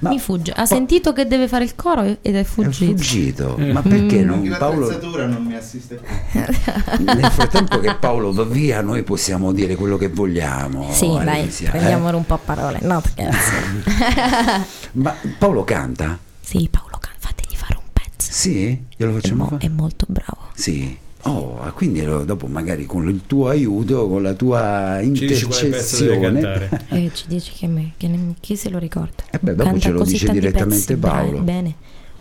Ma 0.03 0.09
Mi 0.09 0.19
fugge. 0.19 0.51
Ha 0.51 0.65
sentito 0.65 1.13
che 1.13 1.25
deve 1.27 1.47
fare 1.47 1.63
il 1.63 1.75
coro 1.75 2.01
ed 2.03 2.17
è 2.35 2.39
è 2.39 2.43
fuggito. 2.43 2.91
fuggito. 2.97 3.55
Eh. 3.57 3.71
Ma 3.71 3.81
perché 3.81 4.19
Anche 4.19 4.23
non 4.23 4.55
Paolo? 4.57 4.91
non 5.27 5.43
mi 5.45 5.55
assiste 5.55 5.95
più. 5.95 6.39
Nel 7.05 7.31
frattempo 7.31 7.79
che 7.79 7.95
Paolo 7.95 8.31
va 8.33 8.43
via, 8.43 8.81
noi 8.81 9.03
possiamo 9.03 9.51
dire 9.53 9.75
quello 9.75 9.97
che 9.97 10.09
vogliamo. 10.09 10.91
Sì, 10.91 11.07
dai, 11.07 11.41
Alicia, 11.41 11.67
eh? 11.67 11.69
prendiamolo 11.69 12.17
un 12.17 12.25
po' 12.25 12.33
a 12.33 12.39
parole. 12.39 12.79
No. 12.81 13.01
Ma 14.93 15.15
Paolo 15.37 15.63
canta? 15.63 16.17
sì, 16.39 16.67
Paolo, 16.69 16.97
can- 16.99 17.11
fategli 17.17 17.55
fare 17.55 17.75
un 17.77 17.83
pezzo. 17.93 18.31
Sì? 18.31 18.85
Glielo 18.95 19.11
È, 19.11 19.21
facciamo 19.21 19.43
mo- 19.43 19.49
fare? 19.51 19.65
è 19.65 19.69
molto 19.69 20.05
bravo. 20.07 20.37
Sì. 20.53 20.97
Oh, 21.25 21.71
quindi 21.75 22.01
lo- 22.03 22.25
dopo 22.25 22.47
magari 22.47 22.85
con 22.85 23.07
il 23.07 23.21
tuo 23.25 23.47
aiuto, 23.47 24.09
con 24.09 24.21
la 24.23 24.33
tua 24.33 24.99
Ci 25.01 25.09
dici 25.11 25.43
intercessione. 25.45 26.19
cantare. 26.19 26.81
E 26.89 27.11
ci 27.13 27.25
dice 27.27 27.51
che, 27.55 27.67
me, 27.67 27.93
che 27.97 28.07
ne- 28.09 28.35
chi 28.41 28.55
se 28.57 28.69
lo 28.69 28.77
ricorda. 28.77 29.23
Eh 29.31 29.39
beh, 29.39 29.51
dopo 29.55 29.63
Canta 29.69 29.79
ce 29.79 29.91
lo 29.91 29.99
così 29.99 30.11
dice 30.13 30.31
direttamente 30.31 30.75
pezzi, 30.75 30.95
bra- 30.95 31.11
Paolo. 31.11 31.39
Bene. 31.39 31.75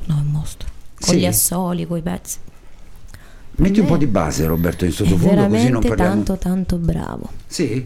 No, 0.05 0.17
è 0.17 0.21
un 0.21 0.27
mostro. 0.31 0.69
Con 1.01 1.15
Sì? 1.15 1.21
gli 1.21 1.27
assoli, 1.27 1.85
con 1.87 1.99
i 1.99 2.03
pezzi. 2.03 2.39
Metti 3.57 3.81
un 3.81 3.87
Eh. 3.87 3.89
po' 3.89 3.97
di 3.97 4.07
base, 4.07 4.47
Roberto, 4.47 4.85
in 4.85 4.93
sottofondo, 4.93 5.25
così 5.27 5.35
non 5.37 5.51
veramente 5.51 5.89
parliamo. 5.89 6.11
tanto, 6.15 6.37
tanto 6.39 6.77
bravo. 6.77 7.29
Sì? 7.47 7.85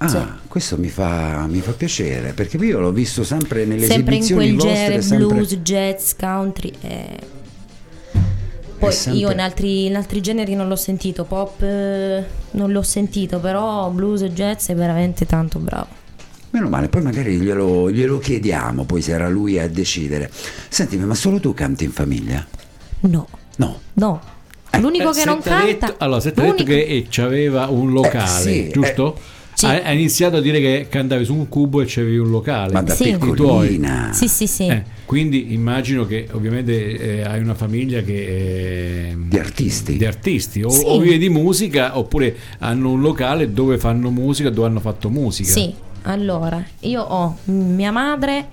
Ah, 0.00 0.08
Sì. 0.08 0.18
questo 0.46 0.78
mi 0.78 0.88
fa, 0.88 1.46
mi 1.48 1.60
fa 1.60 1.72
piacere 1.72 2.32
perché 2.32 2.56
io 2.58 2.78
l'ho 2.78 2.92
visto 2.92 3.24
sempre 3.24 3.64
nelle 3.64 3.86
sempre 3.86 4.14
in 4.14 4.20
esibizioni 4.22 4.44
quel 4.44 4.54
vostre. 4.54 4.74
genere 4.84 5.02
sempre- 5.02 5.26
blues, 5.26 5.56
jazz, 5.56 6.12
country. 6.16 6.72
eh. 6.82 7.16
Poi 8.78 8.92
sempre- 8.92 9.20
io 9.20 9.30
in 9.30 9.40
altri, 9.40 9.86
in 9.86 9.96
altri 9.96 10.20
generi 10.20 10.54
non 10.54 10.68
l'ho 10.68 10.76
sentito, 10.76 11.24
pop 11.24 11.60
eh, 11.62 12.24
non 12.52 12.70
l'ho 12.72 12.82
sentito, 12.82 13.38
però 13.38 13.90
blues 13.90 14.22
e 14.22 14.32
jazz 14.32 14.68
è 14.68 14.74
veramente 14.74 15.26
tanto 15.26 15.58
bravo. 15.58 15.86
Meno 16.50 16.68
male, 16.68 16.88
poi 16.88 17.02
magari 17.02 17.36
glielo, 17.38 17.90
glielo 17.90 18.18
chiediamo, 18.18 18.84
poi 18.84 19.02
sarà 19.02 19.28
lui 19.28 19.58
a 19.58 19.68
decidere. 19.68 20.30
Sentimi, 20.68 21.04
ma 21.04 21.14
solo 21.14 21.40
tu 21.40 21.52
canti 21.52 21.84
in 21.84 21.92
famiglia? 21.92 22.46
No, 23.00 23.28
No. 23.56 23.80
no. 23.94 24.20
L'unico 24.78 25.10
Eh, 25.10 25.14
che 25.14 25.24
non 25.24 25.40
canta. 25.40 25.64
detto- 25.64 25.94
allora, 25.98 26.20
se 26.20 26.32
ti 26.32 26.40
ha 26.40 26.42
detto 26.44 26.62
l'unico- 26.62 26.86
che 26.86 27.06
c'aveva 27.10 27.66
un 27.66 27.90
locale, 27.92 28.40
sì, 28.42 28.68
giusto? 28.72 29.18
Sì. 29.58 29.66
Ha, 29.66 29.82
ha 29.86 29.90
iniziato 29.92 30.36
a 30.36 30.40
dire 30.40 30.60
che 30.60 30.86
cantavi 30.88 31.24
su 31.24 31.34
un 31.34 31.48
cubo 31.48 31.80
e 31.80 31.84
c'avevi 31.88 32.16
un 32.18 32.30
locale. 32.30 32.72
Ma 32.74 32.82
da 32.82 32.94
Sì. 32.94 33.16
piccolina. 33.18 34.12
Sì, 34.12 34.28
sì, 34.28 34.46
sì. 34.46 34.68
Eh, 34.68 34.84
quindi 35.04 35.52
immagino 35.52 36.06
che 36.06 36.28
ovviamente 36.30 36.96
eh, 36.96 37.22
hai 37.24 37.40
una 37.40 37.54
famiglia 37.56 38.00
che 38.02 39.08
è 39.10 39.16
Di 39.16 39.36
artisti. 39.36 39.96
di 39.96 40.04
artisti 40.04 40.62
o, 40.62 40.68
Sì. 40.68 40.84
o 40.86 41.00
vive 41.00 41.18
di 41.18 41.28
musica 41.28 41.98
oppure 41.98 42.36
hanno 42.58 42.92
un 42.92 43.00
locale 43.00 43.52
dove 43.52 43.78
fanno 43.78 44.10
musica, 44.10 44.48
dove 44.48 44.68
hanno 44.68 44.78
fatto 44.78 45.10
musica. 45.10 45.50
Sì, 45.50 45.74
allora, 46.02 46.64
io 46.82 47.02
ho 47.02 47.38
mia 47.46 47.90
madre 47.90 48.50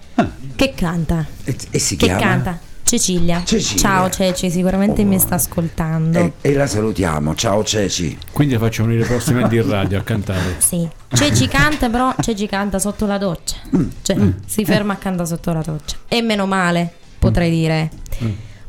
che 0.56 0.74
canta. 0.76 1.24
E, 1.44 1.56
e 1.70 1.78
si 1.78 1.98
Che 1.98 2.06
chiama? 2.08 2.20
canta? 2.20 2.60
Cecilia. 2.88 3.42
Cecilia. 3.44 3.82
Ciao 3.82 4.10
Ceci, 4.12 4.52
sicuramente 4.52 5.02
Oh. 5.02 5.06
mi 5.06 5.18
sta 5.18 5.36
ascoltando. 5.36 6.20
E, 6.20 6.34
e 6.42 6.54
la 6.54 6.68
salutiamo. 6.68 7.34
Ciao 7.34 7.64
Ceci. 7.64 8.16
Quindi 8.32 8.54
la 8.54 8.60
facciamo 8.60 8.90
venire 8.90 9.08
prossimamente 9.08 9.56
in 9.56 9.68
radio 9.68 9.98
a 10.00 10.04
cantare. 10.04 10.56
Sì, 10.60 10.88
Ceci 11.12 11.48
canta 11.48 11.90
però 11.90 12.14
Ceci 12.22 12.46
canta 12.46 12.78
sotto 12.78 13.08
la 13.08 13.18
doccia. 13.18 13.56
Mm. 13.76 13.88
Cioè, 14.04 14.18
si 14.46 14.64
ferma 14.66 14.94
a 14.94 14.98
cantare 14.98 15.28
sotto 15.28 15.52
la 15.52 15.62
doccia. 15.64 15.98
E 16.08 16.22
meno 16.22 16.46
male, 16.46 16.94
potrei 17.18 17.50
dire. 17.50 17.90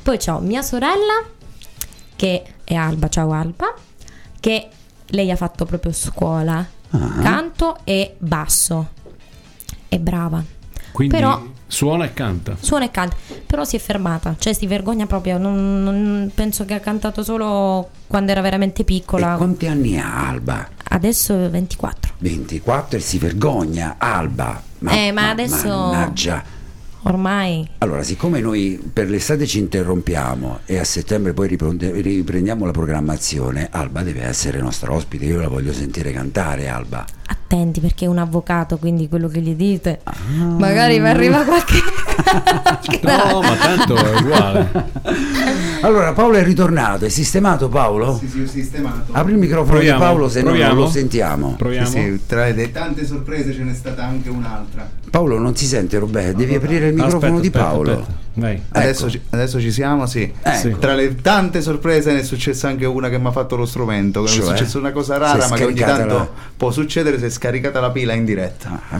Poi 0.02 0.18
ho 0.28 0.38
mia 0.38 0.62
sorella, 0.62 1.22
che 2.16 2.42
è 2.64 2.74
Alba, 2.74 3.08
ciao 3.08 3.32
Alba, 3.32 3.74
che 4.40 4.68
lei 5.08 5.30
ha 5.30 5.36
fatto 5.36 5.66
proprio 5.66 5.92
scuola, 5.92 6.66
Ah. 6.90 7.18
canto 7.20 7.78
e 7.84 8.14
basso. 8.16 8.88
È 9.88 9.98
brava. 9.98 10.42
Quindi 10.92 11.14
Però- 11.14 11.52
suona 11.66 12.04
e 12.04 12.12
canta. 12.12 12.56
Suona 12.60 12.84
e 12.86 12.90
canta, 12.90 13.16
però 13.46 13.64
si 13.64 13.76
è 13.76 13.78
fermata, 13.78 14.34
cioè 14.38 14.52
si 14.52 14.66
vergogna 14.66 15.06
proprio. 15.06 15.38
Non, 15.38 15.82
non- 15.82 16.30
penso 16.34 16.64
che 16.64 16.74
ha 16.74 16.80
cantato 16.80 17.22
solo 17.22 17.90
quando 18.06 18.30
era 18.30 18.40
veramente 18.40 18.82
E 18.82 18.84
piccola. 18.84 19.34
quanti 19.36 19.66
anni 19.66 19.98
ha 19.98 20.28
Alba? 20.28 20.68
Adesso 20.88 21.50
24. 21.50 22.14
24 22.18 22.98
e 22.98 23.00
si 23.00 23.18
vergogna. 23.18 23.96
Alba. 23.98 24.62
Eh, 24.88 25.10
ma 25.12 25.30
adesso- 25.30 25.68
Mannaggia. 25.68 26.42
Ormai 27.08 27.68
Allora, 27.78 28.02
siccome 28.02 28.40
noi 28.40 28.80
per 28.92 29.08
l'estate 29.08 29.46
ci 29.46 29.58
interrompiamo 29.60 30.60
e 30.64 30.78
a 30.78 30.84
settembre 30.84 31.32
poi 31.34 31.46
riprendiamo 31.48 32.66
la 32.66 32.72
programmazione, 32.72 33.68
Alba 33.70 34.02
deve 34.02 34.22
essere 34.24 34.60
nostra 34.60 34.92
ospite. 34.92 35.24
Io 35.24 35.40
la 35.40 35.46
voglio 35.48 35.72
sentire 35.72 36.10
cantare, 36.10 36.68
Alba. 36.68 37.04
attenti 37.28 37.78
perché 37.80 38.06
è 38.06 38.08
un 38.08 38.18
avvocato, 38.18 38.76
quindi 38.78 39.08
quello 39.08 39.28
che 39.28 39.40
gli 39.40 39.54
dite, 39.54 40.00
Ah. 40.02 40.14
magari 40.58 40.98
mi 40.98 41.08
arriva 41.08 41.44
qualche. 41.44 41.74
No, 43.02 43.40
ma 43.42 43.56
tanto 43.56 43.94
è 43.94 44.20
uguale. 44.20 44.70
Allora, 45.82 46.12
Paolo 46.12 46.36
è 46.36 46.42
ritornato, 46.44 47.04
è 47.04 47.08
sistemato 47.08 47.68
Paolo? 47.68 48.16
Sì, 48.18 48.26
sì, 48.28 48.40
ho 48.40 48.46
sistemato. 48.46 49.12
Apri 49.12 49.32
il 49.32 49.38
microfono 49.38 49.72
Proviamo, 49.74 49.98
di 49.98 50.04
Paolo 50.04 50.28
se 50.28 50.40
no 50.40 50.46
proviamo. 50.48 50.74
non 50.74 50.82
lo 50.84 50.88
sentiamo. 50.90 51.54
Proviamo. 51.56 51.86
Sì, 51.86 52.00
sì, 52.00 52.20
tra 52.26 52.48
le 52.48 52.70
tante 52.72 53.04
sorprese 53.06 53.52
ce 53.52 53.62
n'è 53.62 53.74
stata 53.74 54.04
anche 54.04 54.28
un'altra. 54.30 54.88
Paolo 55.10 55.38
non 55.38 55.56
si 55.56 55.66
sente 55.66 55.98
Roberto, 55.98 56.38
devi 56.38 56.54
aprire 56.54 56.88
il 56.88 56.94
microfono 56.94 57.36
Aspetta, 57.36 57.40
di 57.40 57.46
aspetta, 57.48 57.64
Paolo. 57.64 57.90
aspetta. 57.92 58.24
Vai. 58.38 58.62
Adesso, 58.70 59.02
Ecco. 59.06 59.10
ci, 59.12 59.20
adesso 59.30 59.60
ci 59.60 59.72
siamo, 59.72 60.04
sì. 60.04 60.30
Ecco. 60.42 60.76
Tra 60.76 60.94
le 60.94 61.14
tante 61.22 61.62
sorprese 61.62 62.12
ne 62.12 62.18
è 62.18 62.22
successa 62.22 62.68
anche 62.68 62.84
una 62.84 63.08
che 63.08 63.18
mi 63.18 63.28
ha 63.28 63.30
fatto 63.32 63.56
lo 63.56 63.64
strumento. 63.64 64.24
Che 64.24 64.28
Cioè? 64.28 64.42
è 64.42 64.56
successa 64.58 64.76
una 64.78 64.92
cosa 64.92 65.16
rara, 65.16 65.48
ma 65.48 65.56
che 65.56 65.64
ogni 65.64 65.74
tanto 65.80 66.14
la- 66.14 66.28
può 66.54 66.70
succedere 66.70 67.18
se 67.18 67.26
è 67.26 67.30
scaricata 67.30 67.80
la 67.80 67.90
pila 67.90 68.12
in 68.12 68.26
diretta. 68.26 68.78
Ah, 68.90 68.98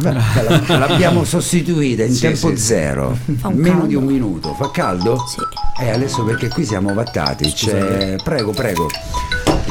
l'abbiamo 0.78 1.24
sostituita 1.24 2.02
in 2.04 2.14
Sì, 2.14 2.22
tempo 2.22 2.48
sì, 2.48 2.56
zero, 2.56 3.18
meno 3.52 3.70
caldo. 3.72 3.86
di 3.86 3.94
un 3.94 4.04
minuto. 4.04 4.54
Fa 4.54 4.70
caldo? 4.70 5.18
Sì. 5.28 5.82
Eh, 5.84 5.90
adesso 5.90 6.24
perché 6.24 6.48
qui 6.48 6.64
siamo 6.64 6.94
vattati. 6.94 7.52
C'è... 7.52 8.16
Prego, 8.24 8.52
prego. 8.52 8.88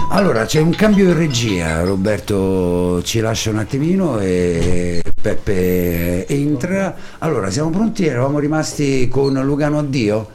Allora, 0.10 0.46
c'è 0.46 0.60
un 0.60 0.72
cambio 0.72 1.10
in 1.10 1.18
regia. 1.18 1.84
Roberto 1.84 3.02
ci 3.04 3.20
lascia 3.20 3.50
un 3.50 3.58
attimino 3.58 4.20
e 4.20 5.02
Peppe 5.22 6.28
entra. 6.28 6.96
Allora, 7.20 7.50
siamo 7.50 7.70
pronti? 7.70 8.06
Eravamo 8.06 8.40
rimasti 8.40 9.08
con 9.08 9.34
Lugano 9.34 9.80
Addio? 9.80 10.30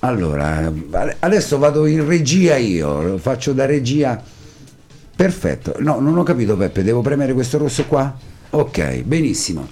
Allora, 0.00 0.72
adesso 1.18 1.58
vado 1.58 1.86
in 1.86 2.06
regia 2.06 2.56
io, 2.56 3.18
faccio 3.18 3.52
da 3.52 3.66
regia. 3.66 4.22
Perfetto. 5.16 5.74
No, 5.78 5.98
non 5.98 6.16
ho 6.16 6.22
capito 6.22 6.56
Peppe, 6.56 6.84
devo 6.84 7.00
premere 7.00 7.32
questo 7.32 7.58
rosso 7.58 7.84
qua? 7.86 8.16
Ok, 8.50 9.02
benissimo. 9.02 9.68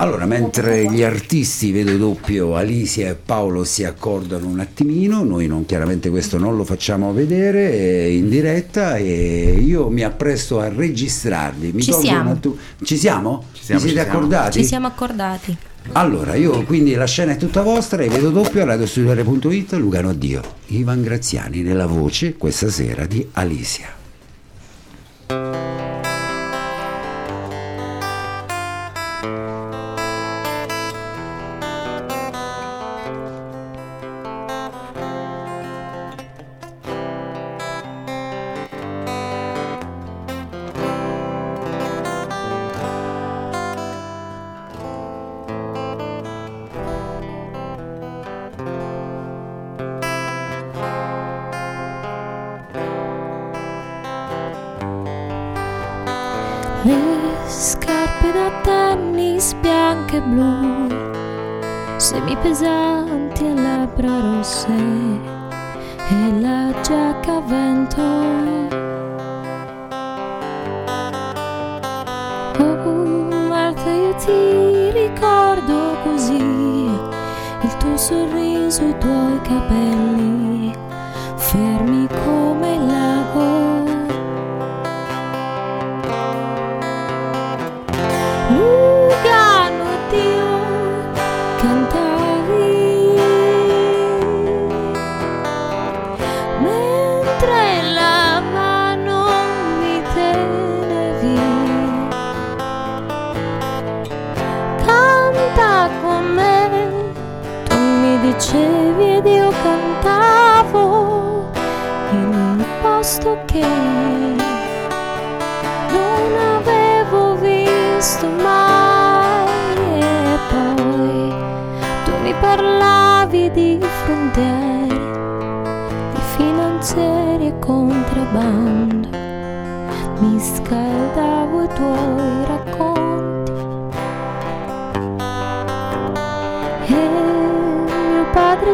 Allora, 0.00 0.24
mentre 0.24 0.90
gli 0.90 1.02
artisti, 1.02 1.72
vedo 1.72 1.94
doppio, 1.98 2.56
Alicia 2.56 3.08
e 3.08 3.14
Paolo 3.14 3.64
si 3.64 3.84
accordano 3.84 4.46
un 4.46 4.58
attimino, 4.58 5.22
noi 5.24 5.46
non, 5.46 5.66
chiaramente 5.66 6.08
questo 6.08 6.38
non 6.38 6.56
lo 6.56 6.64
facciamo 6.64 7.12
vedere 7.12 7.70
eh, 7.72 8.16
in 8.16 8.30
diretta 8.30 8.96
e 8.96 9.58
io 9.62 9.90
mi 9.90 10.02
appresto 10.02 10.58
a 10.58 10.70
registrarli. 10.70 11.72
Mi 11.72 11.82
Ci 11.82 11.90
tolgo 11.90 12.06
siamo. 12.06 12.30
attu- 12.30 12.58
Ci 12.82 12.96
siamo? 12.96 13.44
Ci 13.52 13.62
siamo, 13.62 13.80
Vi 13.82 13.86
siete 13.88 14.02
ci 14.02 14.06
siamo. 14.06 14.18
accordati? 14.24 14.58
Ci 14.60 14.64
siamo 14.66 14.86
accordati. 14.86 15.56
Allora, 15.92 16.34
io 16.34 16.62
quindi 16.64 16.94
la 16.94 17.06
scena 17.06 17.32
è 17.32 17.36
tutta 17.36 17.60
vostra 17.60 18.02
e 18.02 18.08
vedo 18.08 18.30
doppio 18.30 18.62
a 18.62 18.64
radiostudiare.it 18.64 19.72
Lugano 19.72 20.08
Addio. 20.08 20.40
Ivan 20.68 21.02
Graziani 21.02 21.60
nella 21.60 21.86
voce 21.86 22.36
questa 22.38 22.70
sera 22.70 23.04
di 23.04 23.26
Alicia. 23.32 23.98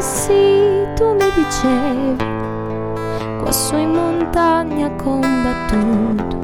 Sì 0.00 0.86
tu 0.94 1.14
mi 1.14 1.30
dicevi 1.34 2.16
quassù 3.42 3.76
in 3.76 3.90
montagna 3.90 4.90
combattuto 4.96 6.38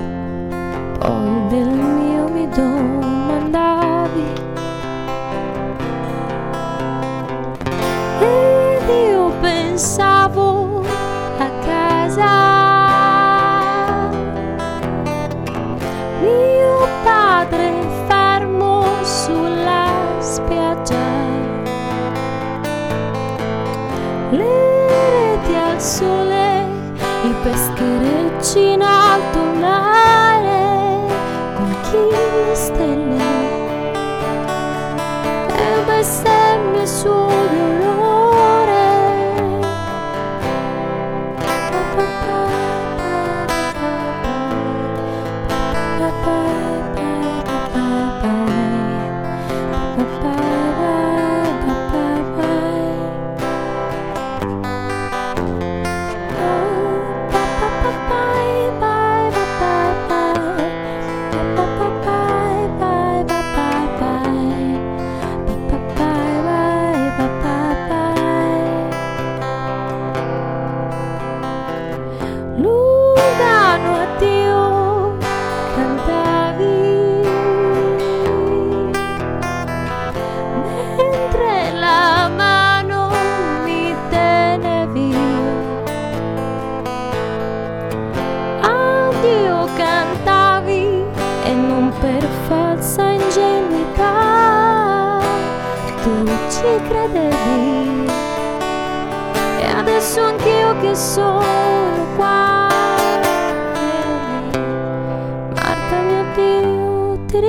poi 0.99 1.47
del 1.49 1.69
mio 1.69 2.29
mi 2.29 2.49
domandavi. 2.49 4.25
Ed 8.21 8.89
io 8.89 9.33
pensavo 9.41 10.12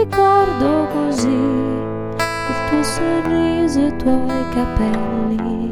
ricordo 0.04 0.88
così 0.94 1.28
il 1.28 2.70
tuo 2.70 2.84
sorriso 2.84 3.80
e 3.80 3.88
i 3.88 3.96
tuoi 3.98 4.50
capelli 4.54 5.63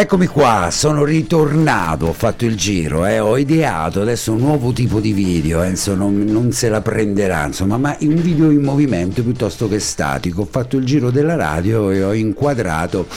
Eccomi 0.00 0.28
qua, 0.28 0.70
sono 0.72 1.04
ritornato, 1.04 2.06
ho 2.06 2.12
fatto 2.14 2.46
il 2.46 2.56
giro, 2.56 3.04
eh, 3.04 3.18
ho 3.18 3.36
ideato 3.36 4.00
adesso 4.00 4.32
un 4.32 4.38
nuovo 4.38 4.72
tipo 4.72 4.98
di 4.98 5.12
video, 5.12 5.60
Enzo 5.60 5.94
non, 5.94 6.24
non 6.24 6.52
se 6.52 6.70
la 6.70 6.80
prenderà, 6.80 7.44
insomma, 7.44 7.76
ma 7.76 7.94
un 8.00 8.14
video 8.14 8.50
in 8.50 8.62
movimento 8.62 9.22
piuttosto 9.22 9.68
che 9.68 9.78
statico. 9.78 10.40
Ho 10.40 10.48
fatto 10.50 10.78
il 10.78 10.86
giro 10.86 11.10
della 11.10 11.36
radio 11.36 11.90
e 11.90 12.02
ho 12.02 12.14
inquadrato 12.14 13.08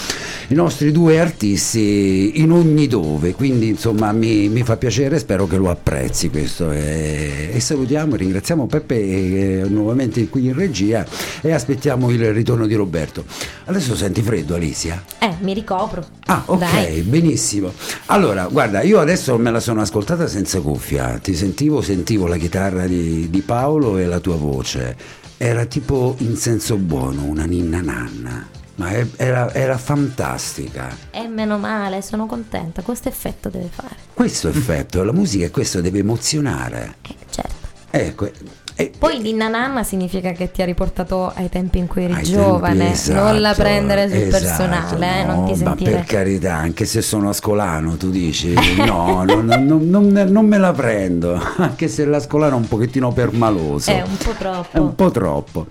i 0.49 0.55
nostri 0.55 0.91
due 0.91 1.21
artisti 1.21 2.41
in 2.41 2.51
ogni 2.51 2.87
dove, 2.87 3.33
quindi 3.33 3.69
insomma 3.69 4.11
mi, 4.11 4.49
mi 4.49 4.63
fa 4.63 4.75
piacere, 4.75 5.19
spero 5.19 5.47
che 5.47 5.55
lo 5.55 5.69
apprezzi 5.69 6.29
questo. 6.29 6.69
E, 6.69 7.49
e 7.53 7.59
salutiamo 7.61 8.15
e 8.15 8.17
ringraziamo 8.17 8.65
Peppe 8.65 8.95
eh, 8.95 9.63
nuovamente 9.69 10.27
qui 10.27 10.47
in 10.47 10.53
regia 10.53 11.05
e 11.39 11.53
aspettiamo 11.53 12.11
il 12.11 12.33
ritorno 12.33 12.67
di 12.67 12.75
Roberto. 12.75 13.23
Adesso 13.63 13.95
senti 13.95 14.21
freddo 14.21 14.55
Alicia? 14.55 15.01
Eh, 15.19 15.33
mi 15.39 15.53
ricopro. 15.53 16.03
Ah, 16.25 16.43
ok, 16.45 16.59
Dai. 16.59 16.72
Benissimo. 17.03 17.71
Allora, 18.07 18.47
guarda, 18.47 18.81
io 18.81 18.99
adesso 18.99 19.37
me 19.37 19.51
la 19.51 19.59
sono 19.59 19.81
ascoltata 19.81 20.27
senza 20.27 20.59
cuffia, 20.61 21.19
ti 21.19 21.35
sentivo, 21.35 21.81
sentivo 21.81 22.27
la 22.27 22.37
chitarra 22.37 22.87
di, 22.87 23.29
di 23.29 23.41
Paolo 23.41 23.97
e 23.97 24.05
la 24.05 24.19
tua 24.19 24.35
voce. 24.35 24.95
Era 25.37 25.65
tipo 25.65 26.15
in 26.19 26.35
senso 26.37 26.77
buono, 26.77 27.23
una 27.25 27.45
ninna 27.45 27.81
nanna, 27.81 28.47
ma 28.75 28.91
era, 29.17 29.53
era 29.53 29.77
fantastica. 29.77 30.95
E 31.11 31.27
meno 31.27 31.57
male, 31.57 32.01
sono 32.01 32.25
contenta. 32.25 32.81
Questo 32.81 33.09
effetto 33.09 33.49
deve 33.49 33.69
fare. 33.69 33.95
Questo 34.13 34.49
effetto, 34.49 35.03
la 35.03 35.13
musica 35.13 35.45
è 35.45 35.51
questo, 35.51 35.81
deve 35.81 35.99
emozionare. 35.99 36.95
Eh, 37.01 37.15
certo. 37.29 37.67
Ecco, 37.91 38.31
e- 38.75 38.91
Poi 38.97 39.21
l'inna 39.21 39.47
nanna 39.47 39.83
significa 39.83 40.31
che 40.31 40.51
ti 40.51 40.61
ha 40.61 40.65
riportato 40.65 41.31
ai 41.33 41.47
tempi 41.49 41.77
in 41.77 41.87
cui 41.87 42.03
eri 42.05 42.23
giovane. 42.23 42.91
tempi, 42.91 43.11
non 43.13 43.39
la 43.39 43.51
esatto, 43.51 43.61
prendere 43.61 44.09
sul 44.09 44.17
esatto, 44.17 44.43
personale, 44.43 45.19
eh, 45.19 45.23
non 45.25 45.45
ti 45.45 45.51
no, 45.51 45.57
Ma 45.57 45.75
sentire. 45.75 45.91
per 45.91 46.03
carità, 46.05 46.55
anche 46.55 46.85
se 46.85 47.01
sono 47.01 47.29
ascolano, 47.29 47.95
tu 47.97 48.09
dici 48.09 48.53
no, 48.77 49.23
no, 49.23 49.41
no, 49.41 49.57
no, 49.57 49.79
non, 49.79 50.07
non 50.27 50.45
me 50.45 50.57
la 50.57 50.71
prendo, 50.71 51.39
anche 51.57 51.87
se 51.87 52.05
l'ascolano 52.05 52.55
è 52.55 52.59
un 52.59 52.67
pochettino 52.67 53.11
permaloso. 53.11 53.91
È 53.91 54.01
un 54.01 54.17
po' 54.17 54.31
troppo. 54.37 54.77
È 54.77 54.79
un 54.79 54.95
po' 54.95 55.11
troppo. 55.11 55.67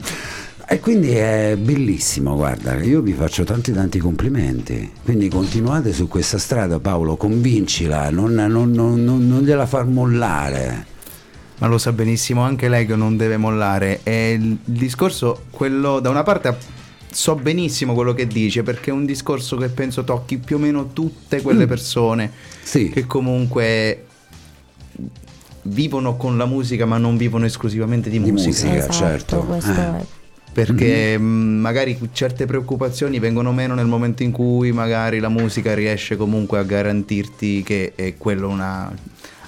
E 0.65 0.81
quindi 0.81 1.11
è 1.11 1.55
bellissimo, 1.59 2.35
guarda, 2.35 2.81
io 2.81 3.03
vi 3.03 3.13
faccio 3.13 3.45
tanti 3.45 3.73
tanti 3.73 3.99
complimenti. 3.99 4.91
Quindi 5.03 5.29
continuate 5.29 5.93
su 5.93 6.09
questa 6.09 6.39
strada, 6.39 6.79
Paolo, 6.79 7.17
convincila, 7.17 8.09
non, 8.11 8.33
non, 8.33 8.71
non, 8.71 9.05
non, 9.05 9.27
non 9.27 9.43
gliela 9.43 9.67
far 9.67 9.85
mollare. 9.87 10.87
Ma 11.63 11.69
lo 11.69 11.79
sa 11.79 11.93
benissimo 11.93 12.43
anche 12.43 12.69
lei 12.69 12.87
che 12.87 12.97
non 12.97 13.17
deve 13.17 13.37
mollare. 13.37 14.01
E 14.03 14.33
il, 14.33 14.59
discorso, 14.65 15.45
quello 15.51 16.01
da 16.01 16.11
una 16.11 16.25
parte 16.25 16.57
so 17.09 17.37
benissimo 17.37 17.95
quello 17.95 18.15
che 18.15 18.27
dice, 18.27 18.65
perché 18.65 18.91
è 18.91 18.93
un 18.93 19.05
discorso 19.05 19.57
che 19.57 19.69
penso 19.69 20.03
tocchi 20.03 20.39
più 20.39 20.57
o 20.57 20.59
meno 20.59 20.93
tutte 20.93 21.41
quelle 21.41 21.67
persone 21.69 22.33
Sì. 22.63 22.89
che 22.89 23.07
comunque 23.07 24.07
vivono 25.65 26.17
con 26.17 26.37
la 26.37 26.47
musica 26.47 26.85
ma 26.85 26.99
non 26.99 27.17
vivono 27.17 27.45
esclusivamente 27.45 28.11
di, 28.11 28.21
Di 28.21 28.33
musica. 28.33 28.49
musica. 28.49 28.75
esatto, 28.75 28.93
certo. 28.95 29.39
questo 29.45 29.71
Eh. 29.71 29.75
è. 29.99 30.05
Perché 30.53 31.17
Mhm. 31.17 31.25
mh, 31.25 31.61
magari 31.61 31.99
certe 32.13 32.45
preoccupazioni 32.45 33.19
vengono 33.21 33.53
meno 33.53 33.75
nel 33.75 33.87
momento 33.87 34.23
in 34.25 34.33
cui 34.33 34.73
magari 34.73 35.19
la 35.21 35.29
musica 35.31 35.75
riesce 35.75 36.17
comunque 36.17 36.59
a 36.59 36.63
garantirti 36.65 37.63
che 37.63 37.93
è 37.95 38.17
quello 38.19 38.49
una, 38.49 38.93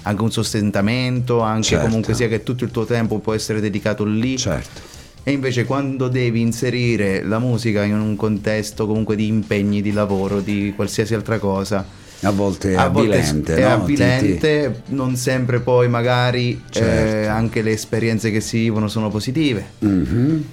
anche 0.07 0.21
un 0.21 0.31
sostentamento, 0.31 1.41
anche 1.41 1.67
Certo. 1.69 1.85
comunque 1.85 2.13
sia 2.13 2.27
che 2.27 2.43
tutto 2.43 2.63
il 2.63 2.71
tuo 2.71 2.85
tempo 2.85 3.19
può 3.19 3.33
essere 3.33 3.59
dedicato 3.59 4.03
lì. 4.03 4.37
Certo. 4.37 4.81
E 5.23 5.31
invece 5.31 5.65
quando 5.65 6.07
devi 6.07 6.39
inserire 6.41 7.23
la 7.23 7.39
musica 7.39 7.83
in 7.83 7.99
un 7.99 8.15
contesto 8.15 8.85
comunque 8.85 9.15
di 9.15 9.25
impegni, 9.27 9.81
di 9.81 9.91
lavoro, 9.91 10.39
di 10.39 10.73
qualsiasi 10.75 11.15
altra 11.15 11.39
cosa, 11.39 11.83
A 12.21 12.29
volte 12.29 12.73
è 12.73 12.75
a 12.75 12.87
volte 12.89 13.17
avvilente, 13.17 13.55
è 13.55 13.61
no? 13.61 13.73
avvilente, 13.73 14.81
non 14.89 15.15
sempre 15.15 15.59
poi 15.61 15.89
magari 15.89 16.61
Certo. 16.69 17.15
eh, 17.17 17.25
anche 17.25 17.63
le 17.63 17.71
esperienze 17.71 18.29
che 18.29 18.39
si 18.39 18.59
vivono 18.59 18.87
sono 18.87 19.09
positive. 19.09 19.65
Ti- 19.79 19.85
Mhm. 19.87 20.43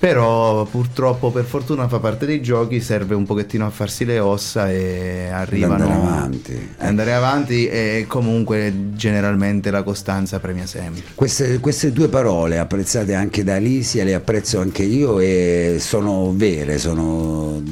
Però 0.00 0.64
purtroppo 0.64 1.30
per 1.30 1.44
fortuna 1.44 1.86
fa 1.86 1.98
parte 1.98 2.24
dei 2.24 2.40
giochi, 2.40 2.80
serve 2.80 3.14
un 3.14 3.26
pochettino 3.26 3.66
a 3.66 3.70
farsi 3.70 4.06
le 4.06 4.18
ossa 4.18 4.70
e 4.70 5.28
arrivano 5.30 5.84
andare 5.84 5.92
avanti. 5.92 6.74
andare 6.78 7.12
avanti 7.12 7.68
e 7.68 8.06
comunque 8.08 8.72
generalmente 8.94 9.70
la 9.70 9.82
costanza 9.82 10.40
premia 10.40 10.64
sempre. 10.64 11.02
Queste, 11.14 11.58
queste 11.58 11.92
due 11.92 12.08
parole 12.08 12.58
apprezzate 12.58 13.12
anche 13.12 13.44
da 13.44 13.56
Alicia, 13.56 14.02
le 14.02 14.14
apprezzo 14.14 14.58
anche 14.58 14.84
io 14.84 15.20
e 15.20 15.76
sono 15.80 16.32
vere, 16.34 16.78
sono, 16.78 17.62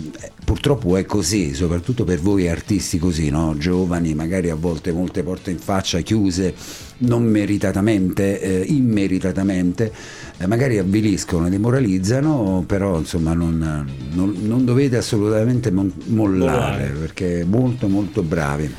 purtroppo 0.48 0.96
è 0.96 1.04
così, 1.04 1.52
soprattutto 1.52 2.04
per 2.04 2.20
voi 2.20 2.48
artisti 2.48 2.98
così, 2.98 3.28
no? 3.28 3.54
giovani, 3.58 4.14
magari 4.14 4.48
a 4.48 4.54
volte 4.54 4.92
molte 4.92 5.22
porte 5.22 5.50
in 5.50 5.58
faccia 5.58 6.00
chiuse, 6.00 6.54
non 7.00 7.24
meritatamente, 7.24 8.40
eh, 8.40 8.64
immeritatamente, 8.66 9.92
eh, 10.38 10.46
magari 10.46 10.78
avviliscono, 10.78 11.50
demoralizzano, 11.50 12.64
però 12.66 12.96
insomma 12.96 13.34
non, 13.34 13.86
non- 14.12 14.36
non 14.40 14.64
dovete 14.64 14.96
assolutamente 14.96 15.70
mon- 15.70 15.92
mollare, 16.06 16.94
perché 16.98 17.44
molto 17.44 17.86
molto 17.88 18.22
bravi. 18.22 18.74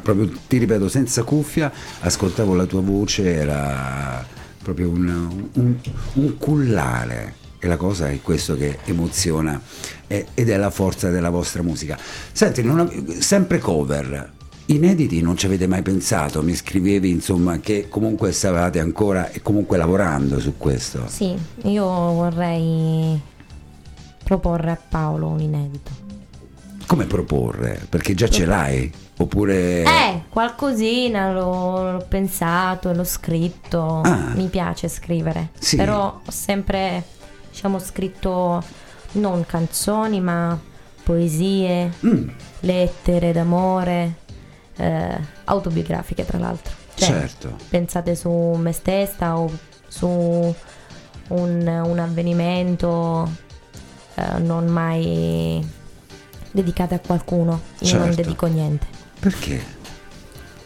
Proprio 0.00 0.30
ti 0.48 0.56
ripeto 0.56 0.88
senza 0.88 1.22
cuffia 1.22 1.70
ascoltavo 2.00 2.54
la 2.54 2.64
tua 2.64 2.80
voce 2.80 3.30
era 3.30 4.26
proprio 4.62 4.88
un, 4.88 5.48
un, 5.52 5.74
un 6.14 6.38
cullare 6.38 7.42
e 7.64 7.68
la 7.68 7.76
cosa 7.76 8.08
è 8.10 8.20
questo 8.20 8.56
che 8.56 8.78
emoziona 8.84 9.60
eh, 10.06 10.26
ed 10.34 10.50
è 10.50 10.56
la 10.56 10.70
forza 10.70 11.08
della 11.10 11.30
vostra 11.30 11.62
musica 11.62 11.98
senti 12.32 12.60
ave- 12.60 13.20
sempre 13.20 13.58
cover 13.58 14.32
inediti 14.66 15.20
non 15.22 15.36
ci 15.36 15.46
avete 15.46 15.66
mai 15.66 15.82
pensato 15.82 16.42
mi 16.42 16.54
scrivevi 16.54 17.10
insomma 17.10 17.58
che 17.58 17.86
comunque 17.88 18.32
stavate 18.32 18.80
ancora 18.80 19.30
e 19.30 19.40
comunque 19.42 19.76
lavorando 19.76 20.38
su 20.40 20.54
questo 20.56 21.04
Sì, 21.08 21.34
io 21.64 21.84
vorrei 21.86 23.20
proporre 24.22 24.70
a 24.70 24.78
Paolo 24.88 25.28
un 25.28 25.40
inedito. 25.40 25.90
come 26.86 27.04
proporre 27.06 27.80
perché 27.88 28.14
già 28.14 28.28
ce 28.28 28.44
l'hai 28.46 28.92
oppure 29.16 29.82
Eh, 29.82 30.22
qualcosina 30.28 31.30
l'ho, 31.32 31.92
l'ho 31.92 32.04
pensato, 32.08 32.92
l'ho 32.92 33.04
scritto. 33.04 34.00
Ah. 34.02 34.32
Mi 34.34 34.48
piace 34.48 34.88
scrivere. 34.88 35.50
Sì. 35.56 35.76
Però 35.76 36.20
ho 36.26 36.30
sempre, 36.32 37.04
diciamo, 37.54 37.78
scritto 37.78 38.60
non 39.12 39.46
canzoni, 39.46 40.20
ma 40.20 40.60
poesie, 41.04 41.92
Mm, 42.04 42.28
lettere 42.60 43.30
d'amore, 43.32 44.16
eh, 44.76 45.18
autobiografiche 45.44 46.24
tra 46.24 46.38
l'altro. 46.38 46.72
Cioè, 46.94 47.08
certo 47.08 47.56
pensate 47.68 48.16
su 48.16 48.30
me 48.30 48.72
stessa 48.72 49.38
o 49.38 49.48
su 49.86 50.06
un, 50.08 50.54
un 51.28 51.98
avvenimento 51.98 53.30
eh, 54.14 54.38
non 54.38 54.66
mai 54.66 55.64
dedicate 56.50 56.94
a 56.94 57.00
qualcuno. 57.00 57.60
Io 57.80 57.98
non 57.98 58.06
Certo. 58.06 58.22
dedico 58.22 58.46
niente. 58.46 58.86
perché? 59.20 59.73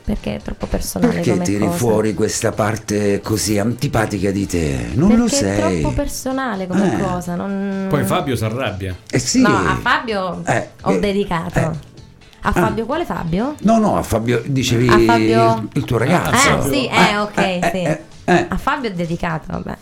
Perché 0.09 0.37
è 0.37 0.41
troppo 0.41 0.67
personale 0.67 1.13
Perché 1.13 1.33
come 1.33 1.45
tiri 1.45 1.67
cosa. 1.67 1.77
fuori 1.77 2.15
questa 2.15 2.51
parte 2.53 3.21
così 3.21 3.59
antipatica 3.59 4.31
di 4.31 4.47
te? 4.47 4.87
Non 4.95 5.09
Perché 5.09 5.21
lo 5.23 5.27
è 5.27 5.29
sei. 5.29 5.81
troppo 5.81 5.95
personale 5.95 6.67
come 6.67 6.95
Eh. 6.99 7.03
cosa. 7.03 7.35
non- 7.35 7.87
Poi 7.91 8.05
Fabio 8.05 8.35
si 8.35 8.45
arrabbia. 8.45 8.97
Eh 9.11 9.19
sì. 9.19 9.43
No, 9.43 9.49
a 9.55 9.77
Fabio 9.83 10.41
Eh, 10.47 10.69
ho 10.81 10.93
eh, 10.93 10.99
dedicato. 10.99 11.59
eh. 11.59 11.71
A 12.41 12.53
Fabio, 12.53 12.87
quale 12.87 13.05
Fabio? 13.05 13.55
No, 13.63 13.77
no, 13.79 13.99
a 13.99 14.03
Fabio 14.03 14.43
dicevi 14.47 14.89
A 14.89 14.99
Fabio- 14.99 15.57
il, 15.57 15.69
il 15.75 15.85
tuo 15.85 15.99
ragazzo. 15.99 16.49
Ah, 16.55 16.63
sì, 16.63 16.87
eh, 16.87 17.17
ok, 17.19 17.35
sì. 17.71 17.83
eh, 17.83 18.01
eh. 18.25 18.47
A 18.49 18.57
Fabio 18.57 18.89
ho 18.89 18.95
dedicato, 18.95 19.45
vabbè. 19.49 19.77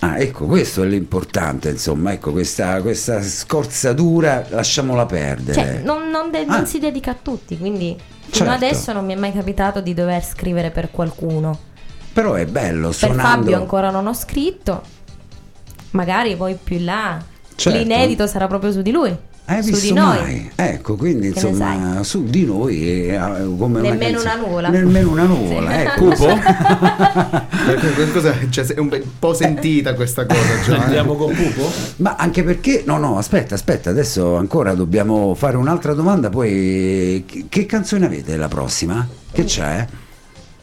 Ah, 0.00 0.18
ecco, 0.18 0.44
questo 0.44 0.82
è 0.82 0.86
l'importante, 0.86 1.70
insomma, 1.70 2.12
ecco, 2.12 2.32
questa, 2.32 2.82
questa 2.82 3.22
scorzatura 3.22 4.44
lasciamola 4.50 5.06
perdere. 5.06 5.54
Cioè, 5.54 5.80
non, 5.82 6.10
non 6.10 6.30
de- 6.30 6.44
non 6.44 6.60
Ah. 6.60 6.64
si 6.66 6.78
dedica 6.78 7.12
a 7.12 7.16
tutti, 7.20 7.56
quindi 7.56 7.96
fino 8.30 8.48
Certo. 8.48 8.64
adesso 8.64 8.92
non 8.92 9.04
mi 9.04 9.14
è 9.14 9.16
mai 9.16 9.32
capitato 9.32 9.80
di 9.80 9.94
dover 9.94 10.24
scrivere 10.24 10.70
per 10.70 10.90
qualcuno. 10.90 11.58
Però 12.12 12.34
è 12.34 12.46
bello, 12.46 12.88
Per 12.88 12.94
suonando... 12.94 13.22
Fabio 13.22 13.56
ancora 13.56 13.90
non 13.90 14.06
ho 14.06 14.14
scritto. 14.14 14.82
Magari 15.92 16.36
poi 16.36 16.56
più 16.62 16.76
in 16.76 16.84
là. 16.84 17.22
Certo. 17.54 17.78
L'inedito 17.78 18.26
sarà 18.26 18.46
proprio 18.46 18.72
su 18.72 18.82
di 18.82 18.90
lui. 18.90 19.16
Hai 19.46 19.62
su 19.64 19.70
visto 19.70 19.86
di 19.86 19.92
noi. 19.92 20.18
mai? 20.20 20.50
Ecco, 20.54 20.94
quindi 20.96 21.26
insomma, 21.28 22.02
su 22.04 22.22
di 22.24 22.44
noi 22.44 23.08
eh, 23.08 23.18
come 23.58 23.80
Nemmeno 23.80 24.18
canzone- 24.18 24.34
una 24.34 24.46
nuvola. 24.46 24.68
Nemmeno 24.68 25.10
una 25.10 25.24
nuvola, 25.24 25.70
Sì. 25.70 25.76
ecco. 25.76 26.04
Cupo? 26.04 26.26
Qualcosa- 27.94 28.34
cioè, 28.48 28.64
è 28.66 28.78
un 28.78 29.02
po' 29.18 29.34
sentita 29.34 29.94
questa 29.94 30.24
cosa 30.26 30.40
già. 30.64 30.76
eh. 30.76 30.80
Andiamo 30.84 31.14
con 31.14 31.34
Pupo? 31.34 31.68
Ma 31.96 32.14
anche 32.16 32.44
perché, 32.44 32.84
no, 32.86 32.98
no, 32.98 33.18
aspetta, 33.18 33.54
aspetta, 33.56 33.90
adesso 33.90 34.36
ancora 34.36 34.74
dobbiamo 34.74 35.34
fare 35.34 35.56
un'altra 35.56 35.94
domanda. 35.94 36.28
Poi, 36.30 37.24
che, 37.26 37.66
canzone 37.66 38.06
avete 38.06 38.36
la 38.36 38.48
prossima? 38.48 39.06
Che 39.32 39.44
c'è? 39.44 39.86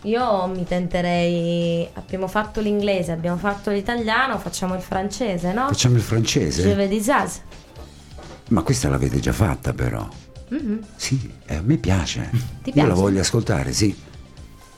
Io 0.04 0.48
mi 0.48 0.64
tenterei. 0.66 1.88
Abbiamo 1.94 2.28
fatto 2.30 2.62
l'inglese, 2.62 3.12
abbiamo 3.12 3.38
fatto 3.38 3.70
l'italiano, 3.72 4.38
facciamo 4.38 4.76
il 4.76 4.82
francese, 4.82 5.52
no? 5.52 5.68
Facciamo 5.68 5.96
il 5.96 6.02
Je 6.02 6.08
francese? 6.08 6.74
veux 6.74 6.88
des 6.88 7.10
as. 7.10 7.42
Ma 8.50 8.62
questa 8.62 8.90
l'avete 8.90 9.20
già 9.20 9.34
fatta, 9.34 9.74
però. 9.74 10.08
Mhm. 10.50 10.80
Sì, 10.96 11.30
eh, 11.46 11.56
a 11.56 11.62
me 11.62 11.78
piace. 11.78 12.30
Ti 12.32 12.70
Io 12.70 12.74
piace? 12.74 12.88
la 12.88 12.94
voglio 12.94 13.20
ascoltare, 13.20 13.74
sì. 13.74 13.94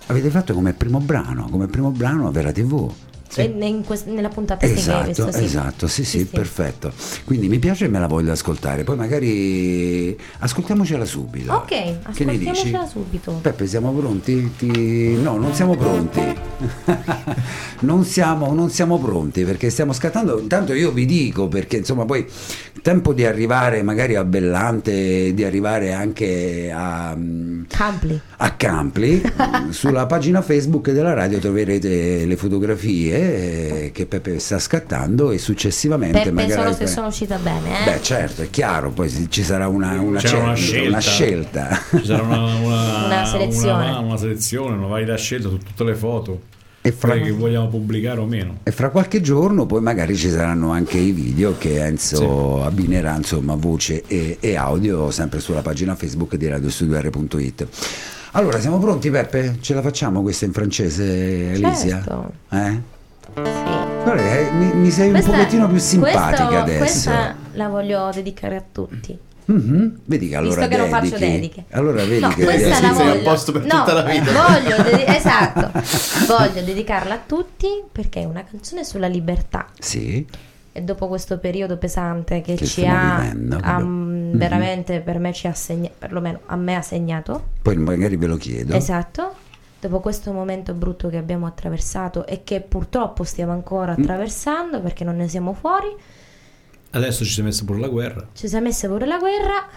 Avete 0.08 0.30
fatto 0.30 0.54
come 0.56 0.74
primo 0.74 1.00
brano, 1.00 1.48
come 1.50 1.68
primo 1.68 1.92
brano 1.92 2.32
Vera 2.32 2.52
TV. 2.52 2.92
E 3.36 3.44
in 3.44 3.84
quest- 3.86 4.08
nella 4.08 4.30
puntata 4.30 4.66
sì, 4.66 4.74
che 4.74 4.80
hai 4.80 4.86
Esatto, 4.86 5.06
visto, 5.08 5.32
sì. 5.32 5.44
esatto, 5.44 5.88
sì, 5.88 6.04
sì, 6.04 6.26
perfetto. 6.26 6.92
Quindi 7.26 7.48
mi 7.48 7.60
piace 7.60 7.86
e 7.86 7.88
me 7.88 8.00
la 8.00 8.08
voglio 8.08 8.32
ascoltare. 8.32 8.84
Poi 8.84 8.96
magari 8.96 10.18
ascoltiamocela 10.40 11.06
subito. 11.06 11.54
Ok, 11.54 12.12
Che 12.12 12.26
ne 12.26 12.38
dici? 12.40 12.76
subito. 12.92 13.34
Peppe, 13.34 13.68
siamo 13.68 13.92
pronti? 13.92 14.52
Ti- 14.58 15.14
No, 15.22 15.38
non 15.38 15.54
siamo 15.54 15.76
pronti. 15.76 16.20
non, 17.82 18.04
siamo, 18.04 18.52
non 18.54 18.72
siamo 18.72 18.98
pronti 18.98 19.44
perché 19.44 19.70
stiamo 19.70 19.94
scattando. 19.94 20.40
Intanto 20.40 20.74
io 20.74 20.92
vi 20.92 21.06
dico 21.06 21.48
perché 21.48 21.78
insomma 21.78 22.06
poi 22.06 22.26
tempo 22.82 23.14
di 23.14 23.26
arrivare 23.26 23.84
magari 23.84 24.16
a 24.16 24.24
Bellante, 24.24 25.34
di 25.34 25.44
arrivare 25.44 25.94
anche 25.94 26.72
a, 26.74 27.16
Campli. 27.68 28.20
a 28.38 28.52
Campli. 28.52 29.22
Sulla 29.70 30.06
pagina 30.06 30.42
Facebook 30.42 30.92
della 30.92 31.14
radio 31.14 31.40
troverete 31.40 32.26
le 32.26 32.36
fotografie 32.36 33.86
eh, 33.86 33.92
che 33.92 34.06
Peppe 34.06 34.40
sta 34.40 34.60
scattando 34.60 35.32
e 35.32 35.38
successivamente 35.38 36.20
Peppe 36.20 36.32
magari... 36.32 36.62
solo 36.62 36.74
se 36.74 36.88
sono 36.88 37.08
uscita 37.08 37.38
bene, 37.38 37.82
eh? 37.82 37.92
Beh 37.92 38.02
certo, 38.02 38.42
è 38.42 38.50
chiaro, 38.50 38.92
poi 38.92 39.28
ci 39.30 39.44
sarà 39.44 39.68
una, 39.68 40.00
una, 40.00 40.20
C'era 40.20 40.44
una 40.44 40.56
scelta, 40.56 40.88
una 40.88 41.00
scelta. 41.00 41.82
Ci 41.90 42.06
sarà 42.06 42.22
una, 42.24 42.56
una, 42.56 43.06
Una 43.06 43.26
selezione. 43.26 43.84
Una, 43.90 44.00
una 44.00 44.18
selezione, 44.18 44.76
una 44.78 44.88
valida 44.88 45.16
scelta 45.18 45.50
su 45.50 45.58
tutte 45.58 45.84
le 45.84 45.96
foto. 45.96 46.58
E 46.82 46.92
fra- 46.94 47.18
che 47.20 47.32
vogliamo 47.32 47.68
pubblicare 47.68 48.20
o 48.22 48.26
meno. 48.26 48.60
E 48.64 48.72
fra 48.72 48.90
qualche 48.90 49.20
giorno 49.22 49.66
poi 49.66 49.82
magari 49.82 50.16
ci 50.16 50.30
saranno 50.30 50.72
anche 50.72 50.98
i 50.98 51.12
video 51.12 51.58
che 51.58 51.84
Enzo 51.84 52.64
abbinerà, 52.64 53.16
insomma, 53.16 53.56
voce 53.56 54.04
e, 54.08 54.38
e 54.40 54.56
audio 54.56 55.12
sempre 55.12 55.40
sulla 55.42 55.62
pagina 55.62 55.96
Facebook 55.96 56.36
di 56.36 56.48
radiostudio.it. 56.48 57.68
Allora, 58.34 58.60
siamo 58.60 58.78
pronti 58.80 59.10
Peppe? 59.10 59.58
Ce 59.60 59.74
la 59.74 59.82
facciamo 59.82 60.22
questa 60.22 60.46
in 60.46 60.54
francese, 60.54 61.52
Alicia? 61.56 62.02
Certo. 62.04 62.32
Eh? 62.52 62.82
Sì. 63.36 63.42
Guarda, 64.04 64.38
eh, 64.40 64.52
mi, 64.52 64.72
mi 64.76 64.90
sei 64.92 65.10
Questa- 65.12 65.32
un 65.32 65.36
pochettino 65.38 65.68
più 65.68 65.78
simpatica 65.80 66.48
questo- 66.48 66.58
adesso. 66.58 66.80
Questa 66.80 67.36
la 67.54 67.68
voglio 67.68 68.10
dedicare 68.14 68.56
a 68.56 68.64
tutti. 68.72 69.18
Mm-hmm. 69.52 69.88
Vedi 70.06 70.30
che 70.30 70.36
allora 70.36 70.68
Visto 70.68 70.70
che 70.70 70.78
dedichi, 70.78 70.91
non 70.91 71.02
faccio 71.02 71.18
dediche. 71.18 71.64
Allora 71.72 72.04
vedi 72.04 72.20
no, 72.20 72.28
che 72.30 72.43
questa 72.43 72.82
la 72.82 72.91
voglio. 72.91 73.22
posto 73.24 73.52
per 73.52 73.64
no, 73.64 73.68
tutta 73.70 73.93
la 73.93 74.04
vita. 74.04 74.32
Voglio 74.32 74.84
dedi- 74.84 75.04
esatto. 75.08 75.72
voglio 76.28 76.62
dedicarla 76.62 77.14
a 77.16 77.20
tutti 77.26 77.68
perché 77.91 78.22
è 78.22 78.26
una 78.26 78.43
canzone 78.43 78.84
sulla 78.84 79.08
libertà. 79.08 79.68
Sì. 79.80 80.26
E 80.72 80.82
dopo 80.84 81.08
questo 81.08 81.39
periodo 81.39 81.78
pesante 81.78 82.41
che, 82.41 82.54
che 82.54 82.66
ci 82.66 82.86
ha, 82.86 83.18
ha 83.18 83.34
mm, 83.34 83.52
mm-hmm. 83.52 84.38
veramente 84.38 85.00
per 85.00 85.18
me 85.18 85.34
ci 85.34 85.47
ha 85.47 85.54
segnato, 85.54 85.95
perlomeno 85.97 86.41
a 86.45 86.56
me 86.56 86.76
ha 86.76 86.82
segnato. 86.84 87.50
Poi 87.64 87.76
magari 87.76 88.18
ve 88.18 88.28
lo 88.28 88.38
chiedo. 88.38 88.76
Esatto. 88.76 89.47
Dopo 89.80 90.00
questo 90.00 90.32
momento 90.32 90.74
brutto 90.74 91.10
che 91.10 91.18
abbiamo 91.18 91.47
attraversato 91.47 92.28
e 92.28 92.43
che 92.43 92.60
purtroppo 92.60 93.24
stiamo 93.24 93.54
ancora 93.54 93.95
mm. 93.97 94.02
attraversando 94.02 94.80
mm. 94.80 94.84
perché 94.84 95.04
non 95.04 95.16
ne 95.16 95.28
siamo 95.28 95.54
fuori 95.54 95.88
Adesso 96.92 97.24
ci 97.24 97.32
si 97.32 97.42
è 97.42 97.44
messa 97.44 97.64
pure 97.66 97.80
la 97.80 97.88
guerra. 97.88 98.28
Ci 98.34 98.48
si 98.48 98.56
è 98.56 98.60
messa 98.60 98.88
pure 98.88 99.06
la 99.06 99.18
guerra 99.18 99.68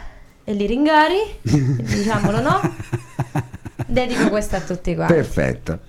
e 0.45 0.55
li 0.55 0.67
ringari, 0.67 1.19
diciamolo 1.43 2.41
no. 2.41 2.75
Dedico 3.87 4.29
questa 4.29 4.59
a 4.59 4.61
tutti 4.61 4.95
quanti. 4.95 5.13
Perfetto. 5.13 5.81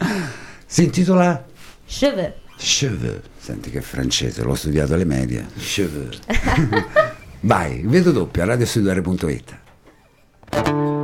Si 0.65 0.84
intitola 0.84 1.43
Cheveux. 1.86 2.34
Cheveux. 2.57 3.21
Senti 3.38 3.69
che 3.69 3.80
è 3.80 3.82
francese, 3.82 4.43
l'ho 4.43 4.55
studiato 4.55 4.93
alle 4.93 5.05
medie. 5.05 5.45
Cheveux. 5.57 6.19
Vai, 7.41 7.84
vedo 7.86 8.11
doppia, 8.11 8.45
radiostudiare.it. 8.45 11.03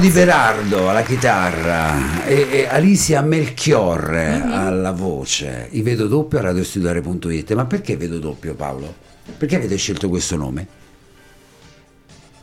Di 0.00 0.08
Berardo 0.08 0.88
alla 0.88 1.02
chitarra 1.02 2.24
e, 2.24 2.48
e 2.50 2.66
Alicia 2.66 3.20
Melchiorre 3.20 4.38
mm-hmm. 4.38 4.50
alla 4.50 4.92
voce. 4.92 5.68
I 5.72 5.82
vedo 5.82 6.06
doppio 6.08 6.38
a 6.38 6.40
radiostudiare.it. 6.40 7.52
Ma 7.52 7.66
perché 7.66 7.98
vedo 7.98 8.18
doppio 8.18 8.54
Paolo? 8.54 8.94
Perché 9.36 9.56
avete 9.56 9.76
scelto 9.76 10.08
questo 10.08 10.36
nome? 10.36 10.66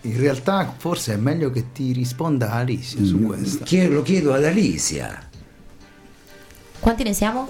In 0.02 0.20
realtà 0.20 0.72
forse 0.78 1.14
è 1.14 1.18
meglio 1.18 1.50
che 1.50 1.72
ti 1.72 1.94
risponda 1.94 2.52
Alicia 2.52 3.04
su 3.04 3.18
mm, 3.18 3.26
questo. 3.26 3.66
lo 3.90 4.04
chiedo 4.04 4.36
ad 4.36 4.46
Alicia. 4.46 5.20
Quanti 6.80 7.02
ne 7.02 7.14
siamo? 7.14 7.48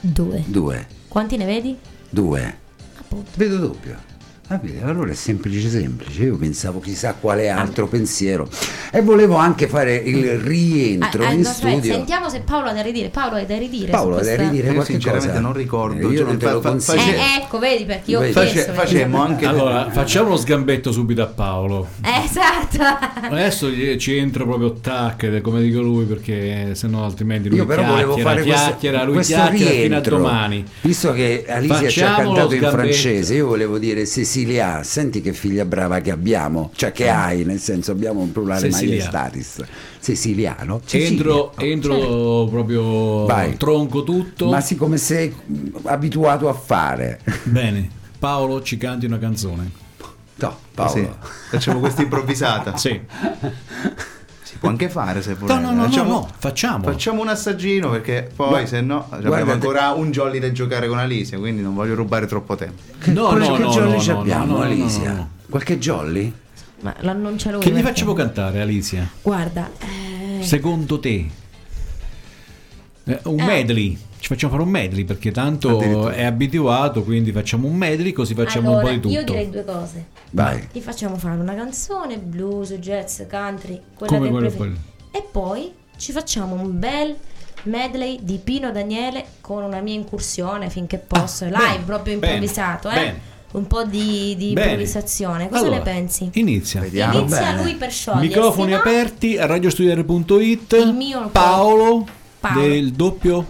Due. 0.00 0.44
Due. 0.46 0.86
Quanti 1.08 1.36
ne 1.36 1.44
vedi? 1.44 1.76
Due. 2.08 2.58
Appunto. 2.98 3.30
Vedo 3.34 3.58
doppio. 3.58 4.14
Ah, 4.48 4.60
Vabbè, 4.60 4.82
Allora 4.82 5.10
è 5.10 5.14
semplice 5.14 5.68
semplice, 5.68 6.22
io 6.22 6.36
pensavo 6.36 6.78
chissà 6.78 7.14
quale 7.14 7.50
ah. 7.50 7.58
altro 7.58 7.84
allora. 7.84 7.98
pensiero 7.98 8.48
e 8.96 9.02
volevo 9.02 9.36
anche 9.36 9.68
fare 9.68 9.94
il 9.96 10.38
rientro 10.38 11.22
Ah, 11.22 11.28
ah, 11.28 11.32
in 11.32 11.40
no, 11.40 11.48
studio. 11.50 11.82
sentiamo 11.92 12.30
se 12.30 12.40
Paolo 12.40 12.68
ha 12.68 12.72
da 12.72 12.80
ridire. 12.80 13.08
Paolo 13.10 13.34
hai 13.36 13.44
da 13.44 13.58
ridire. 13.58 13.90
Paolo, 13.90 14.16
hai 14.16 14.24
da 14.24 14.36
ridire 14.36 14.72
Io 14.72 14.82
sinceramente 14.84 15.28
cosa? 15.32 15.40
non 15.40 15.52
ricordo, 15.52 16.08
Eh, 16.08 16.12
Io 16.12 16.24
non 16.24 16.38
te 16.38 16.46
lo 16.46 16.60
fa- 16.60 16.60
fa- 16.62 16.68
consiglio. 16.70 17.02
Eh, 17.02 17.42
ecco, 17.42 17.58
vedi 17.58 17.84
perché 17.84 18.10
io. 18.10 18.22
Face- 18.22 18.72
facemmo 18.72 19.20
anche 19.22 19.44
Allora, 19.44 19.90
facciamo 19.90 20.28
uno 20.28 20.36
sgambetto 20.36 20.92
subito 20.92 21.20
a 21.20 21.26
Paolo. 21.26 21.88
Eh, 22.02 22.24
esatto. 22.24 22.82
Adesso 23.30 23.68
ci 23.98 24.16
entro 24.16 24.46
proprio 24.46 24.72
tac, 24.72 25.40
come 25.42 25.60
dico 25.60 25.80
lui, 25.82 26.04
perché 26.04 26.74
sennò 26.74 27.04
altrimenti 27.04 27.48
lui 27.50 27.58
Io 27.58 27.66
però 27.66 27.82
volevo 27.84 28.14
chiacchiera, 28.14 28.30
fare 28.30 28.42
questo, 28.42 28.66
chiacchiera, 28.66 29.04
lui 29.04 29.14
questo 29.14 29.34
chiacchiera 29.34 29.70
fino 29.70 29.84
a 29.84 29.88
rientro. 29.88 30.16
domani. 30.16 30.64
Visto 30.80 31.12
che 31.12 31.44
Alicia 31.46 31.88
ci 31.88 32.02
ha 32.02 32.10
lo 32.22 32.32
cantato 32.32 32.54
in 32.54 32.60
francese, 32.62 33.34
io 33.34 33.46
volevo 33.46 33.78
dire 33.78 34.06
Cecilia, 34.06 34.82
senti 34.82 35.20
che 35.20 35.32
figlia 35.34 35.64
brava 35.66 36.00
che 36.00 36.10
abbiamo, 36.10 36.70
cioè 36.74 36.92
che 36.92 37.08
hai, 37.10 37.44
nel 37.44 37.58
senso 37.60 37.90
abbiamo 37.92 38.20
un 38.20 38.32
plurale 38.32 38.70
Cecilia. 38.70 38.85
Maiestatis. 38.88 39.64
Siciliano. 39.98 40.80
Entro, 40.90 41.52
Cecilia. 41.56 41.72
entro 41.72 42.46
proprio 42.50 43.24
Vai. 43.26 43.56
tronco 43.56 44.02
tutto. 44.04 44.48
Ma 44.48 44.60
siccome 44.60 44.96
sei 44.98 45.34
abituato 45.84 46.48
a 46.48 46.52
fare. 46.54 47.20
Bene, 47.44 47.88
Paolo 48.18 48.62
ci 48.62 48.76
canti 48.76 49.06
una 49.06 49.18
canzone. 49.18 49.70
No, 50.38 50.56
Paolo. 50.74 50.90
Sì, 50.92 51.08
facciamo 51.50 51.78
questa 51.80 52.02
improvvisata. 52.02 52.76
Sì. 52.76 53.00
Si 54.42 54.58
può 54.58 54.68
anche 54.68 54.88
fare 54.88 55.22
se 55.22 55.30
No, 55.30 55.36
volete. 55.40 55.58
no, 55.60 55.70
no, 55.70 55.74
no, 55.76 55.82
facciamo, 55.84 56.10
no, 56.10 56.28
facciamo. 56.38 56.84
facciamo 56.84 57.20
un 57.22 57.28
assaggino 57.28 57.90
perché 57.90 58.30
poi 58.34 58.48
Guarda- 58.48 58.66
se 58.68 58.80
no 58.80 59.06
abbiamo 59.10 59.52
ancora 59.52 59.90
un 59.90 60.10
jolly 60.12 60.38
da 60.38 60.52
giocare 60.52 60.86
con 60.88 60.98
Alicia, 60.98 61.36
quindi 61.36 61.62
non 61.62 61.74
voglio 61.74 61.94
rubare 61.94 62.26
troppo 62.26 62.54
tempo. 62.54 62.80
No, 63.06 63.32
no, 63.32 63.54
che 63.54 63.62
no, 63.62 63.70
jolly 63.70 63.92
no, 63.92 63.98
ci 64.00 64.10
no, 64.10 64.20
abbiamo, 64.20 64.44
no, 64.44 64.52
no, 64.52 64.58
no, 64.58 64.64
Alicia? 64.64 65.12
no. 65.12 65.30
Qualche 65.50 65.78
jolly? 65.78 66.32
Ma 66.80 66.94
l'annuncia 67.00 67.50
lui. 67.50 67.60
Che 67.60 67.68
gli 67.70 67.72
perché- 67.74 67.88
facciamo 67.88 68.12
cantare, 68.12 68.60
Alicia? 68.60 69.08
Guarda, 69.22 69.70
eh, 69.80 70.42
Secondo 70.42 71.00
te? 71.00 71.26
Eh, 73.04 73.20
un 73.24 73.40
Eh. 73.40 73.44
medley. 73.44 73.98
Ci 74.18 74.28
facciamo 74.28 74.52
fare 74.52 74.64
un 74.64 74.70
medley 74.70 75.04
perché 75.04 75.30
tanto 75.30 76.08
è 76.10 76.24
abituato, 76.24 77.02
quindi 77.04 77.30
facciamo 77.32 77.68
un 77.68 77.76
medley 77.76 78.12
così 78.12 78.34
facciamo 78.34 78.70
allora, 78.78 78.90
un 78.92 79.00
po' 79.00 79.08
di 79.08 79.14
Io 79.14 79.20
tutto. 79.20 79.32
direi 79.32 79.50
due 79.50 79.64
cose. 79.64 80.06
Vai. 80.30 80.68
Gli 80.72 80.80
facciamo 80.80 81.16
fare 81.16 81.38
una 81.38 81.54
canzone, 81.54 82.18
blues, 82.18 82.72
jazz, 82.74 83.20
country, 83.30 83.80
quella 83.94 84.12
Come 84.12 84.26
che 84.26 84.32
quello 84.32 84.48
preferi- 84.48 84.70
poi. 84.70 85.20
E 85.20 85.26
poi 85.30 85.72
ci 85.96 86.12
facciamo 86.12 86.54
un 86.54 86.78
bel 86.78 87.14
medley 87.64 88.18
di 88.22 88.38
Pino 88.42 88.72
Daniele 88.72 89.24
con 89.40 89.62
una 89.62 89.80
mia 89.80 89.94
incursione 89.94 90.68
finché 90.70 90.98
posso, 90.98 91.44
live, 91.44 91.56
bene, 91.56 91.84
proprio 91.84 92.18
bene, 92.18 92.32
improvvisato, 92.34 92.90
eh? 92.90 92.94
bene. 92.94 93.20
Un 93.56 93.66
po' 93.66 93.84
di, 93.84 94.34
di 94.36 94.48
improvvisazione. 94.50 95.48
Cosa 95.48 95.62
Allora, 95.62 95.76
ne 95.78 95.82
pensi? 95.82 96.28
Inizia. 96.34 96.80
Vediamo. 96.82 97.20
Inizia 97.20 97.40
bene. 97.40 97.62
lui 97.62 97.74
per 97.74 97.90
sciogliersi. 97.90 98.28
Microfoni 98.28 98.70
no? 98.72 98.76
aperti 98.76 99.38
a 99.38 99.46
radiostudiare.it. 99.46 100.72
Il 100.74 100.92
mio- 100.94 101.28
Paolo, 101.30 102.06
Paolo. 102.38 102.60
del 102.60 102.92
doppio. 102.92 103.46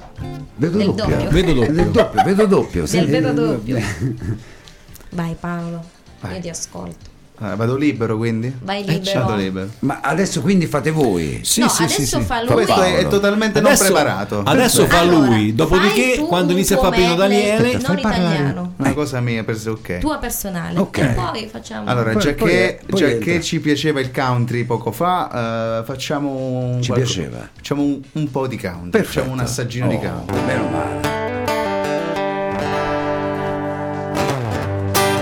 Vedo 0.55 0.79
Del 0.79 0.87
doppio. 0.95 1.17
doppio. 1.17 1.31
Vedo 1.31 1.53
doppio. 1.55 1.73
Del 1.73 1.91
doppio, 1.91 2.23
vedo 2.25 2.47
doppio. 2.47 2.87
Del 2.87 3.07
vedo 3.07 3.33
doppio. 3.33 3.79
Vai 5.11 5.35
Paolo, 5.39 5.85
Vai. 6.21 6.35
io 6.37 6.41
ti 6.41 6.49
ascolto. 6.51 7.06
Ah, 7.39 7.55
vado 7.55 7.77
libero 7.77 8.17
quindi? 8.17 8.51
Vai 8.63 8.83
Eh, 8.83 8.93
libero. 8.93 9.21
Vado 9.21 9.35
libero. 9.37 9.69
Ma 9.81 10.01
adesso 10.03 10.41
quindi 10.41 10.67
fate 10.67 10.91
voi. 10.91 11.41
Sì, 11.43 11.61
no, 11.61 11.69
sì, 11.69 11.83
adesso 11.83 12.19
sì. 12.21 12.25
fa 12.25 12.43
lui. 12.43 12.53
Questo 12.53 12.81
è, 12.83 12.97
è 12.97 13.09
totalmente 13.09 13.59
Adesso, 13.59 13.83
non 13.83 13.93
preparato. 13.93 14.43
adesso 14.45 14.87
fa 14.87 15.01
Allora, 15.01 15.27
lui, 15.27 15.55
dopodiché 15.55 16.25
quando 16.27 16.53
inizia 16.53 16.77
a 16.77 16.81
fare 16.81 16.97
Pino 16.97 17.09
medley, 17.09 17.29
Daniele, 17.29 17.67
Aspetta, 17.77 17.89
non 17.89 17.99
italiano, 17.99 18.73
Una 18.77 18.93
cosa 18.95 19.21
mia 19.21 19.45
per 19.45 19.59
se 19.59 19.69
ok. 19.69 19.99
tua 19.99 20.17
personale. 20.17 20.79
Ok. 20.79 20.97
E 20.99 21.07
poi 21.09 21.49
facciamo 21.53 21.87
Allora, 21.91 22.13
Poi- 22.13 22.23
già, 22.23 22.33
poi- 22.33 22.49
che, 22.49 22.79
poi 22.87 22.99
già 22.99 23.19
che 23.19 23.43
ci 23.43 23.61
piaceva 23.61 24.01
il 24.01 24.11
country 24.11 24.65
poco 24.65 24.91
fa, 24.91 25.81
eh, 25.81 25.85
facciamo 25.85 26.31
un, 26.31 26.81
Ci 26.81 26.89
qualco- 26.91 27.05
piaceva? 27.13 27.49
Facciamo 27.55 27.83
un, 27.83 28.01
un 28.13 28.31
po' 28.31 28.47
di 28.47 28.59
country. 28.59 28.89
Perfetto. 28.91 29.13
Facciamo 29.19 29.33
un 29.35 29.41
assaggino 29.41 29.89
di 29.89 29.95
Oh, 29.97 29.99
country. 30.01 30.41
Meno 30.47 30.69
male. 30.71 31.15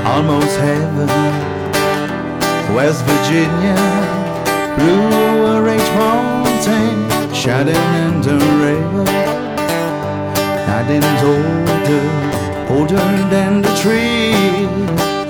Almost 0.04 0.58
heaven, 0.60 1.08
West 2.74 3.04
Virginia, 3.04 3.76
Blue 4.76 5.62
Ridge 5.62 5.90
Mountain, 5.94 7.08
the 8.20 8.34
river. 8.64 9.04
Nothing's 10.66 11.22
older, 11.22 12.06
older 12.74 13.06
than 13.30 13.62
the 13.62 13.72
tree, 13.76 14.66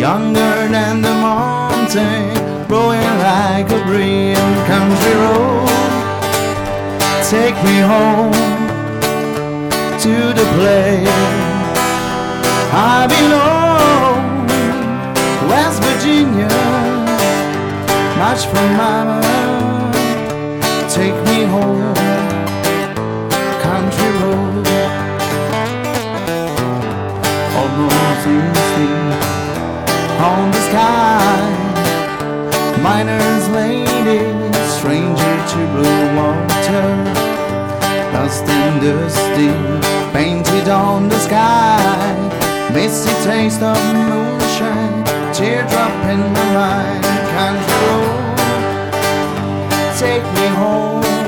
younger 0.01 0.68
than 0.68 1.03
the 1.03 1.14
mountain, 1.28 2.32
growing 2.66 3.14
like 3.20 3.70
a 3.70 3.80
green 3.84 4.36
country 4.64 5.14
road. 5.24 5.68
Take 7.28 7.57
me 7.62 7.76
home 7.92 8.32
to 10.01 10.14
the 10.40 10.47
place 10.57 11.09
I 12.72 13.07
belong, 13.14 14.47
West 15.51 15.82
Virginia, 15.82 16.84
much 18.25 18.47
from 18.47 18.68
mama. 18.83 19.20
Take 20.99 21.18
me 21.29 21.39
home, 21.55 21.95
country 23.66 24.11
road, 24.20 24.66
almost 27.61 28.25
instinct 28.35 29.25
on 30.31 30.43
the 30.55 30.62
sky. 30.68 31.45
Miner's 32.87 33.47
lady, 33.61 34.22
stranger 34.77 35.35
to 35.53 35.61
blue 35.75 36.05
water, 36.18 36.89
dust 38.14 38.47
and 38.59 38.77
dusty, 38.87 39.51
painted 40.16 40.68
on 40.70 41.09
the 41.12 41.20
sky. 41.29 42.14
Misty 42.72 43.14
taste 43.29 43.62
of 43.72 43.81
moonshine, 44.09 45.05
teardrop 45.37 45.95
in 46.12 46.20
my 46.37 46.47
mind. 46.61 47.05
Country 47.35 47.79
road, 47.87 48.04
take 50.05 50.23
me 50.37 50.47
home 50.61 51.24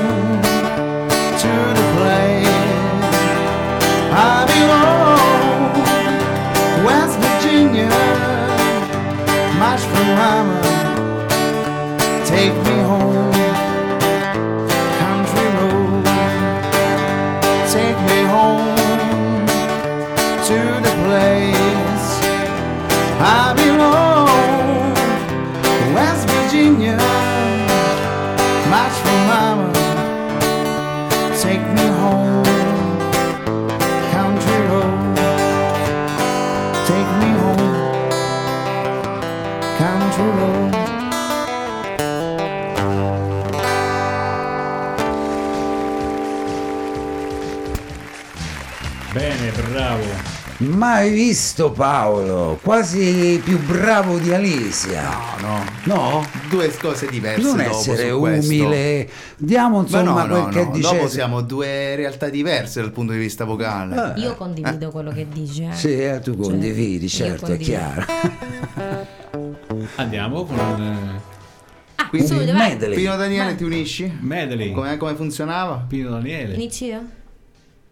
Mai 50.59 51.11
visto 51.11 51.69
Paolo, 51.71 52.57
quasi 52.63 53.39
più 53.43 53.59
bravo 53.63 54.17
di 54.17 54.33
Alicia. 54.33 55.07
No, 55.39 55.63
No? 55.83 56.25
due 56.49 56.75
cose 56.81 57.05
diverse. 57.07 57.41
Non 57.43 57.57
dopo 57.57 57.69
essere 57.69 58.11
questo. 58.11 58.51
umile. 58.51 59.07
Diamo 59.37 59.77
Ma 59.77 59.81
insomma 59.83 60.23
no, 60.25 60.35
no, 60.35 60.41
quel 60.47 60.53
che 60.55 60.63
no, 60.65 60.71
dice. 60.71 60.95
dopo 60.95 61.07
siamo 61.07 61.41
due 61.41 61.95
realtà 61.95 62.29
diverse 62.29 62.81
dal 62.81 62.91
punto 62.91 63.11
di 63.13 63.19
vista 63.19 63.45
vocale. 63.45 64.15
Eh, 64.15 64.19
Io 64.21 64.33
condivido 64.35 64.89
quello 64.89 65.11
che 65.11 65.27
dice. 65.31 65.65
eh. 65.69 65.73
Sì, 65.75 66.01
eh, 66.01 66.19
tu 66.21 66.33
Cioè, 66.35 66.41
condividi, 66.49 67.03
io 67.03 67.09
certo, 67.09 67.51
è 67.51 67.57
chiaro. 67.57 68.05
Andiamo 69.97 70.43
con 70.43 70.57
eh, 70.57 71.35
Ah, 71.99 72.09
Quindi 72.09 72.51
vai. 72.51 72.77
Pino 72.77 73.15
Daniele, 73.15 73.51
Ma- 73.51 73.55
ti 73.55 73.63
unisci? 73.63 74.17
medley. 74.21 74.71
Come, 74.71 74.97
come 74.97 75.15
funzionava? 75.15 75.83
Pino 75.87 76.09
Daniele. 76.11 76.53
Inizio 76.53 77.01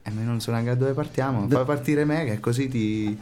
io? 0.05 0.11
Eh, 0.11 0.11
io 0.11 0.25
non 0.25 0.39
so 0.39 0.51
neanche 0.51 0.69
da 0.69 0.75
dove 0.75 0.93
partiamo. 0.93 1.47
Fai 1.47 1.65
partire 1.65 2.05
me 2.05 2.25
che 2.25 2.39
così 2.39 2.67
ti. 2.67 3.17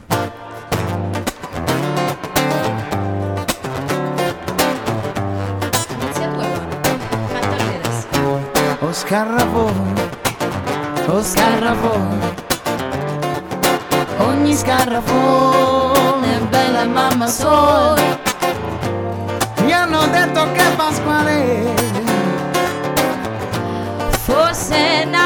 Oh 8.80 8.92
scarrafone, 8.92 10.10
oh 11.06 11.22
scarrafone, 11.22 12.34
Ogni 14.18 14.54
scarafone 14.54 16.36
è 16.36 16.40
bella 16.42 16.84
mamma 16.84 17.26
sola. 17.26 18.18
Mi 19.64 19.72
hanno 19.72 20.06
detto 20.08 20.52
che 20.52 20.62
Pasquale 20.76 21.74
Forse 24.24 24.74
è 24.76 25.04
nato 25.06 25.23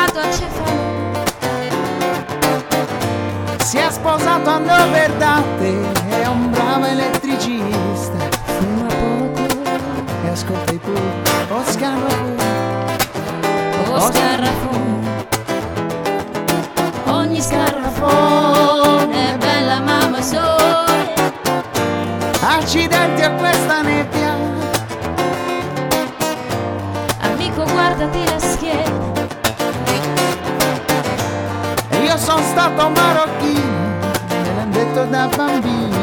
si 3.68 3.76
è 3.76 3.90
sposato 3.90 4.48
a 4.48 4.56
nove 4.56 5.10
date, 5.18 5.92
è 6.08 6.26
un 6.26 6.50
bravo 6.50 6.86
elettricista. 6.86 8.16
Fuma 8.56 8.86
poco 8.86 9.46
e 10.24 10.28
ascolta 10.30 10.72
i 10.72 10.78
pur, 10.78 10.98
o 11.50 11.62
scarafone. 11.66 12.36
o 13.88 14.00
scarafone 14.00 15.26
Ogni 17.08 17.42
scarafone 17.42 19.34
è 19.34 19.36
bella 19.36 19.80
mamma 19.80 20.22
sola 20.22 21.12
Accidenti 22.40 23.22
a 23.22 23.32
questa 23.32 23.82
nebbia, 23.82 24.34
Amico 27.20 27.64
guardati 27.64 28.24
la 28.24 28.38
schiena 28.38 29.07
sono 32.18 32.42
stato 32.42 32.88
marocchino, 32.90 34.10
me 34.28 34.54
l'han 34.54 34.70
detto 34.70 35.04
da 35.04 35.28
bambino. 35.34 35.96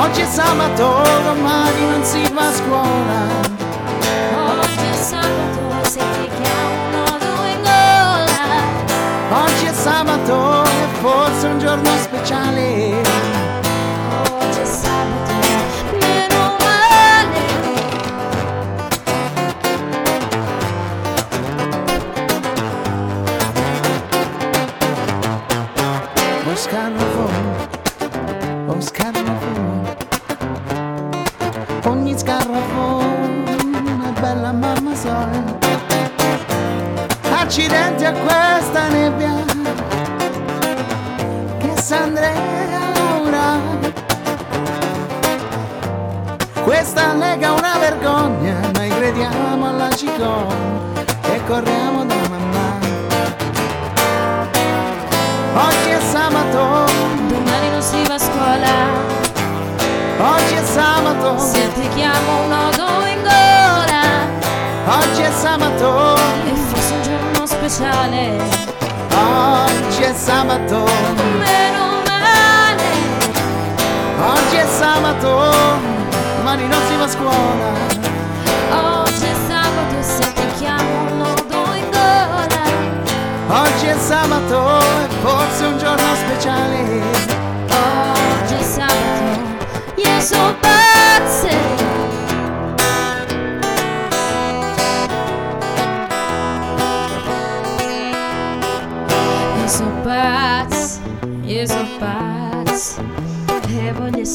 Oggi 0.00 0.20
è 0.20 0.26
sabato, 0.26 1.02
domani 1.24 1.90
non 1.90 2.04
si 2.04 2.22
va 2.32 2.46
a 2.46 2.52
scuola. 2.52 3.20
Oggi 4.60 4.86
è 4.90 4.94
sabato 4.94 5.88
se 5.88 5.98
ti 5.98 6.30
chiamo 6.40 6.90
nodo 6.92 7.44
in 7.44 7.60
gola 7.62 9.44
Oggi 9.44 9.66
è 9.66 9.72
sabato 9.72 10.64
e 10.64 10.86
forse 11.00 11.46
un 11.48 11.58
giorno 11.58 11.90
speciale. 11.98 13.07
Accidenti 37.58 38.04
a 38.04 38.12
questa 38.12 38.86
nebbia 38.86 39.34
che 41.58 41.82
s'andrea 41.82 42.92
Laura. 42.94 43.58
Questa 46.62 47.14
lega 47.14 47.48
è 47.48 47.50
una 47.50 47.78
vergogna, 47.80 48.60
noi 48.74 48.88
crediamo 48.90 49.70
alla 49.70 49.90
cicogna 49.90 50.54
e 51.32 51.40
corriamo 51.48 52.04
da 52.04 52.14
mamma. 52.28 52.78
Oggi 55.54 55.88
è 55.88 56.00
sabato, 56.12 56.92
Domani 57.26 57.70
non 57.70 57.82
si 57.82 58.00
va 58.06 58.14
a 58.14 58.18
scuola. 58.20 58.74
Oggi 60.36 60.54
è 60.54 60.64
sabato, 60.64 61.38
Se 61.40 61.72
ti 61.72 61.88
chiamo 61.96 62.42
un 62.42 62.48
nodo 62.50 63.04
in 63.04 63.20
gola. 63.20 65.00
Oggi 65.00 65.22
è 65.22 65.30
sabato, 65.32 66.14
speciale. 67.68 68.38
Oggi 69.12 70.02
è 70.02 70.14
sabato, 70.14 70.84
Meno 71.38 72.02
male. 72.06 72.90
Oggi 74.18 74.56
è 74.56 74.66
sabato, 74.66 75.52
domani 76.36 76.66
non 76.66 76.80
si 76.88 76.96
va 76.96 77.04
a 77.04 77.08
scuola, 77.08 77.72
Oggi 79.02 79.24
è 79.24 79.34
sabato 79.46 80.02
se 80.02 80.32
ti 80.32 80.46
chiamo 80.58 81.00
un 81.02 81.18
nodo 81.18 81.74
in 81.74 81.90
gola. 81.90 83.62
Oggi 83.62 83.86
è 83.86 83.96
sabato 83.98 84.78
e 84.78 85.08
forse 85.20 85.64
un 85.64 85.78
giorno 85.78 86.14
speciale. 86.14 87.02
Oggi 87.70 88.54
è 88.54 88.62
sabato 88.62 89.56
Io 89.96 90.20
sono 90.20 90.57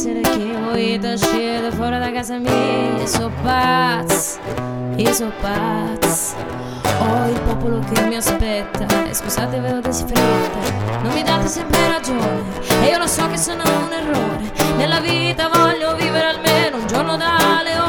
essere 0.03 0.19
chi 0.19 0.51
vuoi 0.51 0.99
uscire 1.01 1.71
fuori 1.71 1.97
da 1.97 2.11
casa 2.11 2.37
mia. 2.37 2.51
Io 2.97 3.07
sono 3.07 3.31
pazza 3.41 4.39
Io 4.97 5.13
sono 5.13 5.31
pazza 5.39 6.35
Ho 6.99 7.27
il 7.29 7.39
popolo 7.39 7.79
che 7.79 8.01
mi 8.01 8.15
aspetta. 8.15 8.85
E 9.05 9.13
scusate 9.13 9.59
vedo 9.59 9.91
si 9.91 10.03
fretta 10.05 10.99
Non 11.01 11.13
mi 11.13 11.23
date 11.23 11.47
sempre 11.47 11.87
ragione. 11.87 12.43
E 12.81 12.87
io 12.87 12.97
lo 12.97 13.07
so 13.07 13.29
che 13.29 13.37
sono 13.37 13.63
un 13.63 13.91
errore. 13.93 14.51
Nella 14.75 14.99
vita 14.99 15.47
voglio 15.47 15.95
vivere 15.95 16.27
almeno 16.27 16.77
un 16.77 16.87
giorno 16.87 17.15
da 17.15 17.61
leone 17.63 17.82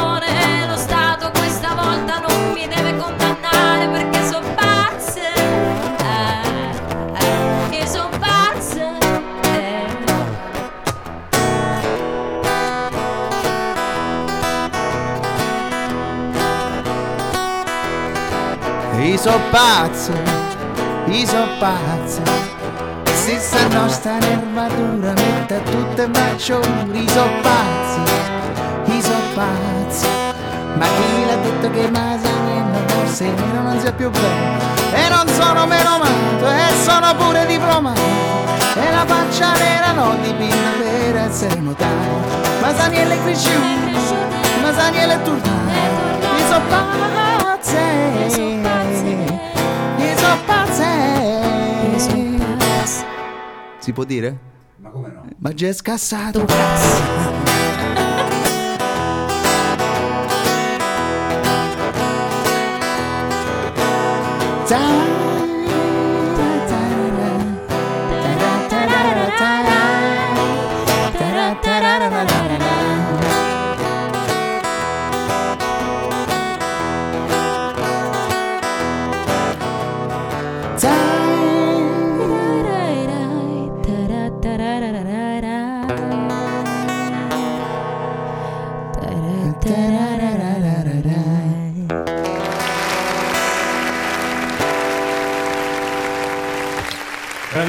so 19.25 19.41
pazzo, 19.51 20.13
io 21.07 21.27
so 21.27 21.49
pazzo. 21.59 22.21
Se 23.15 23.39
sta 23.39 23.67
nostra 23.69 24.19
nervatura 24.19 25.15
mette 25.15 25.63
tutte 25.63 26.07
io 26.93 27.09
so 27.09 27.27
pazzo, 27.41 28.03
io 28.85 29.01
so 29.01 29.17
pazzo. 29.33 30.07
Ma 30.75 30.85
chi 30.85 31.25
l'ha 31.25 31.37
detto 31.37 31.71
che 31.71 31.91
Masanello 31.91 32.79
forse 32.87 33.25
nero 33.25 33.63
non 33.63 33.81
sia 33.81 33.93
più 33.93 34.11
bello? 34.11 34.61
E 34.93 35.09
non 35.09 35.27
sono 35.29 35.65
meno 35.65 35.95
amato, 35.95 36.47
e 36.47 36.75
sono 36.83 37.15
pure 37.15 37.47
diplomato. 37.47 38.01
E 38.75 38.91
la 38.91 39.07
faccia 39.07 39.55
nera 39.55 39.93
non 39.93 40.21
dipinta 40.21 40.69
per 40.79 41.17
essere 41.17 41.61
notato. 41.61 42.43
Masaniello 42.61 43.15
è 43.15 43.23
cresciuto, 43.23 44.17
Masaniello 44.61 45.13
è 45.15 45.23
tornato. 45.23 45.63
Io 46.37 46.47
so 46.47 46.61
pazzo, 46.69 47.05
Io 50.35 50.41
so 50.41 50.47
pazza 50.47 50.85
io 50.85 51.99
so 51.99 52.09
pazzo. 52.09 52.25
Io 52.25 52.39
so 52.39 52.57
pazza 52.59 53.05
Si 53.79 53.93
può 53.93 54.03
dire? 54.05 54.39
Ma 54.79 54.91
come 54.91 55.09
no? 55.13 55.25
Ma 55.39 55.53
già 55.55 55.69
è 55.69 55.73
scassato. 55.73 56.41
Tu 56.41 56.55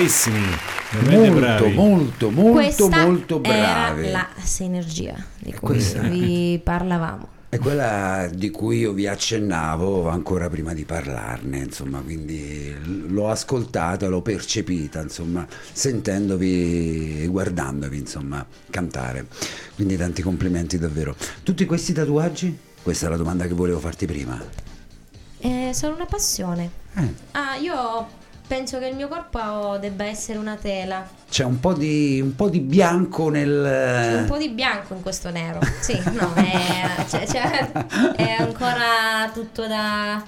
Bravissimi, 0.05 0.45
veramente 1.01 1.29
Molto, 1.29 1.39
bravi. 1.39 1.73
molto, 1.73 2.29
molto, 2.29 2.51
Questa 2.51 3.03
molto 3.05 3.39
bravi. 3.39 4.05
era 4.05 4.11
la 4.11 4.27
sinergia 4.43 5.15
di 5.39 5.49
cui 5.51 5.59
Questa- 5.59 6.01
vi 6.01 6.59
parlavamo. 6.63 7.27
È 7.49 7.57
quella 7.57 8.29
di 8.31 8.51
cui 8.51 8.79
io 8.79 8.91
vi 8.91 9.07
accennavo 9.07 10.07
ancora 10.09 10.47
prima 10.47 10.73
di 10.75 10.83
parlarne, 10.85 11.57
insomma, 11.57 12.01
quindi 12.01 12.71
l'ho 13.07 13.29
ascoltata, 13.31 14.07
l'ho 14.07 14.21
percepita, 14.21 15.01
insomma, 15.01 15.47
sentendovi 15.71 17.23
e 17.23 17.25
guardandovi, 17.27 17.97
insomma, 17.97 18.45
cantare. 18.69 19.25
Quindi 19.73 19.97
tanti 19.97 20.21
complimenti 20.21 20.77
davvero. 20.77 21.15
Tutti 21.41 21.65
questi 21.65 21.93
tatuaggi? 21.93 22.55
Questa 22.83 23.07
è 23.07 23.09
la 23.09 23.17
domanda 23.17 23.47
che 23.47 23.53
volevo 23.55 23.79
farti 23.79 24.05
prima. 24.05 24.39
È 25.39 25.71
solo 25.73 25.95
una 25.95 26.05
passione. 26.05 26.69
Eh, 26.95 27.13
Ah, 27.31 27.55
io 27.55 28.07
penso 28.47 28.79
che 28.79 28.87
il 28.87 28.95
mio 28.95 29.07
corpo 29.07 29.77
debba 29.79 30.05
essere 30.05 30.37
una 30.37 30.55
tela. 30.55 31.07
c'è 31.29 31.43
un 31.43 31.59
po' 31.59 31.73
di, 31.73 32.19
un 32.21 32.35
po' 32.35 32.49
di 32.49 32.59
bianco 32.59 33.25
C'è 33.25 33.31
nel... 33.45 34.19
un 34.21 34.25
po' 34.27 34.37
di 34.37 34.49
bianco 34.49 34.93
in 34.93 35.01
questo 35.01 35.29
nero. 35.31 35.59
Sì, 35.81 35.99
no, 36.11 36.33
è, 36.33 37.05
cioè- 37.07 37.27
cioè, 37.27 37.71
è 38.15 38.35
ancora 38.39 39.29
tutto 39.33 39.65
da, 39.67 40.23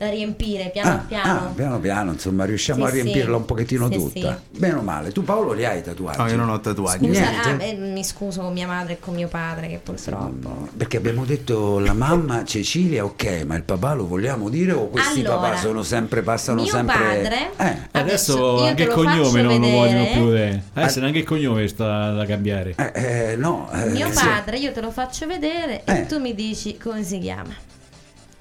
da 0.00 0.08
riempire 0.08 0.70
piano 0.72 0.92
Ah, 0.92 1.04
piano. 1.06 1.32
ah, 1.40 1.52
piano 1.54 1.78
piano, 1.78 2.12
insomma, 2.12 2.46
riusciamo 2.46 2.86
Sì, 2.86 2.90
a 2.90 2.94
riempirla 2.94 3.34
sì. 3.34 3.40
un 3.40 3.44
pochettino 3.44 3.86
Sì, 3.90 3.98
tutta. 3.98 4.40
Bene 4.48 4.74
o 4.76 4.80
male. 4.80 5.12
Tu 5.12 5.22
Paolo 5.22 5.52
li 5.52 5.66
hai 5.66 5.82
tatuaggi? 5.82 6.16
No, 6.18 6.26
io 6.26 6.36
non 6.36 6.48
ho 6.48 6.58
tatuaggi. 6.58 7.04
Scusa, 7.06 7.28
niente. 7.28 7.48
ah, 7.50 7.52
beh, 7.54 7.74
mi 7.74 8.02
scuso 8.02 8.40
con 8.40 8.54
mia 8.54 8.66
madre 8.66 8.94
e 8.94 8.98
con 8.98 9.12
mio 9.14 9.28
padre 9.28 9.68
che 9.68 9.76
purtroppo. 9.76 10.48
No, 10.48 10.68
Perché 10.74 10.96
abbiamo 10.96 11.26
detto 11.26 11.78
la 11.80 11.92
mamma 11.92 12.44
Cecilia, 12.46 13.04
ok, 13.04 13.42
ma 13.46 13.56
il 13.56 13.62
papà 13.62 13.92
lo 13.92 14.06
vogliamo 14.06 14.48
dire 14.48 14.72
o 14.72 14.88
questi 14.88 15.20
Allora, 15.20 15.36
papà 15.36 15.56
sono 15.58 15.82
sempre, 15.82 16.22
passano 16.22 16.62
mio 16.62 16.70
sempre... 16.70 16.96
padre- 16.96 17.50
Eh, 17.58 17.76
Adesso 17.90 18.36
io 18.38 18.64
anche 18.64 18.82
il 18.84 18.88
cognome 18.88 19.42
non 19.42 19.60
lo 19.60 19.68
vogliono 19.68 19.98
vedere. 20.04 20.12
più. 20.14 20.32
eh. 20.34 20.62
Adesso 20.80 21.00
neanche 21.00 21.18
il 21.18 21.24
cognome 21.26 21.68
sta 21.68 22.12
da 22.12 22.24
cambiare. 22.24 22.74
eh, 22.74 22.92
eh, 23.32 23.36
no. 23.36 23.68
eh, 23.70 23.90
Mio 23.90 24.10
sì. 24.10 24.24
padre, 24.24 24.56
io 24.56 24.72
te 24.72 24.80
lo 24.80 24.90
faccio 24.90 25.26
vedere 25.26 25.82
Eh. 25.84 25.92
e 25.98 26.06
tu 26.06 26.18
mi 26.18 26.34
dici 26.34 26.78
come 26.78 27.02
si 27.02 27.18
chiama. 27.18 27.52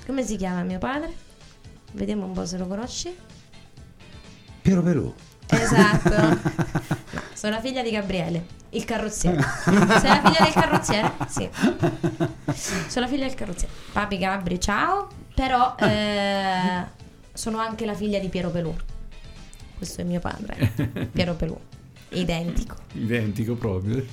Come 0.05 0.23
si 0.23 0.37
chiama 0.37 0.63
mio 0.63 0.79
padre? 0.79 1.27
Vediamo 1.93 2.25
un 2.25 2.33
po' 2.33 2.45
se 2.45 2.57
lo 2.57 2.67
conosci. 2.67 3.15
Piero 4.61 4.81
Pelù. 4.81 5.13
Esatto. 5.47 6.67
No, 7.11 7.21
sono 7.33 7.55
la 7.55 7.61
figlia 7.61 7.81
di 7.81 7.89
Gabriele, 7.89 8.45
il 8.69 8.85
carrozziere. 8.85 9.41
Sei 9.41 9.73
la 9.73 10.21
figlia 10.23 10.43
del 10.43 10.53
carrozziere? 10.53 11.11
Sì. 11.27 11.49
Sono 12.87 13.05
la 13.05 13.11
figlia 13.11 13.25
del 13.25 13.33
carrozziere. 13.33 13.73
Papi 13.91 14.19
Gabri, 14.19 14.59
ciao. 14.59 15.07
Però 15.33 15.75
eh, 15.79 16.83
sono 17.33 17.57
anche 17.57 17.85
la 17.85 17.95
figlia 17.95 18.19
di 18.19 18.29
Piero 18.29 18.51
Pelù. 18.51 18.75
Questo 19.75 20.01
è 20.01 20.03
mio 20.03 20.19
padre, 20.19 20.71
Piero 21.11 21.33
Pelù. 21.33 21.59
Identico. 22.09 22.75
Identico 22.93 23.55
proprio. 23.55 24.05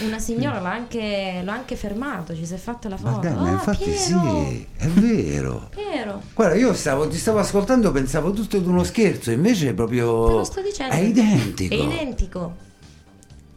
Una 0.00 0.18
signora 0.18 0.60
l'ha 0.60 0.72
anche, 0.72 1.40
l'ho 1.44 1.50
anche 1.50 1.76
fermato, 1.76 2.34
ci 2.34 2.44
si 2.44 2.54
è 2.54 2.56
fatta 2.56 2.88
la 2.88 2.96
foto. 2.96 3.20
dai, 3.20 3.34
ma 3.34 3.48
Ah, 3.48 3.52
infatti 3.52 3.84
Piero! 3.84 4.46
sì, 4.48 4.66
è 4.76 4.86
vero. 4.88 5.68
Piero! 5.70 6.22
Guarda, 6.34 6.54
io 6.56 6.74
stavo, 6.74 7.08
ti 7.08 7.16
stavo 7.18 7.38
ascoltando, 7.38 7.92
pensavo 7.92 8.32
tutto 8.32 8.56
ad 8.56 8.66
uno 8.66 8.84
scherzo, 8.84 9.30
invece 9.30 9.70
è 9.70 9.72
proprio... 9.74 10.26
Te 10.26 10.32
lo 10.32 10.44
sto 10.44 10.60
dicendo. 10.62 10.94
È 10.94 10.98
identico. 10.98 11.74
È 11.74 11.76
identico. 11.78 12.56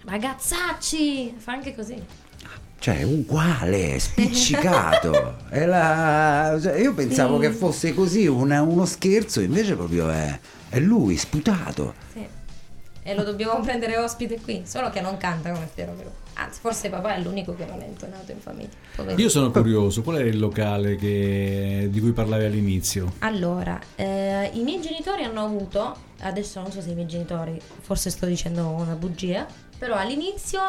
Ragazzacci! 0.05 1.33
Fa 1.37 1.51
anche 1.53 1.75
così. 1.75 1.95
Cioè, 2.79 2.99
è 2.99 3.03
uguale, 3.03 3.99
spiccicato. 3.99 5.35
È 5.49 5.65
la- 5.65 6.57
cioè, 6.61 6.79
io 6.79 6.93
pensavo 6.93 7.35
Sì. 7.35 7.41
che 7.47 7.51
fosse 7.51 7.93
così 7.93 8.25
una- 8.25 8.61
uno 8.61 8.85
scherzo, 8.85 9.41
invece 9.41 9.75
proprio 9.75 10.09
è, 10.09 10.39
è 10.69 10.79
lui, 10.79 11.17
sputato. 11.17 11.93
Sì. 12.13 12.25
E 13.09 13.15
lo 13.15 13.23
dobbiamo 13.23 13.59
prendere 13.61 13.97
ospite 13.97 14.39
qui, 14.39 14.61
solo 14.67 14.91
che 14.91 15.01
non 15.01 15.17
canta 15.17 15.49
come 15.51 15.67
Piero 15.73 15.93
Pelù. 15.93 16.09
Anzi, 16.35 16.59
forse 16.61 16.89
papà 16.89 17.15
è 17.15 17.19
l'unico 17.19 17.55
che 17.55 17.65
non 17.65 17.81
è 17.81 17.85
intonato 17.87 18.31
in 18.31 18.39
famiglia. 18.39 18.69
Poverino. 18.95 19.19
Io 19.19 19.29
sono 19.29 19.49
curioso, 19.49 20.03
qual 20.03 20.17
era 20.17 20.27
il 20.29 20.37
locale 20.37 20.95
che- 20.95 21.87
di 21.89 21.99
cui 21.99 22.11
parlavi 22.11 22.45
all'inizio? 22.45 23.13
Allora, 23.19 23.79
eh, 23.95 24.51
i 24.53 24.61
miei 24.61 24.79
genitori 24.79 25.23
hanno 25.23 25.43
avuto, 25.43 25.95
adesso 26.19 26.61
non 26.61 26.71
so 26.71 26.81
se 26.81 26.91
i 26.91 26.93
miei 26.93 27.07
genitori, 27.07 27.59
forse 27.81 28.11
sto 28.11 28.27
dicendo 28.27 28.67
una 28.67 28.93
bugia, 28.93 29.47
però 29.77 29.95
all'inizio 29.95 30.61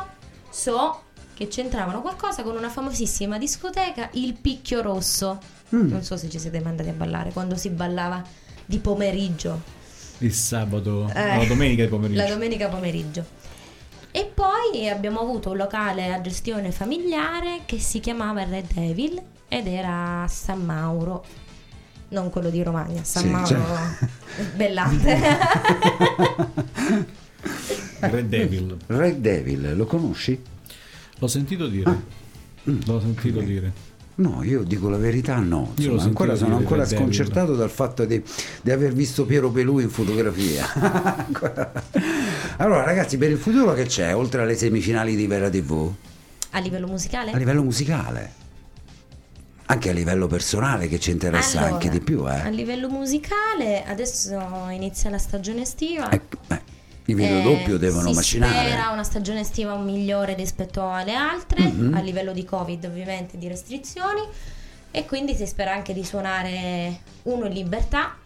so 0.49 1.03
che 1.35 1.47
c'entravano 1.49 2.01
qualcosa 2.01 2.43
con 2.43 2.57
una 2.57 2.71
famosissima 2.71 3.37
discoteca, 3.37 4.09
il 4.15 4.33
Picchio 4.33 4.81
Rosso. 4.81 5.39
Non 5.69 6.03
so 6.03 6.17
se 6.17 6.31
ci 6.31 6.39
siete 6.39 6.59
mai 6.61 6.71
andati 6.71 6.89
a 6.89 6.93
ballare, 6.95 7.33
quando 7.33 7.55
si 7.57 7.69
ballava 7.69 8.23
di 8.65 8.79
pomeriggio. 8.79 9.77
Il 10.21 10.33
sabato, 10.33 11.11
Eh, 11.15 11.37
la 11.39 11.45
domenica 11.47 11.87
pomeriggio. 11.89 12.23
La 12.23 12.29
domenica 12.29 12.69
pomeriggio. 12.69 13.25
E 14.13 14.31
poi 14.33 14.89
abbiamo 14.89 15.21
avuto 15.21 15.51
un 15.51 15.57
locale 15.57 16.13
a 16.13 16.21
gestione 16.21 16.73
familiare 16.73 17.61
che 17.65 17.79
si 17.79 18.01
chiamava 18.01 18.45
Red 18.45 18.73
Devil 18.73 19.21
ed 19.49 19.67
era 19.67 20.23
a 20.25 20.29
San 20.29 20.65
Mauro. 20.65 21.25
Non 22.09 22.29
quello 22.31 22.51
di 22.51 22.63
Romagna, 22.63 23.05
San 23.05 23.23
Sì, 23.23 23.29
Mauro 23.29 23.47
cioè- 23.47 24.09
Bellante. 24.57 25.19
Red 28.01 28.29
Devil. 28.29 28.77
Red 28.87 29.19
Devil, 29.21 29.77
lo 29.77 29.87
conosci? 29.87 30.41
L'ho 31.19 31.27
sentito 31.29 31.69
dire. 31.69 32.03
L'ho 32.65 33.01
sentito 33.01 33.41
dire. 33.41 33.73
No, 34.21 34.43
io 34.43 34.63
dico 34.65 34.91
la 34.91 34.99
verità, 34.99 35.37
no. 35.39 35.73
Insomma, 35.77 36.03
ancora, 36.03 36.35
sono 36.37 36.57
ancora 36.57 36.85
sconcertato 36.85 37.55
dal 37.55 37.71
fatto 37.71 38.05
di, 38.05 38.23
di 38.61 38.71
aver 38.71 38.93
visto 38.93 39.25
Piero 39.25 39.51
Pelù 39.51 39.79
in 39.79 39.89
fotografia. 39.89 40.67
Allora, 42.61 42.85
ragazzi, 42.85 43.17
per 43.17 43.31
il 43.31 43.39
futuro 43.39 43.73
che 43.73 43.87
c'è, 43.87 44.15
oltre 44.15 44.43
alle 44.43 44.55
semifinali 44.55 45.17
di 45.17 45.27
Vera 45.27 45.49
TV, 45.49 45.91
a 46.51 46.59
livello 46.59 46.87
musicale? 46.87 47.31
a 47.31 47.37
livello 47.39 47.63
musicale, 47.63 48.33
anche 49.65 49.89
a 49.89 49.93
livello 49.95 50.27
personale 50.27 50.87
che 50.87 51.01
ci 51.01 51.11
interessa 51.11 51.61
Allora, 51.61 51.75
anche 51.75 51.89
di 51.89 52.01
più, 52.01 52.25
A 52.25 52.49
eh. 52.49 52.51
livello 52.51 52.91
musicale, 52.91 53.83
adesso 53.85 54.39
inizia 54.69 55.09
la 55.09 55.17
stagione 55.17 55.63
estiva. 55.63 56.11
Eh, 56.11 56.21
I 57.11 57.15
video 57.15 57.39
Eh, 57.39 57.43
doppio 57.43 57.77
devono 57.77 58.09
si 58.11 58.15
macinare. 58.15 58.69
spera 58.69 58.91
una 58.91 59.03
stagione 59.03 59.41
estiva 59.41 59.77
migliore 59.77 60.35
rispetto 60.35 60.89
alle 60.89 61.15
altre, 61.15 61.65
Mhm. 61.65 61.95
a 61.95 62.01
livello 62.01 62.33
di 62.33 62.45
Covid 62.45 62.85
ovviamente, 62.85 63.37
di 63.37 63.49
restrizioni. 63.49 64.21
E 64.93 65.05
quindi 65.07 65.35
si 65.35 65.47
spera 65.47 65.73
anche 65.73 65.93
di 65.93 66.05
suonare 66.05 67.01
uno 67.25 67.47
in 67.47 67.53
libertà, 67.53 68.17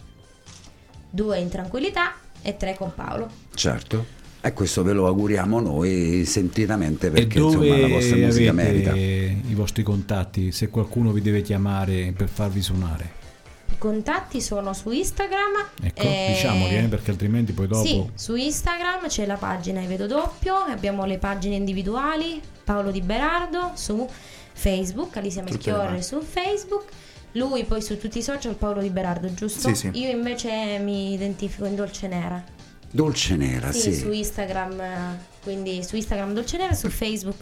due 1.10 1.38
in 1.38 1.48
tranquillità 1.48 2.14
e 2.42 2.56
tre 2.56 2.74
con 2.74 2.92
Paolo. 2.94 3.28
Certo. 3.54 4.04
E 4.40 4.52
questo 4.52 4.82
ve 4.82 4.92
lo 4.92 5.06
auguriamo 5.06 5.60
noi 5.60 6.24
sentitamente 6.26 7.10
perché 7.10 7.38
insomma 7.38 7.78
la 7.78 7.88
vostra 7.88 8.16
musica 8.16 8.50
avete 8.50 8.52
merita. 8.52 8.94
i 8.94 9.54
vostri 9.54 9.82
contatti? 9.82 10.52
Se 10.52 10.68
qualcuno 10.68 11.12
vi 11.12 11.22
deve 11.22 11.40
chiamare 11.40 12.12
per 12.14 12.28
farvi 12.28 12.60
suonare. 12.60 13.22
I 13.70 13.78
contatti 13.78 14.40
sono 14.40 14.72
su 14.72 14.90
Instagram. 14.90 15.68
Ecco, 15.82 16.02
e- 16.02 16.32
diciamoli, 16.34 16.76
eh, 16.76 16.82
perché 16.88 17.10
altrimenti 17.10 17.52
poi 17.52 17.66
dopo... 17.66 17.84
Sì, 17.84 18.04
su 18.14 18.34
Instagram 18.34 19.08
c'è 19.08 19.26
la 19.26 19.36
pagina 19.36 19.80
I 19.80 19.86
Vedo 19.86 20.06
Doppio, 20.06 20.54
abbiamo 20.56 21.04
le 21.04 21.18
pagine 21.18 21.56
individuali, 21.56 22.40
Paolo 22.62 22.90
Di 22.90 23.00
Berardo 23.00 23.72
su 23.74 24.08
Facebook, 24.52 25.16
Alicia 25.16 25.42
Melchiorre 25.42 26.02
su 26.02 26.20
Facebook, 26.20 26.84
lui 27.32 27.64
poi 27.64 27.82
su 27.82 27.98
tutti 27.98 28.18
i 28.18 28.22
social 28.22 28.54
Paolo 28.54 28.80
Di 28.80 28.90
Berardo, 28.90 29.32
giusto? 29.34 29.68
Sì, 29.68 29.74
sì. 29.74 29.90
Io 29.94 30.10
invece 30.10 30.78
mi 30.78 31.12
identifico 31.12 31.64
in 31.66 31.74
Dolce 31.74 32.06
Nera. 32.06 32.42
Dolce 32.90 33.34
Nera, 33.34 33.72
Sì, 33.72 33.92
sì. 33.92 33.94
su 33.94 34.12
Instagram, 34.12 34.80
eh, 34.80 35.18
quindi 35.42 35.82
su 35.82 35.96
Instagram 35.96 36.32
Dolce 36.32 36.58
Nera, 36.58 36.74
su 36.74 36.88
Facebook 36.88 37.34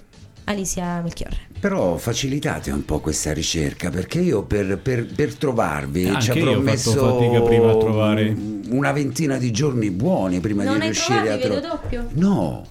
Alicia 0.44 1.00
Melchiorre. 1.00 1.36
Però 1.60 1.96
facilitate 1.96 2.70
un 2.72 2.84
po' 2.84 2.98
questa 3.00 3.32
ricerca 3.32 3.90
perché 3.90 4.20
io 4.20 4.42
per, 4.42 4.78
per- 4.78 5.06
per 5.06 5.34
trovarvi 5.34 6.06
Anche 6.08 6.20
ci 6.20 6.30
avrò 6.30 6.42
io 6.42 6.48
ho 6.50 6.52
fatto 6.54 6.62
messo 6.64 6.92
fatica 7.18 7.40
prima 7.42 7.70
a 7.70 7.76
trovare. 7.76 8.36
una 8.70 8.90
ventina 8.92 9.36
di 9.38 9.50
giorni 9.52 9.90
buoni 9.90 10.40
prima 10.40 10.64
Non 10.64 10.74
di 10.74 10.80
hai 10.80 10.86
riuscire 10.86 11.38
trovato 11.38 11.44
a 11.54 11.60
trovare. 11.60 11.66
Doppio? 11.68 12.08
No. 12.14 12.66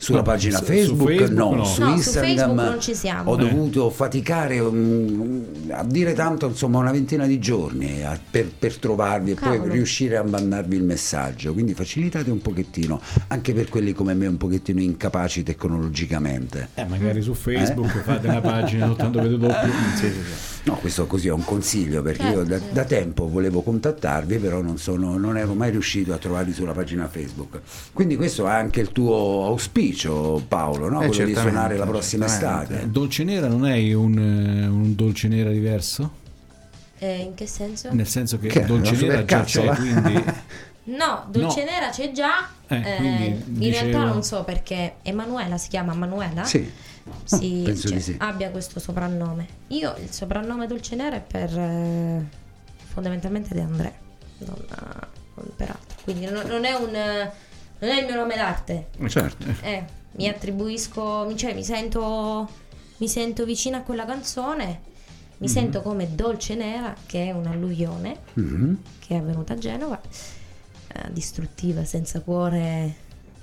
Sulla 0.00 0.18
No, 0.18 0.24
pagina 0.24 0.58
su- 0.58 0.64
su 0.64 0.70
Facebook, 0.70 1.08
Facebook 1.08 1.36
no, 1.36 1.54
no. 1.56 1.64
su 1.64 1.80
No, 1.82 1.88
su 1.88 1.94
Instagram 1.96 2.36
Facebook 2.36 2.68
non 2.70 2.80
ci 2.80 2.94
siamo. 2.94 3.30
ho 3.32 3.34
Eh. 3.34 3.38
dovuto 3.38 3.90
faticare 3.90 4.60
um, 4.60 5.44
a 5.70 5.82
dire 5.84 6.12
tanto, 6.12 6.46
insomma, 6.46 6.78
una 6.78 6.92
ventina 6.92 7.26
di 7.26 7.40
giorni 7.40 8.04
a- 8.04 8.18
per, 8.30 8.46
per 8.56 8.76
trovarvi 8.76 9.32
e 9.32 9.34
poi 9.34 9.56
Cavolo. 9.56 9.72
riuscire 9.72 10.16
a 10.16 10.22
mandarvi 10.22 10.76
il 10.76 10.84
messaggio. 10.84 11.52
Quindi 11.52 11.74
facilitate 11.74 12.30
un 12.30 12.40
pochettino, 12.40 13.00
anche 13.26 13.52
per 13.52 13.68
quelli 13.68 13.92
come 13.92 14.14
me 14.14 14.28
un 14.28 14.36
pochettino 14.36 14.80
incapaci 14.80 15.42
tecnologicamente. 15.42 16.68
Eh, 16.74 16.84
magari 16.86 17.20
su 17.20 17.34
Facebook 17.34 17.88
fate 18.02 18.28
una 18.28 18.40
pagina 18.40 18.86
soltanto 18.86 19.20
vedo 19.20 19.36
doppio. 19.36 19.56
No, 20.70 20.76
questo 20.76 21.06
così 21.06 21.28
è 21.28 21.32
un 21.32 21.44
consiglio 21.44 22.02
perché 22.02 22.26
io 22.26 22.44
da, 22.44 22.58
Certo. 22.58 22.74
da 22.74 22.84
tempo 22.84 23.28
volevo 23.28 23.62
contattarvi, 23.62 24.38
però 24.38 24.60
non, 24.60 24.78
sono, 24.78 25.16
non 25.16 25.36
ero 25.36 25.54
mai 25.54 25.70
riuscito 25.70 26.12
a 26.12 26.18
trovarvi 26.18 26.52
sulla 26.52 26.72
pagina 26.72 27.08
Facebook. 27.08 27.60
Quindi 27.92 28.16
questo 28.16 28.46
è 28.46 28.50
anche 28.50 28.80
il 28.80 28.92
tuo 28.92 29.46
auspicio, 29.46 30.42
Paolo, 30.46 30.88
no? 30.88 31.02
Eh, 31.02 31.08
quello 31.08 31.24
di 31.24 31.34
suonare 31.34 31.76
la 31.76 31.86
prossima 31.86 32.26
estate. 32.26 32.90
Dolce 32.90 33.24
nera 33.24 33.48
non 33.48 33.66
è 33.66 33.92
un, 33.94 34.18
eh, 34.18 34.66
un 34.66 34.94
dolce 34.94 35.28
nera 35.28 35.50
diverso? 35.50 36.26
Eh, 36.98 37.16
in 37.18 37.34
che 37.34 37.46
senso? 37.46 37.92
Nel 37.92 38.06
senso 38.08 38.38
che, 38.38 38.48
Che 38.48 38.64
dolce 38.64 38.94
nera 38.96 39.24
già 39.24 39.42
c'è, 39.42 39.64
quindi... 39.74 40.24
No, 40.88 41.26
Dolce 41.28 41.64
No. 41.64 41.70
Nera 41.70 41.90
c'è 41.90 42.12
già. 42.12 42.48
Eh, 42.66 42.76
eh, 42.76 43.26
in 43.26 43.42
dicevo- 43.44 43.90
realtà 43.90 44.10
non 44.10 44.22
so 44.22 44.42
perché 44.44 44.94
Emanuela 45.02 45.58
si 45.58 45.68
chiama 45.68 45.92
Manuela. 45.92 46.44
Sì, 46.44 46.66
Sì, 47.24 47.62
penso 47.66 47.88
cioè, 47.88 47.98
sì. 48.00 48.16
abbia 48.18 48.50
questo 48.50 48.80
soprannome. 48.80 49.46
Io 49.68 49.94
il 49.96 50.10
soprannome 50.10 50.66
Dolce 50.66 50.96
Nera 50.96 51.16
è 51.16 51.20
per 51.22 51.56
eh, 51.58 52.26
fondamentalmente 52.92 53.54
De 53.54 53.60
André, 53.60 53.92
non, 54.38 54.56
eh, 54.56 55.06
non 55.34 55.50
per 55.56 55.70
altro. 55.70 55.96
Quindi 56.04 56.26
non, 56.26 56.46
non 56.46 56.64
è 56.64 56.72
un 56.74 56.94
eh, 56.94 57.32
non 57.80 57.90
è 57.90 58.00
il 58.00 58.06
mio 58.06 58.16
nome 58.16 58.34
d'arte. 58.34 58.88
certo. 59.08 59.46
Eh, 59.62 59.84
mi 60.12 60.26
attribuisco, 60.28 61.24
mi- 61.26 61.36
cioè 61.36 61.54
mi 61.54 61.62
sento 61.64 62.48
mi 62.98 63.08
sento 63.08 63.44
vicina 63.44 63.78
a 63.78 63.82
quella 63.82 64.04
canzone 64.04 64.86
mi 65.38 65.48
sento 65.48 65.82
come 65.82 66.16
Dolce 66.16 66.56
Nera, 66.56 66.92
che 67.06 67.26
è 67.26 67.30
un'alluvione 67.30 68.16
Mhm. 68.34 68.82
che 68.98 69.14
è 69.14 69.18
avvenuta 69.18 69.52
a 69.52 69.56
Genova, 69.56 70.00
eh, 70.00 71.12
distruttiva, 71.12 71.84
senza 71.84 72.20
cuore, 72.22 72.92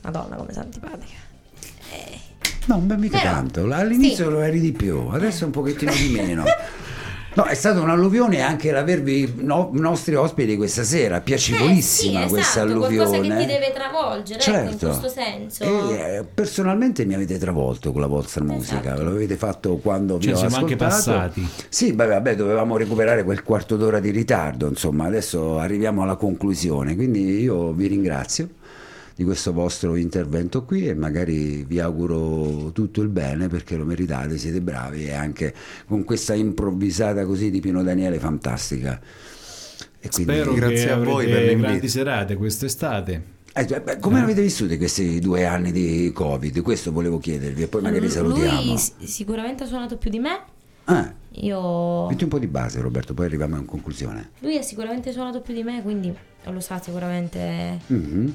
madonna 0.02 0.36
come 0.36 0.52
sono 0.52 0.66
antipatica. 0.66 1.14
Eh, 1.94 2.20
No, 2.68 2.78
beh, 2.80 2.98
mica 2.98 3.20
Però- 3.20 3.32
tanto. 3.32 3.68
All'inizio 3.72 4.26
sì. 4.26 4.32
lo 4.32 4.42
eri 4.42 4.60
di 4.60 4.72
più, 4.72 5.08
adesso 5.12 5.46
un 5.46 5.52
pochettino 5.52 5.92
di 5.94 6.10
meno. 6.16 6.44
No, 7.38 7.44
è 7.44 7.54
stata 7.54 7.82
un'alluvione 7.82 8.40
anche 8.40 8.72
l'avervi 8.72 9.34
no- 9.42 9.70
nostri 9.74 10.16
ospiti 10.16 10.56
questa 10.56 10.84
sera, 10.86 11.20
piacevolissima 11.20 12.20
eh, 12.22 12.24
sì, 12.24 12.30
questa 12.30 12.62
esatto, 12.64 12.72
alluvione. 12.72 12.96
qualcosa 13.10 13.22
che 13.36 13.40
ti 13.42 13.46
deve 13.46 13.74
travolgere, 13.74 14.40
ecco, 14.40 14.50
in 14.50 14.56
Certo. 14.70 14.88
questo 14.88 15.10
senso. 15.10 15.64
E, 15.66 15.94
eh, 16.20 16.24
personalmente 16.34 17.04
mi 17.04 17.14
avete 17.14 17.38
travolto 17.38 17.92
con 17.92 18.00
la 18.00 18.08
vostra 18.08 18.42
musica, 18.46 18.80
Esatto. 18.80 18.98
ve 19.00 19.04
l'avete 19.04 19.36
fatto 19.36 19.76
quando 19.76 20.16
vi 20.18 20.24
Cioè, 20.28 20.34
ho 20.34 20.38
siamo 20.38 20.56
anche 20.56 20.74
ascoltato. 20.76 21.12
passati. 21.12 21.50
Sì, 21.68 21.92
beh, 21.92 22.06
vabbè, 22.06 22.36
dovevamo 22.38 22.78
recuperare 22.78 23.26
quel 23.26 23.44
quarto 23.44 23.76
d'ora 23.76 24.00
di 24.00 24.12
ritardo, 24.12 24.68
insomma, 24.70 25.04
adesso 25.06 25.60
arriviamo 25.60 26.04
alla 26.04 26.16
conclusione, 26.16 26.96
quindi 26.96 27.42
io 27.42 27.74
vi 27.74 27.88
ringrazio 27.88 28.48
di 29.16 29.24
questo 29.24 29.54
vostro 29.54 29.96
intervento 29.96 30.66
qui 30.66 30.88
e 30.88 30.94
magari 30.94 31.64
vi 31.64 31.80
auguro 31.80 32.72
tutto 32.74 33.02
il 33.02 33.08
bene 33.08 33.48
perché 33.48 33.78
lo 33.78 33.86
meritate, 33.86 34.38
siete 34.38 34.60
bravi 34.60 35.06
e 35.06 35.14
anche 35.14 35.54
con 35.88 36.04
questa 36.04 36.34
improvvisata 36.34 37.26
così 37.26 37.50
di 37.50 37.62
Pino 37.62 37.82
Daniele 37.82 38.20
fantastica. 38.20 39.00
E 40.00 40.10
quindi- 40.10 40.34
Spero 40.34 40.54
Grazie 40.54 40.92
a 40.92 40.98
voi 40.98 41.26
per 41.28 41.44
l'invito. 41.44 41.68
grandi 41.68 41.88
serate 41.88 42.36
quest'estate. 42.36 43.34
Eh, 43.58 43.66
cioè, 43.66 43.80
beh, 43.80 44.00
come 44.00 44.20
avete 44.20 44.42
vissuti 44.42 44.78
questi 44.78 45.20
due 45.22 45.46
anni 45.46 45.72
di 45.72 46.12
Covid? 46.14 46.62
Questo 46.62 46.92
volevo 46.92 47.18
chiedervi 47.18 47.64
e 47.64 47.68
poi 47.68 47.82
magari 47.84 48.10
salutiamo. 48.10 48.62
Lui 48.64 48.78
sicuramente 48.78 49.64
ha 49.64 49.66
suonato 49.68 49.96
più 49.96 50.10
di 50.10 50.20
me. 50.20 50.42
Ah, 50.88 51.12
Io... 51.42 52.08
metti 52.10 52.24
un 52.26 52.30
po' 52.30 52.38
di 52.38 52.48
base 52.48 52.82
Roberto, 52.82 53.14
poi 53.14 53.28
arriviamo 53.28 53.56
in 53.56 53.66
conclusione. 53.66 54.32
Lui 54.40 54.58
ha 54.58 54.62
sicuramente 54.62 55.14
suonato 55.14 55.40
più 55.40 55.54
di 55.54 55.64
me, 55.64 55.82
quindi 55.82 56.14
lo 56.48 56.60
sa 56.60 56.82
sicuramente 56.84 57.80
Mhm. 57.88 58.34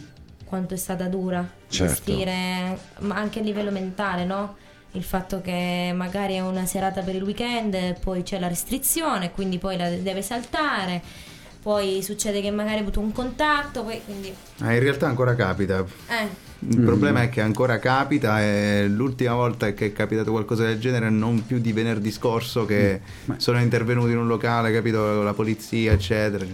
Quanto 0.51 0.74
è 0.74 0.77
stata 0.77 1.05
dura 1.06 1.48
Certo. 1.68 1.94
gestire, 1.94 2.77
ma 2.98 3.14
anche 3.14 3.39
a 3.39 3.43
livello 3.43 3.70
mentale, 3.70 4.24
no? 4.24 4.56
Il 4.93 5.05
fatto 5.05 5.40
che 5.40 5.93
magari 5.94 6.35
è 6.35 6.40
una 6.40 6.66
serata 6.66 7.01
per 7.02 7.14
il 7.14 7.22
weekend, 7.22 8.01
poi 8.01 8.24
c'è 8.24 8.40
la 8.40 8.48
restrizione, 8.48 9.31
quindi 9.31 9.59
poi 9.59 9.77
la 9.77 9.89
deve 9.89 10.20
saltare, 10.20 11.01
poi 11.62 12.02
succede 12.02 12.40
che 12.40 12.51
magari 12.51 12.74
hai 12.77 12.81
avuto 12.81 12.98
un 12.98 13.12
contatto, 13.12 13.85
poi 13.85 14.01
quindi... 14.05 14.35
Ah, 14.59 14.72
in 14.74 14.81
realtà 14.81 15.06
ancora 15.06 15.36
capita. 15.36 15.85
Eh, 16.09 16.48
Il 16.68 16.81
problema 16.81 17.22
è 17.22 17.28
che 17.28 17.40
ancora 17.40 17.78
capita 17.78 18.43
e 18.43 18.89
l'ultima 18.89 19.35
volta 19.35 19.72
che 19.72 19.86
è 19.86 19.93
capitato 19.93 20.32
qualcosa 20.32 20.64
del 20.64 20.81
genere 20.81 21.09
non 21.09 21.47
più 21.47 21.60
di 21.60 21.72
venerdì 21.72 22.10
scorso 22.10 22.66
che 22.66 23.01
sono 23.36 23.60
intervenuti 23.60 24.10
in 24.10 24.18
un 24.18 24.27
locale, 24.27 24.72
capito, 24.72 25.22
la 25.22 25.32
polizia, 25.32 25.93
eccetera. 25.93 26.44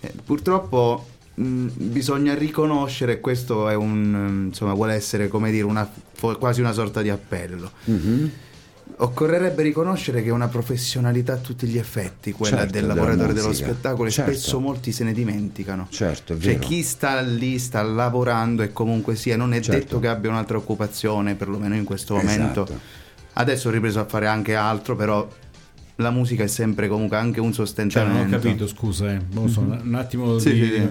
Eh, 0.00 0.12
purtroppo 0.24 1.09
mh, 1.34 1.66
bisogna 1.76 2.34
riconoscere, 2.34 3.20
questo 3.20 3.68
è 3.68 3.74
un, 3.74 4.46
insomma, 4.48 4.74
vuole 4.74 4.94
essere 4.94 5.28
come 5.28 5.50
dire 5.50 5.64
una, 5.64 5.88
quasi 6.38 6.60
una 6.60 6.72
sorta 6.72 7.02
di 7.02 7.08
appello. 7.10 7.70
Mhm. 7.84 8.30
Occorrerebbe 9.02 9.62
riconoscere 9.62 10.22
che 10.22 10.28
è 10.28 10.32
una 10.32 10.48
professionalità 10.48 11.32
a 11.34 11.36
tutti 11.36 11.66
gli 11.66 11.78
effetti, 11.78 12.32
quella 12.32 12.58
Certo, 12.58 12.72
del 12.72 12.86
lavoratore 12.86 13.32
dello 13.32 13.52
spettacolo, 13.54 14.08
e 14.08 14.10
Certo. 14.12 14.32
spesso 14.32 14.60
molti 14.60 14.92
se 14.92 15.04
ne 15.04 15.12
dimenticano. 15.14 15.86
Certo, 15.88 16.34
è 16.34 16.38
Cioè, 16.38 16.58
chi 16.58 16.82
sta 16.82 17.18
lì 17.20 17.58
sta 17.58 17.82
lavorando 17.82 18.62
e 18.62 18.72
comunque 18.74 19.16
sia, 19.16 19.38
non 19.38 19.54
è 19.54 19.60
Certo. 19.60 19.78
detto 19.80 19.98
che 20.00 20.08
abbia 20.08 20.28
un'altra 20.28 20.58
occupazione, 20.58 21.34
perlomeno 21.34 21.74
in 21.76 21.84
questo 21.84 22.14
momento. 22.14 22.64
Esatto. 22.64 22.78
Adesso 23.34 23.68
ho 23.68 23.70
ripreso 23.70 24.00
a 24.00 24.04
fare 24.04 24.26
anche 24.26 24.54
altro, 24.54 24.94
però 24.96 25.26
la 25.96 26.10
musica 26.10 26.42
è 26.42 26.46
sempre 26.48 26.86
comunque 26.86 27.16
anche 27.16 27.40
un 27.40 27.52
Cioè, 27.54 27.64
sostentamento. 27.64 28.18
non 28.18 28.26
ho 28.26 28.30
capito, 28.38 28.66
scusa, 28.66 29.12
eh. 29.14 29.20
So, 29.46 29.60
un 29.60 29.94
attimo 29.94 30.38
Sì, 30.38 30.52
di- 30.52 30.64
sì, 30.66 30.72
sì. 30.74 30.88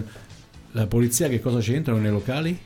La 0.72 0.86
polizia 0.88 1.28
che 1.28 1.40
cosa 1.40 1.60
c'entrano 1.60 2.00
nei 2.00 2.12
locali? 2.12 2.58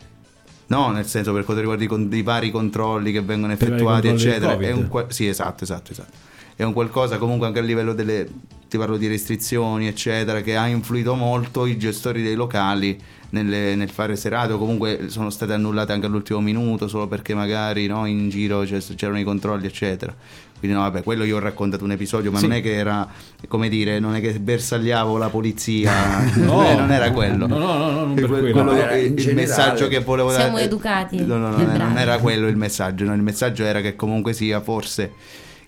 No, 0.68 0.92
nel 0.92 1.06
senso 1.06 1.34
per 1.34 1.44
quanto 1.44 1.62
riguarda 1.62 1.84
i, 1.84 1.88
con- 1.88 2.10
i 2.12 2.22
vari 2.22 2.52
controlli 2.52 3.12
che 3.12 3.22
vengono 3.22 3.56
Per 3.56 3.68
effettuati, 3.68 4.08
eccetera. 4.08 4.58
È 4.58 4.72
un 4.72 4.88
qua- 4.88 5.06
sì, 5.10 5.28
esatto, 5.28 5.64
esatto, 5.64 5.92
esatto. 5.92 6.12
È 6.56 6.64
un 6.64 6.74
qualcosa 6.74 7.18
comunque 7.18 7.48
anche 7.48 7.60
a 7.60 7.64
livello 7.64 7.94
delle. 7.94 8.28
Ti 8.70 8.78
parlo 8.80 8.98
di 8.98 9.08
restrizioni, 9.08 9.86
eccetera, 9.88 10.42
che 10.42 10.56
ha 10.56 10.66
influito 10.68 11.14
molto 11.14 11.68
i 11.68 11.78
gestori 11.78 12.24
dei 12.24 12.34
locali 12.34 13.00
nelle- 13.30 13.76
nel 13.76 13.90
fare 13.90 14.16
serate 14.16 14.54
o 14.54 14.58
comunque 14.58 15.06
sono 15.10 15.30
state 15.30 15.54
annullate 15.54 15.92
anche 15.92 16.08
all'ultimo 16.08 16.42
minuto 16.42 16.88
solo 16.88 17.08
perché 17.08 17.36
magari 17.36 17.86
no, 17.86 18.06
in 18.08 18.30
giro 18.30 18.62
c'erano 18.62 19.20
i 19.20 19.24
controlli, 19.24 19.68
eccetera. 19.68 20.16
Quindi 20.64 20.80
no, 20.82 20.86
vabbè, 20.90 21.04
quello 21.04 21.26
io 21.26 21.36
ho 21.36 21.40
raccontato 21.40 21.84
un 21.84 21.92
episodio, 21.92 22.32
ma 22.32 22.38
Sì. 22.40 22.48
non 22.48 22.56
è 22.56 22.62
che 22.62 22.74
era, 22.74 23.06
come 23.50 23.68
dire, 23.68 24.00
non 24.00 24.16
è 24.16 24.22
che 24.22 24.32
bersagliavo 24.40 25.18
la 25.18 25.28
polizia, 25.28 25.92
No. 26.40 26.66
Eh, 26.66 26.76
non 26.76 26.90
era 26.90 27.12
quello. 27.12 27.48
No, 27.48 27.58
no, 27.58 27.68
no, 27.78 27.92
no, 27.92 28.00
non 28.06 28.14
per 28.14 28.28
Que- 28.28 28.52
quello. 28.52 28.72
Era 28.72 28.96
il 28.96 29.14
generale. 29.14 29.34
messaggio 29.46 29.88
che 29.90 30.00
volevo 30.00 30.30
dare 30.32 30.44
Siamo 30.44 30.58
educati 30.60 31.18
no, 31.26 31.36
no, 31.38 31.50
no, 31.50 31.58
non 31.78 31.98
era 31.98 32.18
quello 32.20 32.48
il 32.48 32.56
messaggio 32.56 33.04
no, 33.04 33.14
il 33.14 33.22
messaggio 33.22 33.66
era 33.66 33.82
che 33.82 33.98
comunque 33.98 34.32
sia 34.32 34.62
forse 34.62 35.12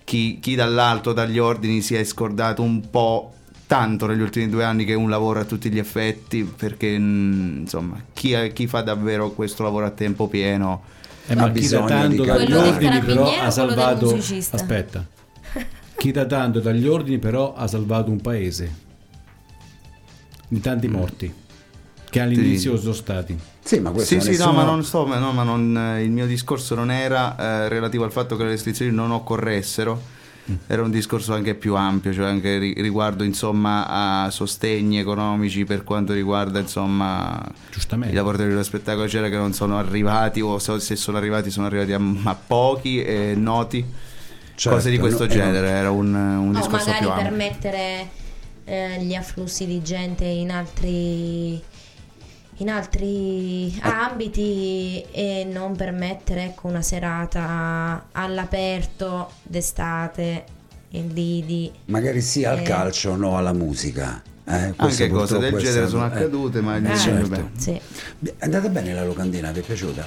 chi, 0.04 0.38
chi 0.40 0.54
dall'alto 0.54 1.12
dagli 1.12 1.38
ordini 1.38 1.82
si 1.82 1.94
è 1.94 2.02
scordato 2.02 2.62
un 2.62 2.88
po' 2.88 3.34
tanto 3.66 4.06
negli 4.06 4.22
ultimi 4.22 4.48
due 4.48 4.64
anni 4.64 4.86
che 4.86 4.92
è 4.92 4.96
un 4.96 5.10
lavoro 5.10 5.40
a 5.40 5.44
tutti 5.44 5.68
gli 5.70 5.78
effetti 5.78 6.42
perché 6.44 6.96
mh, 6.98 7.56
insomma 7.60 8.00
chi, 8.14 8.34
chi 8.54 8.66
fa 8.66 8.80
davvero 8.80 9.30
questo 9.32 9.62
lavoro 9.62 9.84
a 9.84 9.90
tempo 9.90 10.26
pieno 10.26 10.82
Eh, 11.28 11.34
ma 11.34 11.42
ha 11.42 11.46
chi 11.46 11.52
da 11.52 11.58
bisogno 11.60 11.86
tanto 11.86 12.24
dagli 12.24 12.52
ordini 12.52 13.00
però 13.00 13.36
ha 13.38 13.50
salvato 13.50 14.14
aspetta. 14.14 15.04
Chi 15.96 16.10
da 16.12 16.26
tanto 16.26 16.60
dagli 16.60 16.86
ordini 16.86 17.18
però 17.18 17.54
ha 17.54 17.66
salvato 17.66 18.10
un 18.10 18.20
paese. 18.20 18.84
Di 20.48 20.60
tanti 20.60 20.88
morti 20.88 21.32
che 22.08 22.20
all'inizio 22.20 22.78
sono 22.78 22.92
stati. 22.92 23.36
Sì, 23.62 23.80
ma 23.80 23.90
questo 23.90 24.14
sì 24.14 24.20
sì 24.20 24.28
nessuno- 24.30 24.52
no 24.52 24.56
ma 24.58 24.64
non 24.64 24.84
sto 24.84 25.04
ma 25.06 25.18
no, 25.18 25.32
ma 25.32 25.42
non, 25.42 25.76
eh, 25.76 26.02
il 26.04 26.10
mio 26.10 26.26
discorso 26.26 26.74
non 26.76 26.90
era 26.90 27.36
eh, 27.36 27.68
relativo 27.68 28.04
al 28.04 28.12
fatto 28.12 28.36
che 28.36 28.44
le 28.44 28.50
restrizioni 28.50 28.92
non 28.92 29.10
occorressero 29.10 30.00
era 30.66 30.82
un 30.82 30.90
discorso 30.90 31.34
anche 31.34 31.54
più 31.54 31.74
ampio, 31.74 32.12
cioè 32.12 32.26
anche 32.26 32.58
ri- 32.58 32.74
riguardo 32.80 33.24
insomma 33.24 34.24
a 34.24 34.30
sostegni 34.30 34.98
economici 34.98 35.64
per 35.64 35.82
quanto 35.84 36.12
riguarda 36.12 36.60
insomma 36.60 37.42
giustamente. 37.70 38.12
i 38.12 38.16
lavoratori 38.16 38.50
dello 38.50 38.62
spettacolo 38.62 39.04
eccetera 39.04 39.28
che 39.28 39.36
non 39.36 39.52
sono 39.52 39.78
arrivati 39.78 40.40
o 40.40 40.58
se 40.58 40.96
sono 40.96 41.16
arrivati 41.16 41.50
sono 41.50 41.66
arrivati 41.66 41.92
a, 41.92 42.00
a 42.24 42.34
pochi 42.34 43.02
e 43.02 43.34
noti. 43.36 43.84
Certo, 44.54 44.78
cose 44.78 44.90
di 44.90 44.98
questo 44.98 45.24
no, 45.24 45.30
eh, 45.30 45.34
genere 45.34 45.68
era 45.68 45.90
un, 45.90 46.14
un 46.14 46.54
o 46.54 46.58
discorso 46.58 46.86
magari 46.86 46.98
più 47.04 47.10
ampio. 47.10 47.28
permettere 47.28 48.08
eh, 48.64 49.02
gli 49.02 49.14
afflussi 49.14 49.66
di 49.66 49.82
gente 49.82 50.24
in 50.24 50.50
altri 50.50 51.62
in 52.58 52.70
altri 52.70 53.76
ambiti 53.82 55.02
e 55.10 55.46
non 55.50 55.76
permettere 55.76 56.44
ecco, 56.44 56.68
una 56.68 56.82
serata 56.82 58.06
all'aperto 58.12 59.30
d'estate 59.42 60.44
in 60.90 61.12
lidi 61.12 61.70
Magari 61.86 62.20
sì 62.22 62.44
al 62.44 62.58
Eh. 62.60 62.62
calcio, 62.62 63.14
no 63.16 63.36
alla 63.36 63.52
musica. 63.52 64.22
Eh, 64.48 64.72
anche 64.76 65.08
cose 65.08 65.38
del 65.38 65.56
genere 65.56 65.88
sono 65.88 66.04
eh. 66.04 66.06
accadute 66.06 66.60
ma 66.60 66.76
Eh, 66.76 66.96
certo. 66.96 67.28
beh, 67.28 67.44
sì. 67.58 67.72
È 68.38 68.44
andata 68.44 68.68
bene 68.68 68.94
la 68.94 69.04
locandina, 69.04 69.50
vi 69.50 69.60
è 69.60 69.62
piaciuta? 69.62 70.06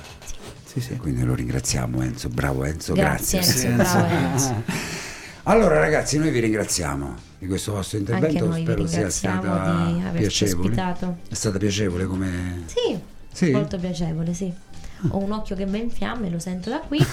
sì 0.66 0.80
sì 0.82 0.96
Quindi 0.98 1.24
lo 1.24 1.34
ringraziamo 1.36 2.02
Enzo, 2.02 2.30
bravo 2.30 2.64
Enzo, 2.64 2.94
grazie 2.94 3.40
grazie. 3.40 3.70
Enzo, 3.70 3.98
bravo 3.98 4.14
Enzo. 4.16 4.64
Allora 5.44 5.80
ragazzi, 5.80 6.18
noi 6.20 6.30
vi 6.30 6.40
ringraziamo 6.40 7.16
di 7.40 7.48
questo 7.48 7.72
vostro 7.74 7.98
intervento, 7.98 8.38
anche 8.44 8.48
noi 8.48 8.58
vi 8.58 8.66
spero 8.66 8.86
sia 8.88 8.96
ringraziamo 8.98 9.42
stata 9.42 9.86
di 9.86 10.02
averci 10.02 10.18
piacevole. 10.44 10.68
ospitato 10.70 11.18
È 11.30 11.34
stata 11.34 11.58
piacevole 11.58 12.06
come... 12.06 12.64
sì, 12.66 13.00
Sì? 13.32 13.52
molto 13.52 13.78
piacevole 13.78 14.34
sì 14.34 14.54
ho 15.12 15.18
un 15.18 15.32
occhio 15.32 15.56
che 15.56 15.66
va 15.66 15.78
in 15.78 15.90
fiamme 15.90 16.30
lo 16.30 16.40
sento 16.40 16.70
da 16.70 16.80
qui 16.80 17.00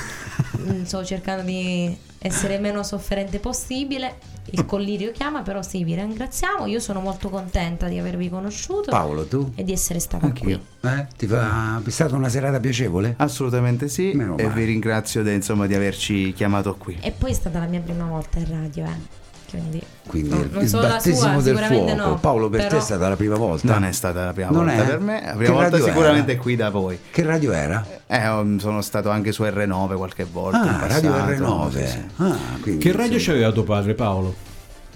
Mm, 0.59 0.85
sto 0.85 1.05
cercando 1.05 1.43
di 1.45 1.95
essere 2.19 2.59
meno 2.59 2.83
sofferente 2.83 3.39
possibile 3.39 4.15
il 4.53 4.65
collirio 4.65 5.13
chiama 5.13 5.43
però 5.43 5.61
sì 5.63 5.85
vi 5.85 5.95
ringraziamo 5.95 6.65
io 6.67 6.81
sono 6.81 7.01
molto 7.01 7.29
contenta 7.29 7.89
di 7.89 7.99
avervi 7.99 8.31
conosciuto 8.31 8.91
Paolo, 8.91 9.27
tu? 9.27 9.53
e 9.55 9.63
di 9.65 9.73
essere 9.73 9.99
stata 10.01 10.25
Anch'io. 10.25 10.61
qui 10.81 10.91
Eh? 10.91 11.07
Ti 11.15 11.27
fa... 11.27 11.81
È 11.85 11.91
stata 11.91 12.17
una 12.17 12.31
serata 12.31 12.59
piacevole? 12.59 13.15
assolutamente 13.19 13.89
sì 13.89 14.13
Meno 14.15 14.39
e 14.39 14.45
male. 14.45 14.55
vi 14.55 14.65
ringrazio 14.65 15.23
de- 15.23 15.35
insomma 15.35 15.67
di 15.67 15.75
averci 15.75 16.33
chiamato 16.33 16.75
qui 16.77 16.97
e 17.03 17.11
poi 17.13 17.31
è 17.33 17.35
stata 17.35 17.59
la 17.59 17.67
mia 17.67 17.81
prima 17.81 18.07
volta 18.07 18.39
in 18.39 18.49
radio 18.49 18.85
eh. 18.87 19.25
Quindi 19.49 19.81
Quindi 20.07 20.29
no, 20.31 20.41
il- 20.41 20.51
non 20.53 20.63
il 20.65 20.71
battesimo 20.71 21.41
sua, 21.41 21.41
del 21.43 21.59
fuoco. 21.59 21.95
no, 21.95 22.19
Paolo, 22.21 22.49
per 22.49 22.61
te 22.63 22.67
però- 22.69 22.79
è 22.81 22.83
stata 22.85 23.09
la 23.09 23.17
prima 23.17 23.37
volta? 23.37 23.73
non 23.73 23.85
è 23.85 23.93
stata 23.93 24.25
la 24.25 24.33
prima 24.33 24.51
Non 24.51 24.65
volta 24.67 24.83
è? 24.83 24.87
per 24.87 24.99
me 25.01 25.23
la 25.25 25.31
Che 25.33 25.37
prima 25.37 25.53
volta 25.53 25.71
radio 25.71 25.87
sicuramente 25.87 26.33
era? 26.33 26.41
qui 26.41 26.57
da 26.57 26.71
voi 26.71 26.99
Che 27.11 27.23
radio 27.23 27.53
era? 27.53 27.87
eh, 28.07 28.57
sono 28.59 28.81
stato 28.83 29.11
anche 29.11 29.33
su 29.33 29.43
R9 29.45 29.97
qualche 29.97 30.25
volta 30.31 30.61
Ah, 30.61 30.87
Radio 30.87 31.11
passato, 31.11 31.33
R9. 31.33 31.71
sì, 31.71 31.87
sì. 31.87 31.99
Ah, 32.17 32.37
quindi, 32.61 32.85
che 32.85 32.93
radio 32.93 33.15
insomma, 33.15 33.33
c'aveva 33.33 33.53
tuo 33.53 33.63
padre 33.65 33.95
Paolo? 33.95 34.35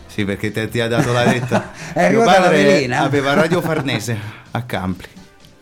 Sì, 0.06 0.24
perché 0.24 0.50
te- 0.50 0.68
ti 0.68 0.80
ha 0.80 0.88
dato 0.88 1.12
la 1.12 1.22
retta. 1.22 1.70
È 1.94 2.10
Mio 2.10 2.24
padre 2.24 2.92
aveva 2.92 3.34
Radio 3.34 3.60
Farnese 3.60 4.18
a 4.50 4.62
Campli. 4.62 5.06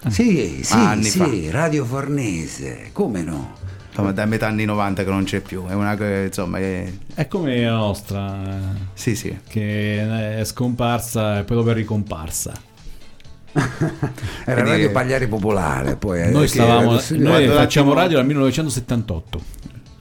Sì, 0.09 0.60
sì, 0.65 0.73
Anni 0.73 1.02
sì, 1.05 1.19
fa. 1.19 1.28
Radio 1.51 1.85
Fornese, 1.85 2.89
come 2.93 3.23
no? 3.23 3.52
Insomma, 3.99 4.12
da 4.12 4.27
metà 4.27 4.47
anni 4.47 4.65
90 4.65 5.03
che 5.05 5.11
non 5.11 5.25
c'è 5.25 5.41
più. 5.41 5.66
È 5.66 5.75
una 5.75 5.97
insomma, 6.25 6.59
è... 6.59 6.91
È 7.15 7.27
come 7.27 7.61
la 7.65 7.77
nostra, 7.77 8.43
eh, 8.45 8.59
Sì, 8.95 9.16
sì. 9.16 9.37
che 9.49 10.39
è 10.39 10.45
scomparsa 10.45 11.41
e 11.41 11.45
poi 11.45 11.57
dopo 11.57 11.70
è 11.70 11.75
ricomparsa. 11.75 12.53
Era 13.59 13.65
Quindi- 14.45 14.70
Radio 14.70 14.91
Pagliari 14.93 15.27
Popolare, 15.27 15.97
poi 15.97 16.23
eh, 16.23 16.31
Noi, 16.31 16.47
stavamo, 16.47 17.01
noi 17.11 17.49
facciamo 17.49 17.93
radio 17.93 18.19
dal 18.19 18.27
1978, 18.27 19.43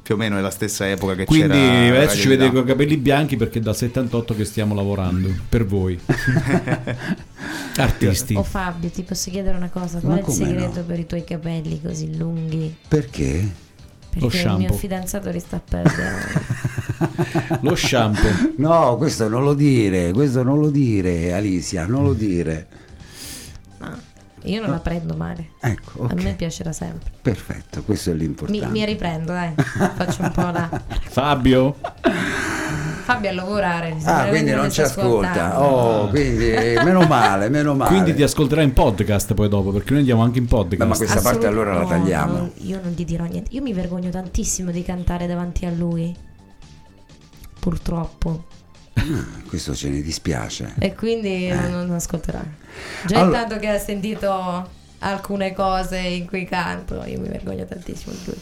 Più 0.03 0.14
o 0.14 0.18
meno 0.18 0.38
è 0.38 0.41
la 0.41 0.52
stessa 0.52 0.88
epoca 0.88 1.15
che 1.15 1.26
quindi 1.26 1.48
c'era. 1.57 1.98
adesso 1.98 2.18
ci 2.18 2.28
vedete 2.28 2.52
con 2.52 2.64
i 2.64 2.65
capelli 2.65 2.98
bianchi 2.98 3.36
perché 3.36 3.60
è 3.60 3.61
dal 3.61 3.76
78 3.76 4.36
che 4.36 4.45
stiamo 4.45 4.76
lavorando 4.76 5.30
per 5.49 5.65
voi. 5.65 5.98
Artisti. 7.78 8.36
Oh 8.36 8.44
Fabio, 8.44 8.90
ti 8.90 9.03
posso 9.03 9.32
chiedere 9.32 9.57
una 9.57 9.69
cosa? 9.69 9.99
Qual 9.99 10.14
Ma 10.14 10.19
è 10.19 10.24
il 10.28 10.34
segreto 10.34 10.80
no? 10.80 10.86
per 10.86 10.99
i 10.99 11.06
tuoi 11.06 11.24
capelli 11.24 11.82
così 11.82 12.15
lunghi? 12.15 12.76
Perché? 12.88 13.65
Il 14.26 14.31
shampoo. 14.31 14.57
mio 14.57 14.73
fidanzato 14.73 15.30
li 15.30 15.39
sta 15.39 15.60
perdendo. 15.68 16.56
Lo 17.61 17.76
shampoo. 17.76 18.53
No, 18.57 18.98
questo 18.98 19.27
non 19.30 19.44
lo 19.44 19.53
dire, 19.53 20.11
questo 20.14 20.44
non 20.44 20.60
lo 20.60 20.69
dire, 20.69 21.34
Alicia, 21.34 21.85
non 21.85 22.03
lo 22.03 22.14
dire. 22.14 22.68
No, 23.80 23.98
io 24.44 24.61
non 24.61 24.72
la 24.72 24.80
prendo 24.80 25.14
male. 25.15 25.49
Ecco, 25.61 26.07
A 26.10 26.14
me 26.15 26.34
piacerà 26.34 26.72
sempre. 26.72 27.11
perfetto, 27.22 27.84
questo 27.84 28.10
è 28.10 28.14
Mi, 28.14 28.19
l'importante. 28.19 28.68
mi 28.68 28.85
riprendo, 28.85 29.31
dai. 29.34 29.53
Faccio 29.56 30.22
un 30.23 30.31
po' 30.31 30.49
la. 30.49 30.69
Fabio. 31.10 31.76
Fabio 33.08 33.30
a 33.30 33.34
lavorare. 33.34 33.96
Ah, 34.04 34.26
quindi 34.26 34.52
non 34.52 34.70
ci 34.70 34.82
ascolta. 34.82 35.64
Oh, 35.64 36.10
quindi 36.10 36.50
eh, 36.50 36.82
meno 36.84 37.04
male, 37.08 37.48
meno 37.48 37.74
male. 37.74 37.90
Quindi 37.90 38.14
ti 38.14 38.22
ascolterai 38.22 38.66
in 38.66 38.74
podcast 38.74 39.34
poi 39.34 39.48
dopo, 39.48 39.72
perché 39.72 39.92
noi 39.92 40.00
andiamo 40.00 40.24
anche 40.24 40.40
in 40.40 40.46
podcast. 40.46 40.78
Beh, 40.78 40.86
ma 40.86 40.98
questa 40.98 41.22
parte 41.22 41.48
allora 41.48 41.74
la 41.74 41.86
tagliamo. 41.86 42.38
no, 42.38 42.52
io 42.56 42.82
non 42.84 42.94
ti 42.96 43.06
dirò 43.06 43.24
niente. 43.24 43.52
Io 43.54 43.62
mi 43.62 43.72
vergogno 43.72 44.10
tantissimo 44.10 44.72
di 44.72 44.84
cantare 44.84 45.26
davanti 45.26 45.66
a 45.66 45.70
lui. 45.72 46.14
Purtroppo. 47.62 48.44
Questo 49.48 49.74
ce 49.74 49.88
ne 49.88 50.02
dispiace. 50.02 50.74
E 50.78 50.94
quindi 50.94 51.48
non, 51.48 51.72
non 51.88 51.92
ascolterà. 51.92 52.44
Già 53.06 53.16
Eh. 53.16 53.20
Allora- 53.22 53.42
intanto 53.44 53.62
che 53.62 53.70
ha 53.70 53.80
sentito 53.80 54.70
alcune 55.00 55.54
cose 55.54 55.98
in 56.00 56.28
cui 56.28 56.44
canto, 56.44 57.06
io 57.06 57.22
mi 57.22 57.30
vergogno 57.30 57.64
tantissimo 57.66 58.14
di 58.14 58.22
lui. 58.26 58.42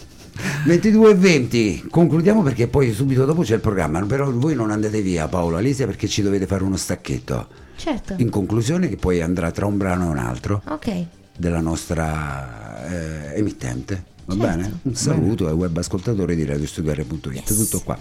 22 0.65 1.09
e 1.11 1.15
20, 1.15 1.87
concludiamo 1.89 2.41
perché 2.43 2.67
poi 2.67 2.91
subito 2.93 3.25
dopo 3.25 3.41
c'è 3.43 3.55
il 3.55 3.61
programma, 3.61 4.01
però 4.05 4.29
voi 4.31 4.55
non 4.55 4.69
andate 4.71 5.01
via 5.01 5.27
Paolo, 5.27 5.57
Alicia 5.57 5.85
perché 5.85 6.07
ci 6.07 6.21
dovete 6.21 6.45
fare 6.45 6.63
uno 6.63 6.75
stacchetto. 6.77 7.47
Certo. 7.77 8.15
In 8.17 8.29
conclusione 8.29 8.87
che 8.89 8.95
poi 8.95 9.21
andrà 9.21 9.51
tra 9.51 9.65
un 9.65 9.77
brano 9.77 10.05
e 10.05 10.09
un 10.09 10.17
altro 10.17 10.61
Ok. 10.67 11.05
della 11.37 11.59
nostra 11.61 12.87
eh, 13.33 13.37
emittente. 13.39 14.03
Va 14.25 14.33
Certo. 14.35 14.47
bene? 14.57 14.79
Un 14.83 14.95
saluto 14.95 15.47
ai 15.47 15.53
web 15.53 15.77
ascoltatori 15.77 16.35
di 16.35 16.45
radiostudiare.it, 16.45 17.53
tutto 17.55 17.81
qua. 17.83 17.97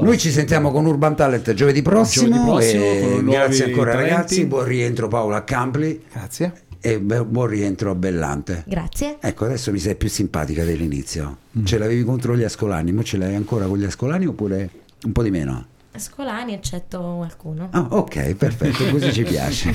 Noi 0.00 0.18
ci 0.18 0.30
sentiamo 0.32 0.72
con 0.72 0.86
Urban 0.86 1.14
Talent 1.14 1.52
giovedì 1.54 1.82
prossimo, 1.82 2.26
Giovedì 2.26 2.44
prossimo, 2.44 2.82
e 2.84 3.22
grazie 3.22 3.64
ancora 3.66 3.92
talenti. 3.92 4.12
ragazzi, 4.12 4.44
buon 4.46 4.64
rientro 4.64 5.06
Paolo 5.06 5.36
a 5.36 5.42
Campli 5.42 6.02
Grazie. 6.10 6.52
E 6.86 7.00
buon 7.00 7.46
rientro 7.46 7.92
a 7.92 7.94
Bellante. 7.94 8.62
Grazie. 8.66 9.16
Ecco, 9.18 9.46
adesso 9.46 9.72
mi 9.72 9.78
sei 9.78 9.94
più 9.94 10.10
simpatica 10.10 10.64
dell'inizio. 10.64 11.38
Mm. 11.58 11.64
Ce 11.64 11.78
l'avevi 11.78 12.04
contro 12.04 12.36
gli 12.36 12.42
ascolani, 12.42 12.92
ma 12.92 13.02
ce 13.02 13.16
l'hai 13.16 13.34
ancora 13.34 13.64
con 13.64 13.78
gli 13.78 13.84
ascolani 13.84 14.26
oppure 14.26 14.68
un 15.04 15.12
po' 15.12 15.22
di 15.22 15.30
meno? 15.30 15.64
Scolani 15.96 16.52
eccetto 16.52 17.00
qualcuno. 17.16 17.68
Ah, 17.70 17.86
ok, 17.88 18.34
perfetto, 18.34 18.86
così 18.90 19.14
ci 19.14 19.22
piace. 19.22 19.72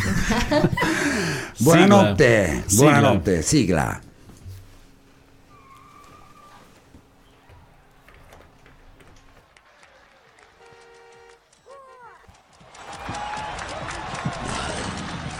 buonanotte, 1.58 2.64
Sigla. 2.68 2.84
buonanotte, 2.84 3.42
sigla. 3.42 4.00